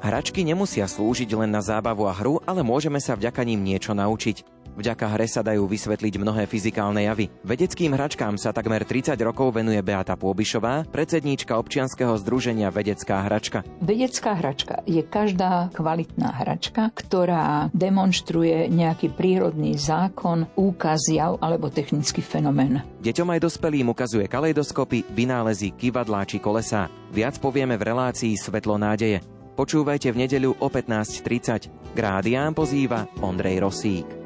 Hračky 0.00 0.40
nemusia 0.40 0.88
slúžiť 0.88 1.36
len 1.36 1.52
na 1.52 1.60
zábavu 1.60 2.08
a 2.08 2.16
hru, 2.16 2.40
ale 2.48 2.64
môžeme 2.64 2.96
sa 2.96 3.12
vďaka 3.12 3.44
ním 3.44 3.60
niečo 3.60 3.92
naučiť. 3.92 4.59
Vďaka 4.78 5.06
hre 5.16 5.26
sa 5.26 5.42
dajú 5.42 5.66
vysvetliť 5.66 6.14
mnohé 6.20 6.46
fyzikálne 6.46 7.06
javy. 7.06 7.30
Vedeckým 7.42 7.94
hračkám 7.96 8.38
sa 8.38 8.54
takmer 8.54 8.86
30 8.86 9.18
rokov 9.20 9.54
venuje 9.54 9.80
Beata 9.82 10.14
Pôbišová, 10.14 10.86
predsedníčka 10.88 11.58
občianskeho 11.58 12.14
združenia 12.20 12.70
Vedecká 12.70 13.26
hračka. 13.26 13.66
Vedecká 13.82 14.38
hračka 14.38 14.86
je 14.86 15.02
každá 15.02 15.74
kvalitná 15.74 16.30
hračka, 16.44 16.94
ktorá 16.94 17.68
demonstruje 17.74 18.70
nejaký 18.70 19.10
prírodný 19.10 19.74
zákon, 19.74 20.46
úkaz, 20.54 21.10
jav 21.10 21.40
alebo 21.42 21.72
technický 21.72 22.22
fenomén. 22.22 22.84
Deťom 23.00 23.32
aj 23.32 23.40
dospelým 23.40 23.90
ukazuje 23.90 24.28
kaleidoskopy, 24.28 25.08
vynálezy, 25.16 25.74
kivadlá 25.74 26.28
či 26.28 26.38
kolesá. 26.38 26.92
Viac 27.10 27.40
povieme 27.42 27.74
v 27.80 27.86
relácii 27.90 28.36
Svetlo 28.38 28.76
nádeje. 28.76 29.24
Počúvajte 29.58 30.08
v 30.14 30.24
nedeľu 30.24 30.56
o 30.62 30.68
15.30. 30.72 31.92
Grádián 31.92 32.54
pozýva 32.54 33.04
Ondrej 33.20 33.60
Rosík. 33.60 34.19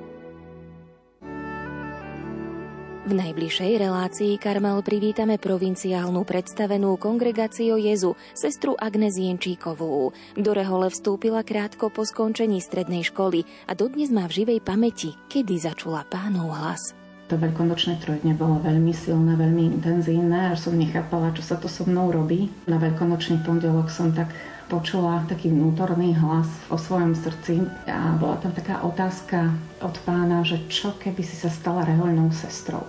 V 3.04 3.12
najbližšej 3.12 3.84
relácii 3.84 4.32
Karmel 4.40 4.80
privítame 4.80 5.36
provinciálnu 5.36 6.24
predstavenú 6.24 6.96
kongregáciu 6.96 7.76
Jezu, 7.76 8.16
sestru 8.32 8.80
Agnes 8.80 9.20
Jenčíkovú. 9.20 10.16
Do 10.32 10.50
rehole 10.56 10.88
vstúpila 10.88 11.44
krátko 11.44 11.92
po 11.92 12.08
skončení 12.08 12.64
strednej 12.64 13.04
školy 13.04 13.44
a 13.68 13.76
dodnes 13.76 14.08
má 14.08 14.24
v 14.24 14.40
živej 14.40 14.64
pamäti, 14.64 15.12
kedy 15.28 15.52
začula 15.60 16.08
pánov 16.08 16.56
hlas. 16.56 16.96
To 17.28 17.36
veľkonočné 17.36 18.00
trojdne 18.00 18.32
bolo 18.40 18.64
veľmi 18.64 18.96
silné, 18.96 19.36
veľmi 19.36 19.76
intenzívne, 19.76 20.56
až 20.56 20.64
som 20.64 20.72
nechápala, 20.72 21.36
čo 21.36 21.44
sa 21.44 21.60
to 21.60 21.68
so 21.68 21.84
mnou 21.84 22.08
robí. 22.08 22.48
Na 22.64 22.80
veľkonočný 22.80 23.44
pondelok 23.44 23.92
som 23.92 24.16
tak 24.16 24.32
počula 24.66 25.24
taký 25.28 25.52
vnútorný 25.52 26.16
hlas 26.16 26.48
o 26.70 26.76
svojom 26.76 27.16
srdci 27.16 27.62
a 27.88 28.16
bola 28.16 28.40
tam 28.40 28.52
taká 28.52 28.80
otázka 28.82 29.52
od 29.84 29.94
pána, 30.02 30.42
že 30.42 30.60
čo 30.72 30.96
keby 30.96 31.20
si 31.20 31.36
sa 31.36 31.52
stala 31.52 31.84
rehoľnou 31.84 32.32
sestrou. 32.32 32.84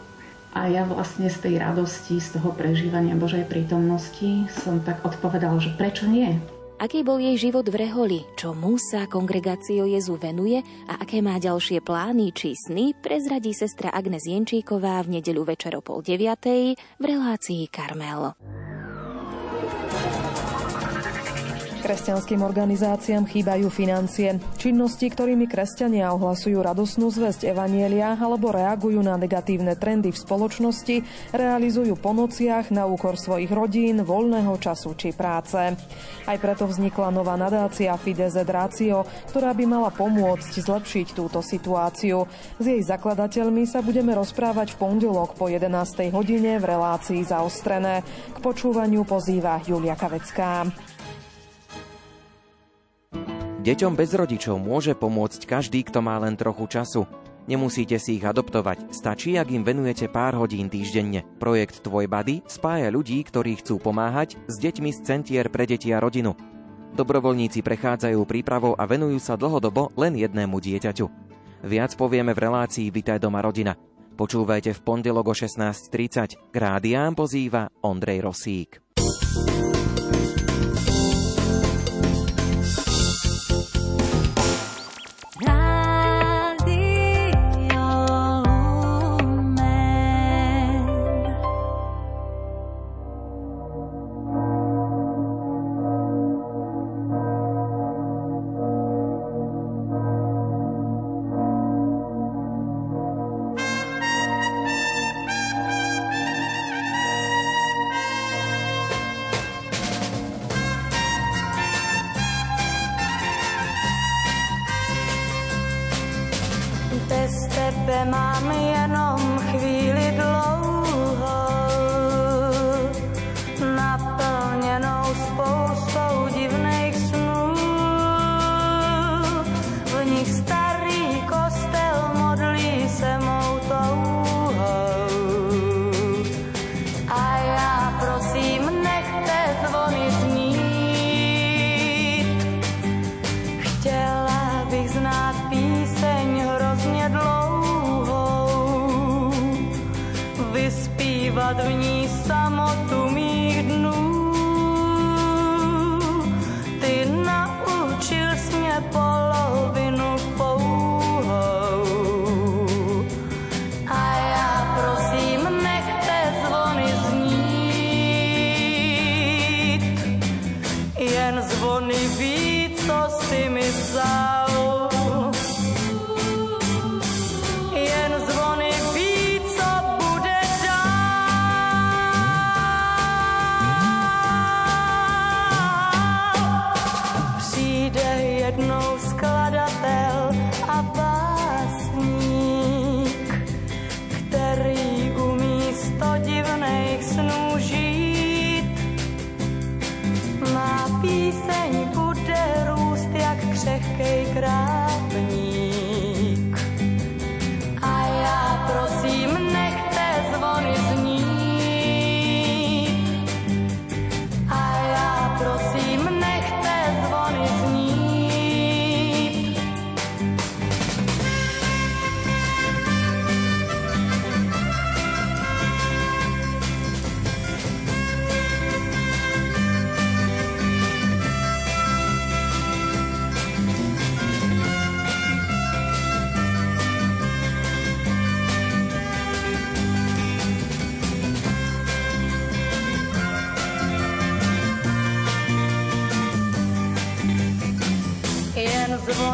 A 0.56 0.72
ja 0.72 0.88
vlastne 0.88 1.28
z 1.28 1.44
tej 1.44 1.56
radosti, 1.60 2.16
z 2.24 2.40
toho 2.40 2.56
prežívania 2.56 3.12
Božej 3.20 3.44
prítomnosti 3.52 4.48
som 4.64 4.80
tak 4.80 5.04
odpovedal, 5.04 5.60
že 5.60 5.76
prečo 5.76 6.08
nie? 6.08 6.32
Aký 6.76 7.08
bol 7.08 7.24
jej 7.24 7.40
život 7.40 7.64
v 7.72 7.88
Reholi, 7.88 8.20
čomu 8.36 8.76
sa 8.76 9.08
kongregácio 9.08 9.88
Jezu 9.88 10.20
venuje 10.20 10.60
a 10.92 11.00
aké 11.00 11.24
má 11.24 11.40
ďalšie 11.40 11.80
plány 11.80 12.36
či 12.36 12.52
sny, 12.52 12.92
prezradí 13.00 13.56
sestra 13.56 13.96
Agnes 13.96 14.28
Jenčíková 14.28 15.00
v 15.08 15.20
nedeľu 15.20 15.56
večer 15.56 15.72
o 15.80 15.82
pol 15.84 16.04
deviatej 16.04 16.76
v 16.76 17.04
relácii 17.04 17.72
Karmel. 17.72 18.36
Kresťanským 21.86 22.42
organizáciám 22.42 23.30
chýbajú 23.30 23.70
financie. 23.70 24.42
Činnosti, 24.58 25.06
ktorými 25.06 25.46
kresťania 25.46 26.18
ohlasujú 26.18 26.58
radosnú 26.58 27.14
zväzť 27.14 27.54
Evanielia 27.54 28.18
alebo 28.18 28.50
reagujú 28.50 29.06
na 29.06 29.14
negatívne 29.22 29.78
trendy 29.78 30.10
v 30.10 30.18
spoločnosti, 30.18 31.06
realizujú 31.30 31.94
po 31.94 32.10
nociach 32.18 32.74
na 32.74 32.90
úkor 32.90 33.22
svojich 33.22 33.54
rodín, 33.54 34.02
voľného 34.02 34.58
času 34.58 34.98
či 34.98 35.14
práce. 35.14 35.78
Aj 36.26 36.38
preto 36.42 36.66
vznikla 36.66 37.14
nová 37.14 37.38
nadácia 37.38 37.94
Fides 38.02 38.34
et 38.34 38.50
Ratio, 38.50 39.06
ktorá 39.30 39.54
by 39.54 39.70
mala 39.70 39.94
pomôcť 39.94 40.58
zlepšiť 40.58 41.14
túto 41.14 41.46
situáciu. 41.46 42.26
S 42.58 42.66
jej 42.66 42.82
zakladateľmi 42.82 43.70
sa 43.70 43.86
budeme 43.86 44.18
rozprávať 44.18 44.74
v 44.74 44.80
pondelok 44.82 45.38
po 45.38 45.54
11. 45.54 45.70
hodine 46.10 46.58
v 46.58 46.66
relácii 46.66 47.22
zaostrené. 47.22 48.02
K 48.34 48.38
počúvaniu 48.42 49.06
pozýva 49.06 49.62
Julia 49.62 49.94
Kavecká. 49.94 50.66
Deťom 53.66 53.98
bez 53.98 54.14
rodičov 54.14 54.62
môže 54.62 54.94
pomôcť 54.94 55.50
každý, 55.50 55.82
kto 55.90 55.98
má 55.98 56.22
len 56.22 56.38
trochu 56.38 56.70
času. 56.70 57.10
Nemusíte 57.50 57.98
si 57.98 58.22
ich 58.22 58.26
adoptovať, 58.26 58.94
stačí, 58.94 59.42
ak 59.42 59.50
im 59.50 59.66
venujete 59.66 60.06
pár 60.06 60.38
hodín 60.38 60.70
týždenne. 60.70 61.26
Projekt 61.42 61.82
Tvoj 61.82 62.06
Buddy 62.06 62.46
spája 62.46 62.94
ľudí, 62.94 63.26
ktorí 63.26 63.58
chcú 63.58 63.82
pomáhať 63.82 64.38
s 64.46 64.62
deťmi 64.62 64.94
z 64.94 65.00
centier 65.02 65.50
pre 65.50 65.66
deti 65.66 65.90
a 65.90 65.98
rodinu. 65.98 66.38
Dobrovoľníci 66.94 67.66
prechádzajú 67.66 68.22
prípravou 68.30 68.78
a 68.78 68.86
venujú 68.86 69.18
sa 69.18 69.34
dlhodobo 69.34 69.90
len 69.98 70.14
jednému 70.14 70.62
dieťaťu. 70.62 71.10
Viac 71.66 71.98
povieme 71.98 72.38
v 72.38 72.46
relácii 72.46 72.94
Vitaj 72.94 73.18
doma 73.18 73.42
rodina. 73.42 73.74
Počúvajte 74.14 74.78
v 74.78 74.84
pondelok 74.86 75.34
o 75.34 75.36
16.30. 75.36 76.54
K 76.54 76.56
rádiám 76.56 77.18
pozýva 77.18 77.74
Ondrej 77.82 78.30
Rosík. 78.30 78.86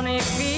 sonic 0.01 0.23
beat. 0.39 0.50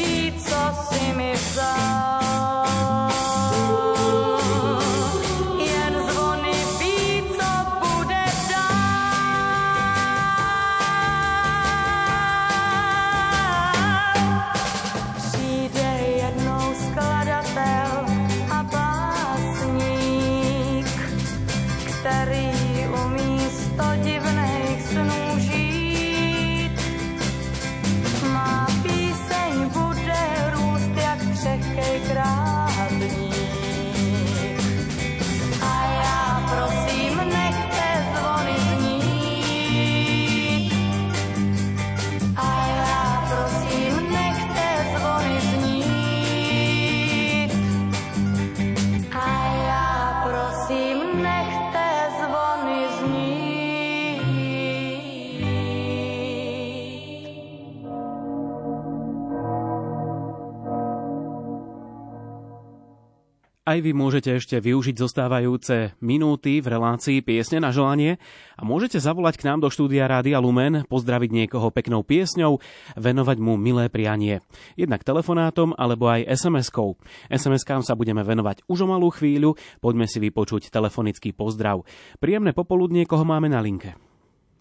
Aj 63.73 63.81
vy 63.81 63.89
môžete 63.89 64.37
ešte 64.37 64.61
využiť 64.61 65.01
zostávajúce 65.01 65.97
minúty 65.97 66.61
v 66.61 66.77
relácii 66.77 67.25
piesne 67.25 67.57
na 67.57 67.73
želanie 67.73 68.21
a 68.53 68.61
môžete 68.61 69.01
zavolať 69.01 69.41
k 69.41 69.49
nám 69.49 69.65
do 69.65 69.73
štúdia 69.73 70.05
Rádia 70.05 70.37
Lumen, 70.37 70.85
pozdraviť 70.85 71.33
niekoho 71.33 71.73
peknou 71.73 72.05
piesňou, 72.05 72.61
venovať 72.93 73.37
mu 73.41 73.57
milé 73.57 73.89
prianie. 73.89 74.45
Jednak 74.77 75.01
telefonátom 75.01 75.73
alebo 75.73 76.05
aj 76.05 76.21
SMS-kou. 76.21 77.01
SMS-kám 77.33 77.81
sa 77.81 77.97
budeme 77.97 78.21
venovať 78.21 78.61
už 78.69 78.85
o 78.85 78.87
malú 78.93 79.09
chvíľu, 79.09 79.57
poďme 79.81 80.05
si 80.05 80.21
vypočuť 80.21 80.69
telefonický 80.69 81.33
pozdrav. 81.33 81.81
Príjemné 82.21 82.53
popoludnie, 82.53 83.09
koho 83.09 83.25
máme 83.25 83.49
na 83.49 83.57
linke? 83.57 83.97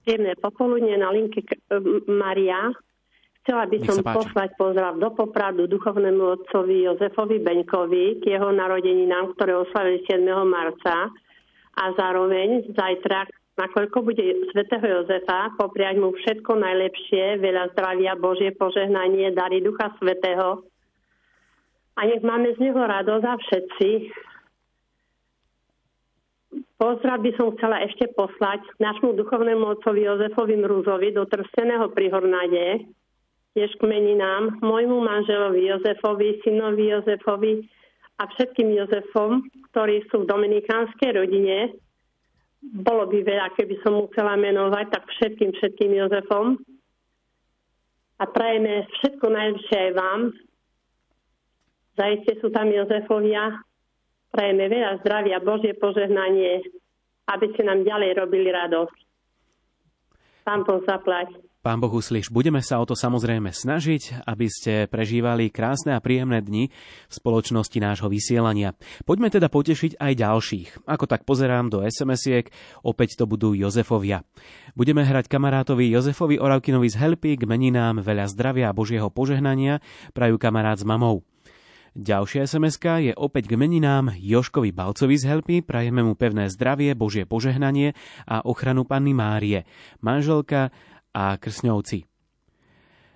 Príjemné 0.09 0.41
popoludne 0.41 0.97
na 0.97 1.13
linke 1.13 1.45
Maria 2.09 2.73
Chcela 3.43 3.67
by 3.67 3.79
som 3.83 3.99
poslať 4.07 4.55
pozdrav 4.55 5.03
do 5.03 5.11
Popradu 5.19 5.67
duchovnému 5.67 6.23
otcovi 6.39 6.87
Jozefovi 6.87 7.43
Beňkovi 7.43 8.23
k 8.23 8.39
jeho 8.39 8.55
narodeninám, 8.55 9.35
ktoré 9.35 9.59
oslavili 9.59 10.07
7. 10.07 10.23
marca 10.47 11.11
a 11.75 11.85
zároveň 11.99 12.71
zajtra, 12.71 13.27
nakoľko 13.59 13.99
bude 14.07 14.47
svätého 14.55 14.87
Jozefa, 14.87 15.59
popriať 15.59 15.99
mu 15.99 16.15
všetko 16.15 16.55
najlepšie, 16.55 17.43
veľa 17.43 17.75
zdravia, 17.75 18.15
Božie 18.15 18.55
požehnanie, 18.55 19.35
dary 19.35 19.59
Ducha 19.59 19.91
Svetého 19.99 20.63
a 21.99 22.01
nech 22.07 22.23
máme 22.23 22.55
z 22.55 22.63
neho 22.63 22.79
radosť 22.79 23.27
a 23.27 23.35
všetci. 23.43 23.91
Pozdrav 26.79 27.19
by 27.27 27.31
som 27.35 27.59
chcela 27.59 27.83
ešte 27.91 28.07
poslať 28.15 28.63
našmu 28.79 29.19
duchovnému 29.19 29.67
otcovi 29.67 30.07
Jozefovi 30.07 30.55
Mrúzovi 30.63 31.11
do 31.11 31.27
Trsteného 31.27 31.91
pri 31.91 32.07
Hornade, 32.07 32.87
tiež 33.53 33.71
k 33.77 33.83
meninám, 33.85 34.61
môjmu 34.65 35.03
manželovi 35.05 35.69
Jozefovi, 35.69 36.41
synovi 36.41 36.93
Jozefovi 36.93 37.55
a 38.21 38.29
všetkým 38.33 38.73
Jozefom, 38.73 39.45
ktorí 39.73 40.05
sú 40.09 40.25
v 40.25 40.31
dominikánskej 40.31 41.11
rodine. 41.17 41.77
Bolo 42.63 43.11
by 43.11 43.19
veľa, 43.21 43.49
keby 43.59 43.81
som 43.83 43.99
mu 43.99 44.09
chcela 44.13 44.39
menovať, 44.39 44.87
tak 44.89 45.05
všetkým, 45.05 45.51
všetkým 45.59 45.93
Jozefom. 45.99 46.57
A 48.23 48.25
prajeme 48.31 48.87
všetko 49.01 49.27
najlepšie 49.27 49.77
aj 49.77 49.93
vám, 49.99 50.21
Zajiste 51.93 52.41
sú 52.41 52.49
tam 52.49 52.73
Jozefovia. 52.73 53.53
Prajeme 54.33 54.65
veľa 54.73 55.05
zdravia, 55.05 55.45
Božie 55.45 55.77
požehnanie, 55.77 56.65
aby 57.29 57.53
ste 57.53 57.69
nám 57.69 57.85
ďalej 57.85 58.17
robili 58.17 58.49
radosť. 58.49 58.99
Pán 60.49 60.65
Boh 60.65 60.81
zaplať. 60.89 61.37
Pán 61.63 61.79
Boh 61.79 61.95
uslíš, 61.95 62.35
budeme 62.35 62.59
sa 62.59 62.83
o 62.83 62.85
to 62.91 62.99
samozrejme 62.99 63.55
snažiť, 63.55 64.27
aby 64.27 64.51
ste 64.51 64.91
prežívali 64.91 65.47
krásne 65.47 65.95
a 65.95 66.03
príjemné 66.03 66.43
dni 66.43 66.75
v 67.07 67.13
spoločnosti 67.15 67.79
nášho 67.79 68.11
vysielania. 68.11 68.75
Poďme 69.07 69.31
teda 69.31 69.47
potešiť 69.47 69.95
aj 69.95 70.13
ďalších. 70.19 70.69
Ako 70.91 71.07
tak 71.07 71.23
pozerám 71.23 71.71
do 71.71 71.87
SMS-iek, 71.87 72.51
opäť 72.83 73.15
to 73.15 73.31
budú 73.31 73.55
Jozefovia. 73.55 74.27
Budeme 74.75 75.07
hrať 75.07 75.31
kamarátovi 75.31 75.87
Jozefovi 75.87 76.43
Oravkinovi 76.43 76.91
z 76.91 76.99
Helpy 76.99 77.39
k 77.39 77.47
meninám 77.47 78.03
veľa 78.03 78.27
zdravia 78.35 78.75
a 78.75 78.75
Božieho 78.75 79.07
požehnania, 79.15 79.79
prajú 80.19 80.43
kamarát 80.43 80.83
s 80.83 80.83
mamou. 80.83 81.23
Ďalšia 81.93 82.49
sms 82.49 82.81
je 83.05 83.13
opäť 83.13 83.53
k 83.53 83.61
meninám 83.61 84.17
Joškovi 84.17 84.73
Balcovi 84.73 85.13
z 85.21 85.29
Helpy. 85.29 85.61
Prajeme 85.61 86.01
mu 86.01 86.17
pevné 86.17 86.49
zdravie, 86.49 86.97
Božie 86.97 87.29
požehnanie 87.29 87.93
a 88.25 88.41
ochranu 88.49 88.89
Panny 88.89 89.13
Márie, 89.13 89.69
manželka 90.01 90.73
a 91.15 91.37
krsňovci. 91.37 92.05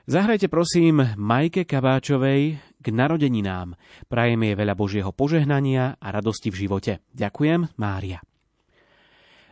Zahrajte 0.06 0.46
prosím 0.46 1.02
Majke 1.18 1.66
Kabáčovej 1.66 2.62
k 2.78 2.86
narodeninám. 2.94 3.74
Prajeme 4.06 4.54
jej 4.54 4.56
veľa 4.56 4.74
Božieho 4.78 5.10
požehnania 5.10 5.98
a 5.98 6.06
radosti 6.14 6.54
v 6.54 6.62
živote. 6.62 7.02
Ďakujem, 7.10 7.74
Mária. 7.74 8.22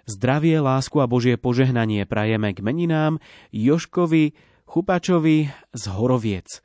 Zdravie, 0.04 0.60
lásku 0.60 1.00
a 1.00 1.10
Božie 1.10 1.40
požehnanie 1.40 2.04
prajeme 2.04 2.52
k 2.52 2.60
meninám 2.60 3.18
Joškovi 3.50 4.36
Chupačovi 4.68 5.48
z 5.72 5.84
Horoviec 5.90 6.60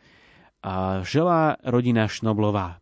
a 0.60 1.01
želá 1.07 1.56
rodina 1.64 2.11
Šnoblová. 2.11 2.78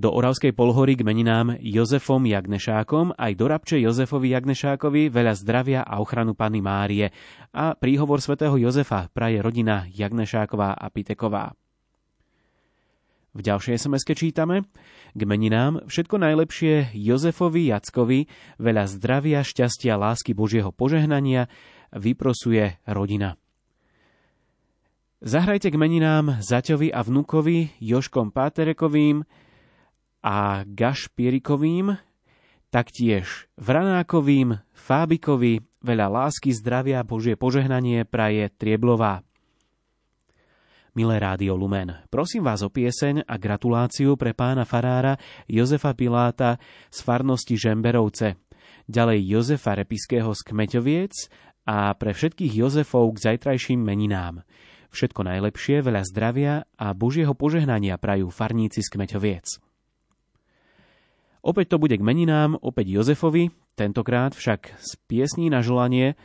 Do 0.00 0.16
Oravskej 0.16 0.56
polhory 0.56 0.96
k 0.96 1.04
meninám 1.04 1.60
Jozefom 1.60 2.24
Jagnešákom 2.24 3.12
aj 3.20 3.36
do 3.36 3.52
Rabče 3.52 3.84
Jozefovi 3.84 4.32
Jagnešákovi 4.32 5.12
veľa 5.12 5.36
zdravia 5.36 5.84
a 5.84 6.00
ochranu 6.00 6.32
Pany 6.32 6.64
Márie 6.64 7.12
a 7.52 7.76
príhovor 7.76 8.24
svätého 8.24 8.56
Jozefa 8.56 9.12
praje 9.12 9.44
rodina 9.44 9.84
Jagnešáková 9.92 10.72
a 10.72 10.88
Piteková. 10.88 11.52
V 13.36 13.44
ďalšej 13.44 13.76
sms 13.76 14.04
čítame 14.16 14.64
K 15.12 15.20
meninám 15.20 15.84
všetko 15.84 16.16
najlepšie 16.16 16.96
Jozefovi 16.96 17.68
Jackovi, 17.68 18.24
veľa 18.56 18.88
zdravia, 18.88 19.44
šťastia, 19.44 20.00
lásky 20.00 20.32
Božieho 20.32 20.72
požehnania 20.72 21.52
vyprosuje 21.92 22.80
rodina. 22.88 23.36
Zahrajte 25.20 25.68
k 25.68 25.76
meninám 25.76 26.40
Zaťovi 26.40 26.88
a 26.88 27.04
vnukovi 27.04 27.76
Joškom 27.84 28.32
Páterekovým 28.32 29.28
a 30.20 30.62
Gašpierikovým, 30.68 31.96
taktiež 32.68 33.48
Vranákovým, 33.56 34.60
Fábikovi, 34.72 35.64
veľa 35.80 36.06
lásky, 36.08 36.52
zdravia, 36.52 37.02
Božie 37.02 37.34
požehnanie 37.34 38.04
praje 38.04 38.52
Trieblová. 38.52 39.24
Milé 40.90 41.22
Rádio 41.22 41.54
Lumen, 41.54 41.94
prosím 42.10 42.42
vás 42.42 42.66
o 42.66 42.68
pieseň 42.68 43.22
a 43.22 43.38
gratuláciu 43.38 44.18
pre 44.18 44.34
pána 44.34 44.66
farára 44.66 45.14
Jozefa 45.46 45.94
Piláta 45.94 46.58
z 46.90 46.98
farnosti 47.06 47.54
Žemberovce, 47.54 48.34
ďalej 48.90 49.22
Jozefa 49.22 49.78
Repiského 49.78 50.34
z 50.34 50.42
Kmeťoviec 50.50 51.14
a 51.70 51.94
pre 51.94 52.10
všetkých 52.10 52.52
Jozefov 52.58 53.06
k 53.14 53.22
zajtrajším 53.30 53.78
meninám. 53.78 54.42
Všetko 54.90 55.22
najlepšie, 55.22 55.86
veľa 55.86 56.02
zdravia 56.02 56.66
a 56.74 56.90
Božieho 56.90 57.38
požehnania 57.38 57.94
prajú 57.94 58.26
farníci 58.34 58.82
z 58.82 58.90
Kmeťoviec. 58.90 59.69
Opäť 61.40 61.72
to 61.72 61.76
bude 61.80 61.96
k 61.96 62.04
meninám, 62.04 62.60
opäť 62.60 62.92
Jozefovi, 62.92 63.48
tentokrát 63.72 64.36
však 64.36 64.76
z 64.76 64.90
piesní 65.08 65.48
na 65.48 65.64
želanie 65.64 66.20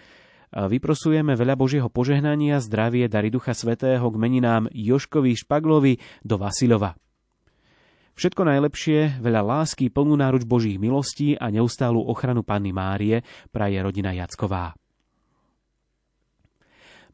vyprosujeme 0.51 1.35
veľa 1.39 1.55
Božieho 1.55 1.87
požehnania, 1.87 2.59
zdravie, 2.59 3.07
dary 3.07 3.31
Ducha 3.31 3.55
Svetého 3.55 4.03
k 4.03 4.15
meninám 4.19 4.67
Joškovi 4.71 5.35
Špaglovi 5.35 5.99
do 6.23 6.35
Vasilova. 6.35 6.99
Všetko 8.15 8.47
najlepšie, 8.47 9.19
veľa 9.19 9.43
lásky, 9.43 9.91
plnú 9.91 10.15
náruč 10.15 10.47
Božích 10.47 10.79
milostí 10.79 11.35
a 11.35 11.51
neustálu 11.51 11.99
ochranu 11.99 12.47
Panny 12.47 12.71
Márie 12.71 13.23
praje 13.51 13.75
rodina 13.83 14.15
Jacková. 14.15 14.71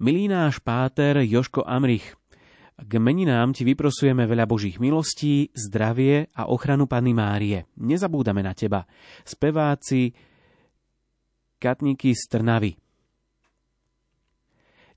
Milý 0.02 0.30
náš 0.30 0.62
páter 0.62 1.26
Joško 1.26 1.66
Amrich, 1.66 2.18
k 2.82 2.98
meninám 2.98 3.54
ti 3.54 3.62
vyprosujeme 3.62 4.26
veľa 4.26 4.50
Božích 4.50 4.82
milostí, 4.82 5.54
zdravie 5.54 6.34
a 6.34 6.50
ochranu 6.50 6.90
Panny 6.90 7.14
Márie. 7.14 7.70
Nezabúdame 7.78 8.42
na 8.42 8.58
teba. 8.58 8.90
Speváci 9.22 10.18
Katníky 11.62 12.18
z 12.18 12.24
Trnavy. 12.26 12.74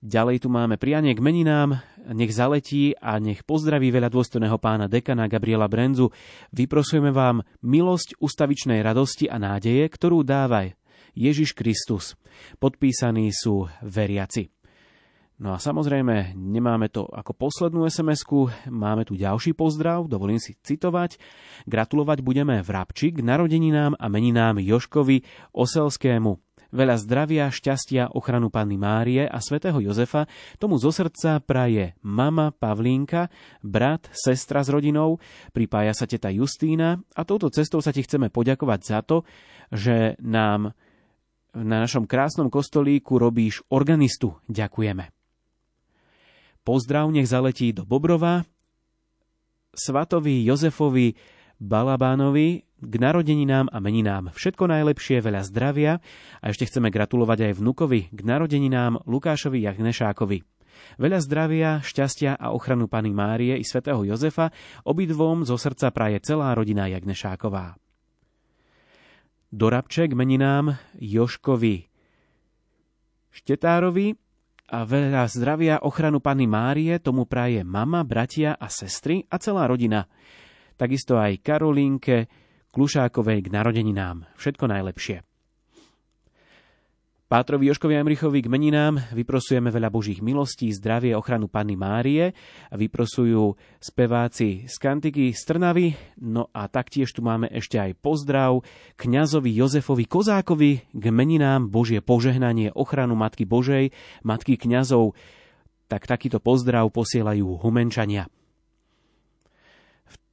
Ďalej 0.04 0.44
tu 0.44 0.52
máme 0.52 0.76
prianie 0.76 1.16
k 1.16 1.24
meninám, 1.24 1.80
nech 2.12 2.32
zaletí 2.32 2.92
a 3.00 3.16
nech 3.16 3.40
pozdraví 3.44 3.88
veľa 3.88 4.12
dôstojného 4.12 4.60
pána 4.60 4.84
dekana 4.84 5.28
Gabriela 5.28 5.64
Brenzu. 5.64 6.12
Vyprosujeme 6.52 7.08
vám 7.08 7.40
milosť 7.64 8.20
ustavičnej 8.20 8.84
radosti 8.84 9.32
a 9.32 9.40
nádeje, 9.40 9.88
ktorú 9.88 10.20
dáva 10.20 10.68
Ježiš 11.16 11.56
Kristus. 11.56 12.20
Podpísaní 12.60 13.32
sú 13.32 13.64
veriaci. 13.80 14.53
No 15.34 15.50
a 15.50 15.58
samozrejme, 15.58 16.38
nemáme 16.38 16.86
to 16.94 17.10
ako 17.10 17.34
poslednú 17.34 17.82
sms 17.90 18.22
máme 18.70 19.02
tu 19.02 19.18
ďalší 19.18 19.58
pozdrav, 19.58 20.06
dovolím 20.06 20.38
si 20.38 20.54
citovať. 20.54 21.18
Gratulovať 21.66 22.22
budeme 22.22 22.62
v 22.62 22.68
Rabči 22.70 23.10
k 23.10 23.18
narodeninám 23.18 23.98
a 23.98 24.06
meninám 24.06 24.62
Joškovi 24.62 25.26
Oselskému. 25.50 26.38
Veľa 26.74 26.98
zdravia, 26.98 27.54
šťastia, 27.54 28.14
ochranu 28.18 28.50
Panny 28.50 28.74
Márie 28.74 29.26
a 29.26 29.38
svätého 29.38 29.78
Jozefa 29.78 30.26
tomu 30.58 30.74
zo 30.78 30.90
srdca 30.90 31.38
praje 31.38 31.94
mama 32.02 32.50
Pavlínka, 32.50 33.30
brat, 33.62 34.10
sestra 34.10 34.62
s 34.62 34.70
rodinou, 34.74 35.22
pripája 35.54 35.94
sa 35.94 36.10
teta 36.10 36.34
Justína 36.34 36.98
a 37.14 37.22
touto 37.22 37.46
cestou 37.50 37.78
sa 37.78 37.94
ti 37.94 38.02
chceme 38.02 38.26
poďakovať 38.26 38.80
za 38.82 39.06
to, 39.06 39.22
že 39.70 40.18
nám 40.18 40.74
na 41.54 41.76
našom 41.78 42.10
krásnom 42.10 42.50
kostolíku 42.50 43.22
robíš 43.22 43.62
organistu. 43.70 44.34
Ďakujeme. 44.50 45.13
Pozdrav 46.64 47.12
nech 47.12 47.28
zaletí 47.28 47.76
do 47.76 47.84
Bobrova, 47.84 48.48
Svatovi 49.76 50.40
Jozefovi 50.48 51.12
Balabánovi 51.60 52.64
k 52.80 52.94
narodeninám 52.96 53.68
a 53.68 53.78
meninám. 53.84 54.32
Všetko 54.32 54.72
najlepšie, 54.72 55.20
veľa 55.20 55.44
zdravia 55.44 56.00
a 56.40 56.44
ešte 56.48 56.64
chceme 56.64 56.88
gratulovať 56.88 57.52
aj 57.52 57.52
vnukovi 57.60 58.00
k 58.08 58.20
narodeninám 58.24 59.04
Lukášovi 59.04 59.60
Jagnešákovi. 59.60 60.40
Veľa 60.96 61.18
zdravia, 61.22 61.84
šťastia 61.84 62.34
a 62.34 62.50
ochranu 62.50 62.90
Pany 62.90 63.14
Márie 63.14 63.54
i 63.60 63.64
svätého 63.64 64.02
Jozefa 64.02 64.50
obidvom 64.82 65.46
zo 65.46 65.60
srdca 65.60 65.92
praje 65.94 66.18
celá 66.24 66.56
rodina 66.56 66.90
Jagnešáková. 66.90 67.78
Do 69.54 69.70
Rabče 69.70 70.10
k 70.10 70.18
meninám 70.18 70.80
Joškovi 70.98 71.86
Štetárovi 73.30 74.23
a 74.70 74.78
veľa 74.88 75.28
zdravia 75.28 75.84
ochranu 75.84 76.24
Panny 76.24 76.48
Márie 76.48 76.96
tomu 77.02 77.28
praje 77.28 77.60
mama, 77.60 78.00
bratia 78.00 78.56
a 78.56 78.72
sestry 78.72 79.24
a 79.28 79.36
celá 79.36 79.68
rodina. 79.68 80.08
Takisto 80.74 81.20
aj 81.20 81.44
Karolínke 81.44 82.26
Klušákovej 82.72 83.46
k 83.46 83.52
narodeninám. 83.52 84.26
Všetko 84.34 84.64
najlepšie. 84.66 85.33
Pátrovi 87.34 87.66
Joškovi 87.66 87.98
Emrichovi 87.98 88.46
k 88.46 88.46
meninám 88.46 89.10
vyprosujeme 89.10 89.66
veľa 89.74 89.90
Božích 89.90 90.22
milostí, 90.22 90.70
zdravie, 90.70 91.18
ochranu 91.18 91.50
Panny 91.50 91.74
Márie 91.74 92.30
a 92.70 92.78
vyprosujú 92.78 93.58
speváci 93.82 94.70
z 94.70 94.74
Kantiky 94.78 95.34
z 95.34 95.42
Trnavy. 95.42 95.98
No 96.22 96.46
a 96.54 96.70
taktiež 96.70 97.10
tu 97.10 97.26
máme 97.26 97.50
ešte 97.50 97.82
aj 97.82 97.98
pozdrav 97.98 98.62
kňazovi 98.94 99.50
Jozefovi 99.50 100.06
Kozákovi 100.06 100.94
k 100.94 101.04
meninám 101.10 101.74
Božie 101.74 101.98
požehnanie, 101.98 102.70
ochranu 102.70 103.18
Matky 103.18 103.42
Božej, 103.42 103.90
Matky 104.22 104.54
kňazov. 104.54 105.18
Tak 105.90 106.06
takýto 106.06 106.38
pozdrav 106.38 106.86
posielajú 106.94 107.58
Humenčania. 107.58 108.30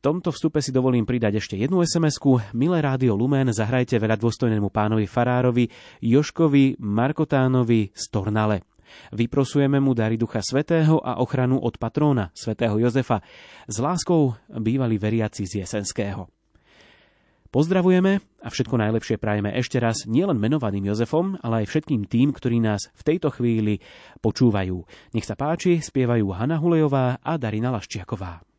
Tomto 0.01 0.33
vstupe 0.33 0.59
si 0.65 0.73
dovolím 0.73 1.05
pridať 1.05 1.37
ešte 1.37 1.55
jednu 1.55 1.85
sms 1.85 2.17
Milé 2.57 2.81
rádio 2.81 3.13
Lumen, 3.13 3.53
zahrajte 3.53 4.01
veľa 4.01 4.17
dôstojnému 4.17 4.73
pánovi 4.73 5.05
Farárovi, 5.05 5.69
Joškovi 6.01 6.81
Markotánovi 6.81 7.93
z 7.93 8.03
Tornale. 8.09 8.65
Vyprosujeme 9.15 9.79
mu 9.79 9.95
dary 9.95 10.19
Ducha 10.19 10.43
Svetého 10.43 10.99
a 10.99 11.23
ochranu 11.23 11.61
od 11.61 11.79
patróna 11.79 12.33
svätého 12.35 12.75
Jozefa. 12.75 13.23
S 13.69 13.79
láskou 13.79 14.35
bývali 14.51 14.99
veriaci 14.99 15.47
z 15.47 15.63
Jesenského. 15.63 16.27
Pozdravujeme 17.51 18.43
a 18.43 18.47
všetko 18.47 18.79
najlepšie 18.79 19.19
prajeme 19.19 19.51
ešte 19.55 19.75
raz 19.79 20.07
nielen 20.07 20.39
menovaným 20.39 20.87
Jozefom, 20.87 21.35
ale 21.43 21.63
aj 21.63 21.71
všetkým 21.71 22.07
tým, 22.07 22.31
ktorí 22.31 22.63
nás 22.63 22.87
v 22.95 23.05
tejto 23.05 23.27
chvíli 23.31 23.83
počúvajú. 24.23 24.77
Nech 25.15 25.27
sa 25.27 25.35
páči, 25.35 25.83
spievajú 25.83 26.31
Hanna 26.31 26.57
Hulejová 26.57 27.19
a 27.19 27.35
Darina 27.35 27.69
Laščiaková. 27.75 28.50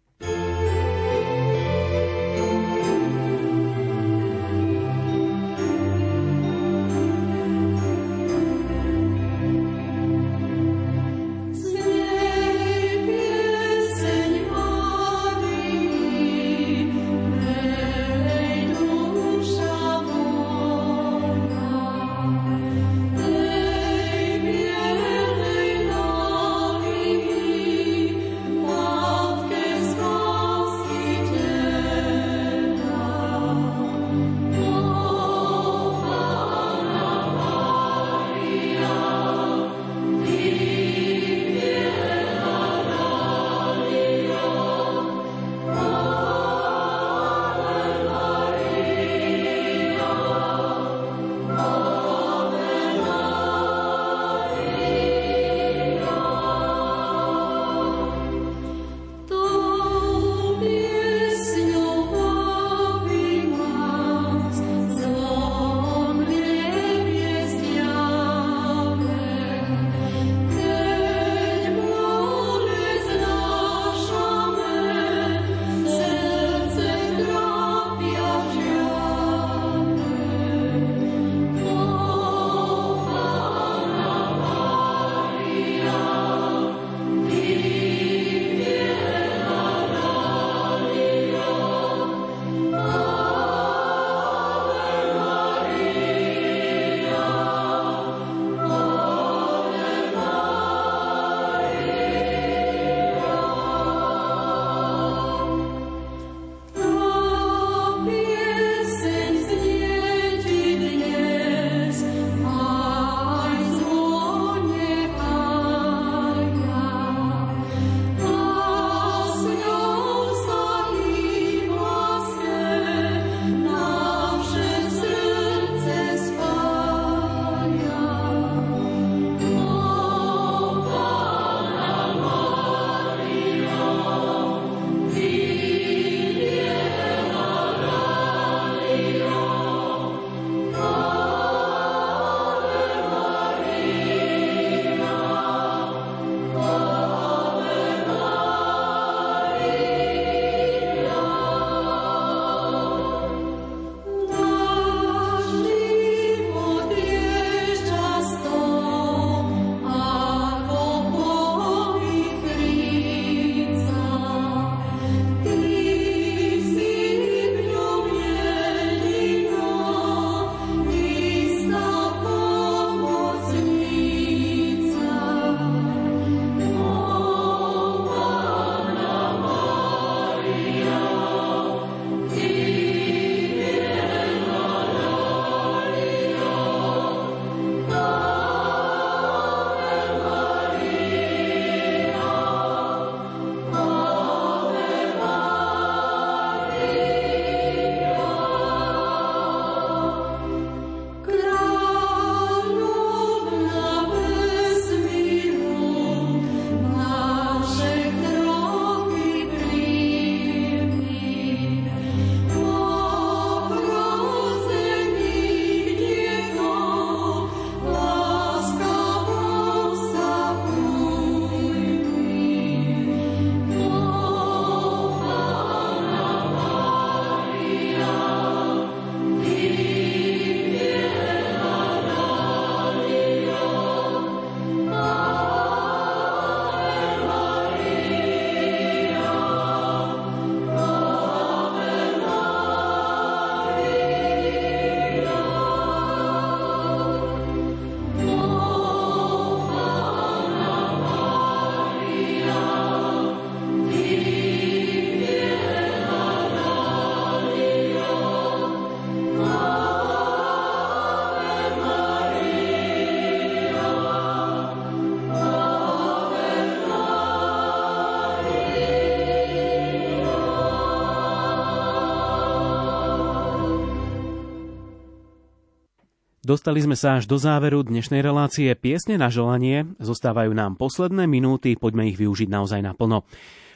Dostali 276.53 276.85
sme 276.85 277.01
sa 277.01 277.17
až 277.17 277.25
do 277.25 277.41
záveru 277.41 277.81
dnešnej 277.81 278.21
relácie 278.21 278.69
Piesne 278.77 279.17
na 279.17 279.33
želanie. 279.33 279.89
Zostávajú 279.97 280.53
nám 280.53 280.77
posledné 280.77 281.25
minúty, 281.25 281.81
poďme 281.81 282.13
ich 282.13 282.21
využiť 282.21 282.53
naozaj 282.53 282.85
naplno. 282.85 283.25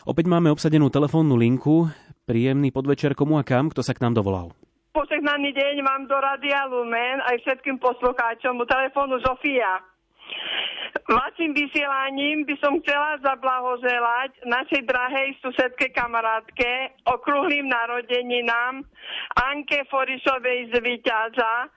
Opäť 0.04 0.28
máme 0.28 0.52
obsadenú 0.52 0.92
telefónnu 0.92 1.40
linku. 1.40 1.88
Príjemný 2.28 2.68
podvečer 2.76 3.16
komu 3.16 3.40
a 3.40 3.48
kam, 3.48 3.72
kto 3.72 3.80
sa 3.80 3.96
k 3.96 4.04
nám 4.04 4.20
dovolal. 4.20 4.52
Požehnaný 4.92 5.56
deň 5.56 5.76
mám 5.80 6.04
do 6.04 6.20
Radia 6.20 6.68
Lumen 6.68 7.24
aj 7.24 7.48
všetkým 7.48 7.80
poslucháčom. 7.80 8.60
U 8.60 8.68
telefónu 8.68 9.24
Zofia. 9.24 9.80
Vašim 11.08 11.56
vysielaním 11.56 12.44
by 12.44 12.60
som 12.60 12.76
chcela 12.84 13.16
zablahoželať 13.24 14.36
našej 14.44 14.84
drahej 14.84 15.32
susedke 15.40 15.96
kamarátke 15.96 16.92
okrúhlým 17.08 17.72
narodeninám 17.72 18.84
Anke 19.32 19.88
Forišovej 19.88 20.76
z 20.76 20.84
Vyťaza, 20.84 21.72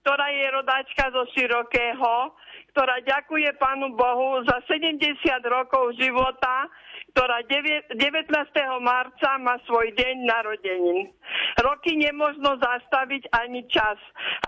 ktorá 0.00 0.26
je 0.32 0.46
rodačka 0.48 1.12
zo 1.12 1.28
Širokého, 1.36 2.32
ktorá 2.72 3.04
ďakuje 3.04 3.52
Pánu 3.60 3.92
Bohu 3.92 4.40
za 4.48 4.64
70 4.64 4.96
rokov 5.44 5.92
života, 6.00 6.68
ktorá 7.12 7.42
19. 7.46 7.98
marca 8.80 9.30
má 9.42 9.58
svoj 9.66 9.90
deň 9.98 10.16
narodenín. 10.26 11.10
Roky 11.62 11.98
nemožno 11.98 12.58
zastaviť 12.58 13.30
ani 13.34 13.66
čas. 13.70 13.98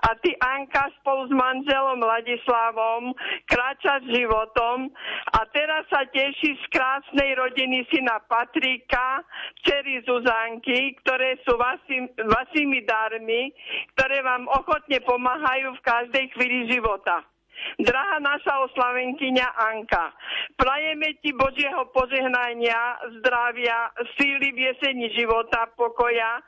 A 0.06 0.14
ty, 0.22 0.34
Anka, 0.38 0.90
spolu 1.02 1.30
s 1.30 1.32
manželom 1.34 2.02
Ladislavom 2.02 3.14
kráčaš 3.46 4.06
životom 4.10 4.90
a 5.34 5.40
teraz 5.50 5.86
sa 5.90 6.06
teší 6.06 6.58
z 6.58 6.64
krásnej 6.70 7.34
rodiny 7.38 7.86
syna 7.90 8.22
Patrika, 8.26 9.22
dcery 9.62 10.02
Zuzanky, 10.06 10.98
ktoré 11.02 11.38
sú 11.46 11.54
vašim, 11.58 12.10
vašimi 12.18 12.82
darmi, 12.86 13.54
ktoré 13.94 14.22
vám 14.22 14.46
ochotne 14.50 14.98
pomáhajú 15.02 15.74
v 15.78 15.84
každej 15.86 16.24
chvíli 16.34 16.70
života. 16.70 17.31
Drahá 17.80 18.20
naša 18.20 18.62
oslavenkyňa 18.68 19.48
Anka, 19.72 20.12
prajeme 20.54 21.16
ti 21.24 21.32
Božieho 21.32 21.88
požehnania, 21.90 23.00
zdravia, 23.18 23.90
síly 24.18 24.52
v 24.52 24.72
jeseni 24.72 25.08
života, 25.16 25.66
pokoja. 25.74 26.42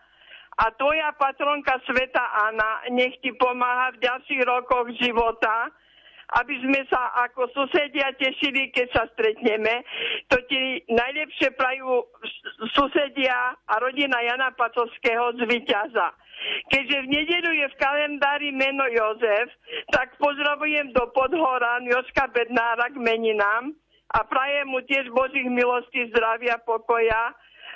A 0.55 0.71
tvoja 0.79 1.11
patronka 1.19 1.83
Sveta 1.83 2.23
Anna 2.47 2.87
nech 2.95 3.19
ti 3.19 3.35
pomáha 3.35 3.91
v 3.99 4.07
ďalších 4.07 4.43
rokoch 4.47 4.87
života, 5.03 5.75
aby 6.41 6.55
sme 6.65 6.81
sa 6.89 7.13
ako 7.29 7.53
susedia 7.53 8.13
tešili, 8.17 8.73
keď 8.73 8.87
sa 8.97 9.03
stretneme. 9.13 9.85
To 10.33 10.41
ti 10.49 10.81
najlepšie 10.89 11.53
prajú 11.55 12.09
susedia 12.73 13.53
a 13.69 13.75
rodina 13.81 14.21
Jana 14.25 14.53
Pacovského 14.57 15.37
z 15.37 15.41
Vyťaza. 15.45 16.09
Keďže 16.69 16.99
v 17.05 17.09
nedelu 17.09 17.51
je 17.65 17.67
v 17.73 17.79
kalendári 17.81 18.51
meno 18.53 18.85
Jozef, 18.91 19.49
tak 19.93 20.17
pozdravujem 20.21 20.93
do 20.93 21.09
Podhoran 21.13 21.89
Joška 21.89 22.29
Bednára 22.33 22.93
k 22.93 23.01
meninám 23.01 23.73
a 24.13 24.19
prajem 24.29 24.69
mu 24.69 24.85
tiež 24.85 25.09
Božích 25.15 25.49
milostí, 25.49 26.05
zdravia, 26.13 26.61
pokoja 26.63 27.33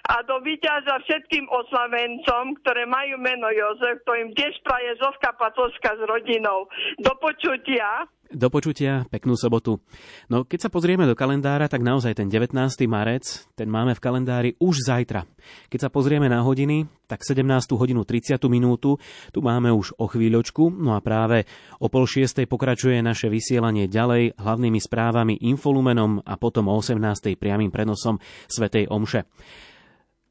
a 0.07 0.23
do 0.23 0.39
víťaza 0.47 1.03
všetkým 1.03 1.51
oslavencom, 1.51 2.55
ktoré 2.63 2.87
majú 2.87 3.19
meno 3.19 3.51
Jozef, 3.51 3.99
to 4.07 4.15
im 4.15 4.31
tiež 4.37 4.55
praje 4.63 4.95
Zovka 5.03 5.35
Pacovská 5.35 5.99
s 5.99 6.03
rodinou. 6.07 6.71
Do 7.03 7.13
počutia. 7.19 8.07
Do 8.29 8.53
počutia, 8.53 9.09
peknú 9.09 9.41
sobotu. 9.41 9.81
No 10.29 10.45
keď 10.45 10.69
sa 10.69 10.71
pozrieme 10.71 11.09
do 11.09 11.17
kalendára, 11.17 11.65
tak 11.65 11.81
naozaj 11.81 12.21
ten 12.21 12.29
19. 12.29 12.53
marec, 12.85 13.49
ten 13.57 13.73
máme 13.73 13.97
v 13.97 14.05
kalendári 14.05 14.51
už 14.61 14.85
zajtra. 14.85 15.25
Keď 15.73 15.81
sa 15.81 15.89
pozrieme 15.89 16.29
na 16.29 16.45
hodiny, 16.45 16.85
tak 17.09 17.25
17. 17.25 17.41
hodinu 17.73 18.05
30 18.05 18.37
minútu, 18.53 19.01
tu 19.33 19.41
máme 19.41 19.73
už 19.73 19.97
o 19.97 20.05
chvíľočku, 20.13 20.69
no 20.69 20.93
a 20.93 21.01
práve 21.01 21.49
o 21.81 21.89
pol 21.89 22.05
šiestej 22.05 22.45
pokračuje 22.45 23.01
naše 23.01 23.33
vysielanie 23.33 23.89
ďalej 23.89 24.37
hlavnými 24.37 24.77
správami 24.77 25.41
Infolumenom 25.49 26.21
a 26.21 26.37
potom 26.37 26.69
o 26.69 26.77
18. 26.77 27.01
priamým 27.41 27.73
prenosom 27.73 28.21
Svetej 28.45 28.93
Omše. 28.93 29.25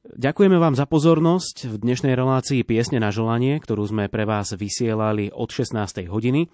Ďakujeme 0.05 0.61
vám 0.61 0.77
za 0.77 0.85
pozornosť 0.85 1.65
v 1.65 1.75
dnešnej 1.81 2.13
relácii 2.13 2.61
Piesne 2.61 3.01
na 3.01 3.09
želanie, 3.09 3.57
ktorú 3.57 3.89
sme 3.89 4.05
pre 4.05 4.29
vás 4.29 4.53
vysielali 4.53 5.33
od 5.33 5.49
16. 5.49 6.05
hodiny. 6.05 6.45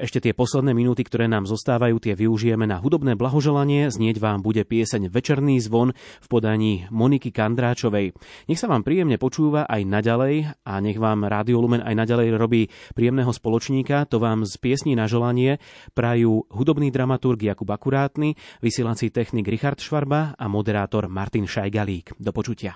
Ešte 0.00 0.24
tie 0.24 0.32
posledné 0.32 0.72
minúty, 0.72 1.04
ktoré 1.04 1.28
nám 1.28 1.44
zostávajú, 1.44 2.00
tie 2.00 2.16
využijeme 2.16 2.64
na 2.64 2.80
hudobné 2.80 3.20
blahoželanie. 3.20 3.92
Znieť 3.92 4.16
vám 4.16 4.40
bude 4.40 4.64
pieseň 4.64 5.12
Večerný 5.12 5.60
zvon 5.60 5.92
v 5.92 6.26
podaní 6.32 6.88
Moniky 6.88 7.28
Kandráčovej. 7.28 8.16
Nech 8.48 8.56
sa 8.56 8.64
vám 8.64 8.80
príjemne 8.80 9.20
počúva 9.20 9.68
aj 9.68 9.84
naďalej 9.84 10.56
a 10.64 10.72
nech 10.80 10.96
vám 10.96 11.28
Rádio 11.28 11.60
Lumen 11.60 11.84
aj 11.84 11.92
naďalej 11.92 12.32
robí 12.32 12.72
príjemného 12.96 13.28
spoločníka. 13.28 14.08
To 14.08 14.16
vám 14.16 14.48
z 14.48 14.56
piesní 14.56 14.96
na 14.96 15.04
želanie 15.04 15.60
prajú 15.92 16.48
hudobný 16.48 16.88
dramaturg 16.88 17.36
Jakub 17.36 17.68
Akurátny, 17.68 18.40
vysielací 18.64 19.12
technik 19.12 19.52
Richard 19.52 19.84
Švarba 19.84 20.32
a 20.32 20.48
moderátor 20.48 21.12
Martin 21.12 21.44
Šajgalík. 21.44 22.16
Do 22.16 22.32
počutia. 22.32 22.72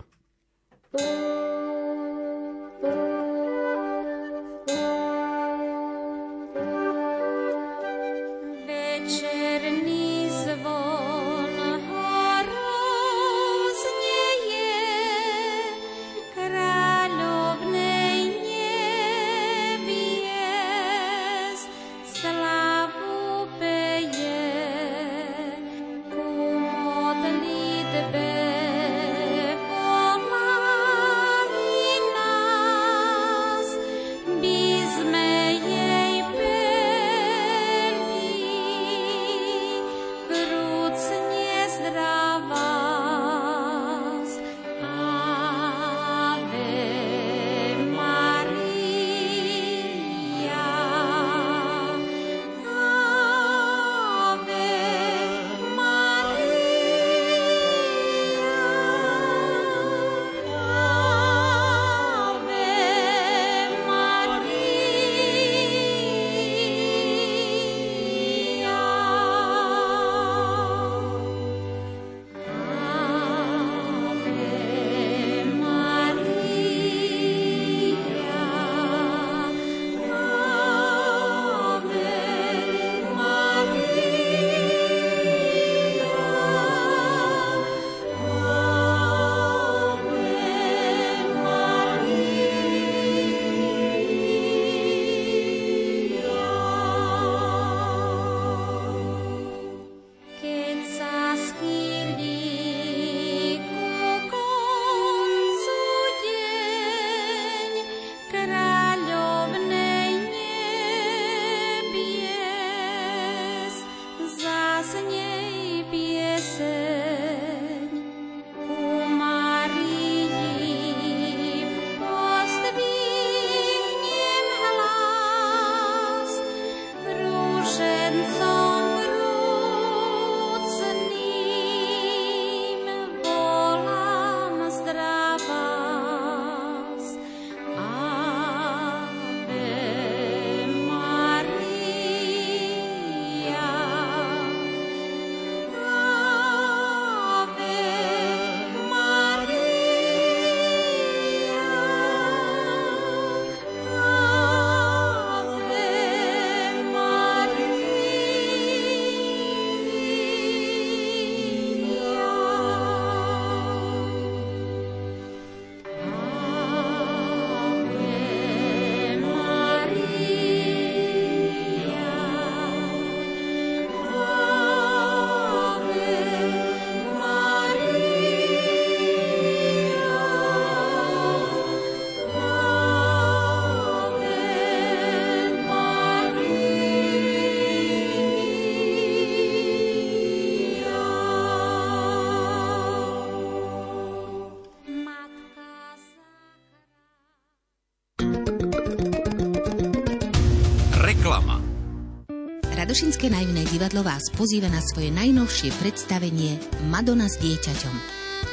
Tršinské 202.94 203.26
naivné 203.26 203.66
divadlo 203.66 204.06
vás 204.06 204.22
pozýva 204.38 204.70
na 204.70 204.78
svoje 204.78 205.10
najnovšie 205.10 205.74
predstavenie 205.82 206.62
Madonna 206.86 207.26
s 207.26 207.42
dieťaťom. 207.42 207.90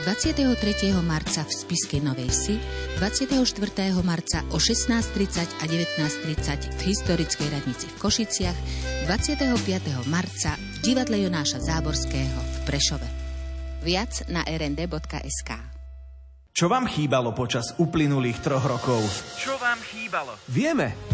23. 0.10 0.98
marca 1.06 1.46
v 1.46 1.52
Spiskej 1.54 2.02
Novej 2.02 2.34
Si, 2.34 2.58
24. 2.98 3.38
marca 4.02 4.42
o 4.50 4.58
16.30 4.58 5.46
a 5.46 5.64
19.30 5.70 6.74
v 6.74 6.82
historickej 6.90 7.48
radnici 7.54 7.86
v 7.86 7.96
Košiciach, 8.02 8.58
25. 9.06 10.10
marca 10.10 10.58
v 10.58 10.78
divadle 10.90 11.22
Jonáša 11.22 11.62
Záborského 11.62 12.42
v 12.42 12.58
Prešove. 12.66 13.06
Viac 13.86 14.26
na 14.26 14.42
rnd.sk 14.42 15.50
Čo 16.50 16.66
vám 16.66 16.90
chýbalo 16.90 17.38
počas 17.38 17.78
uplynulých 17.78 18.42
troch 18.42 18.66
rokov? 18.66 19.06
Čo 19.38 19.54
vám 19.62 19.78
chýbalo? 19.86 20.34
Vieme! 20.50 21.11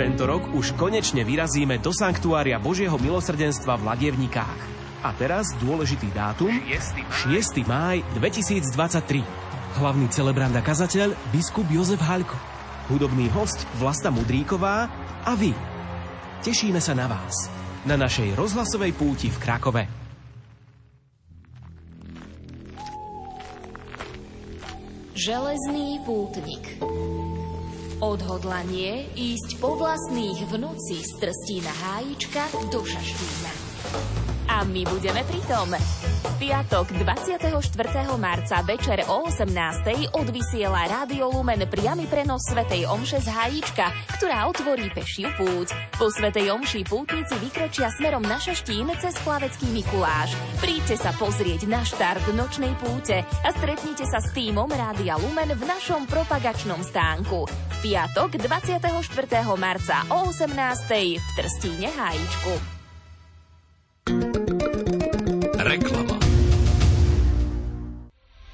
Tento 0.00 0.24
rok 0.24 0.56
už 0.56 0.80
konečne 0.80 1.28
vyrazíme 1.28 1.76
do 1.76 1.92
Sanktuária 1.92 2.56
Božieho 2.56 2.96
milosrdenstva 2.96 3.76
v 3.76 3.84
Ladievnikách. 3.84 4.60
A 5.04 5.12
teraz 5.12 5.52
dôležitý 5.60 6.08
dátum 6.16 6.48
6. 6.48 7.60
máj 7.68 8.00
2023. 8.16 9.20
Hlavný 9.76 10.08
celebrant 10.08 10.56
a 10.56 10.64
kazateľ 10.64 11.12
biskup 11.36 11.68
Jozef 11.68 12.00
Haľko. 12.00 12.32
Hudobný 12.88 13.28
host 13.36 13.68
Vlasta 13.76 14.08
Mudríková 14.08 14.88
a 15.20 15.36
vy. 15.36 15.52
Tešíme 16.48 16.80
sa 16.80 16.96
na 16.96 17.04
vás. 17.04 17.52
Na 17.84 18.00
našej 18.00 18.40
rozhlasovej 18.40 18.96
púti 18.96 19.28
v 19.28 19.36
Krakove. 19.36 19.84
Železný 25.12 26.00
pútnik 26.08 26.80
Odhodlanie 28.00 29.12
ísť 29.12 29.60
po 29.60 29.76
vlastných 29.76 30.48
v 30.48 30.56
noci 30.56 31.04
z 31.04 31.20
Trstína 31.20 31.68
Hájička 31.68 32.48
do 32.72 32.80
Šaštína. 32.80 33.52
A 34.48 34.64
my 34.64 34.88
budeme 34.88 35.20
pri 35.28 35.40
tom. 35.44 35.68
Piatok 36.20 36.92
24. 37.00 37.48
marca 38.20 38.60
večer 38.60 39.08
o 39.08 39.24
18. 39.24 40.12
odvysiela 40.12 40.84
Rádio 40.84 41.32
Lumen 41.32 41.64
priamy 41.64 42.04
prenos 42.04 42.44
Svetej 42.44 42.84
Omše 42.92 43.24
z 43.24 43.28
Hájička, 43.32 43.88
ktorá 44.20 44.44
otvorí 44.52 44.92
pešiu 44.92 45.32
púť. 45.40 45.72
Po 45.96 46.12
Svetej 46.12 46.52
Omši 46.52 46.84
pútnici 46.84 47.32
vykročia 47.40 47.88
smerom 47.96 48.20
na 48.20 48.36
Šaštín 48.36 48.92
cez 49.00 49.16
Plavecký 49.24 49.72
Mikuláš. 49.72 50.36
Príďte 50.60 51.00
sa 51.00 51.16
pozrieť 51.16 51.64
na 51.64 51.80
štart 51.80 52.28
nočnej 52.36 52.76
púte 52.76 53.24
a 53.24 53.48
stretnite 53.56 54.04
sa 54.04 54.20
s 54.20 54.28
týmom 54.36 54.68
Rádia 54.68 55.16
Lumen 55.16 55.56
v 55.56 55.62
našom 55.64 56.04
propagačnom 56.04 56.84
stánku 56.84 57.48
piatok 57.80 58.36
24. 58.36 58.76
marca 59.56 60.04
o 60.12 60.28
18. 60.28 60.52
v 61.16 61.28
Trstíne 61.32 61.88
Hájičku. 61.88 62.79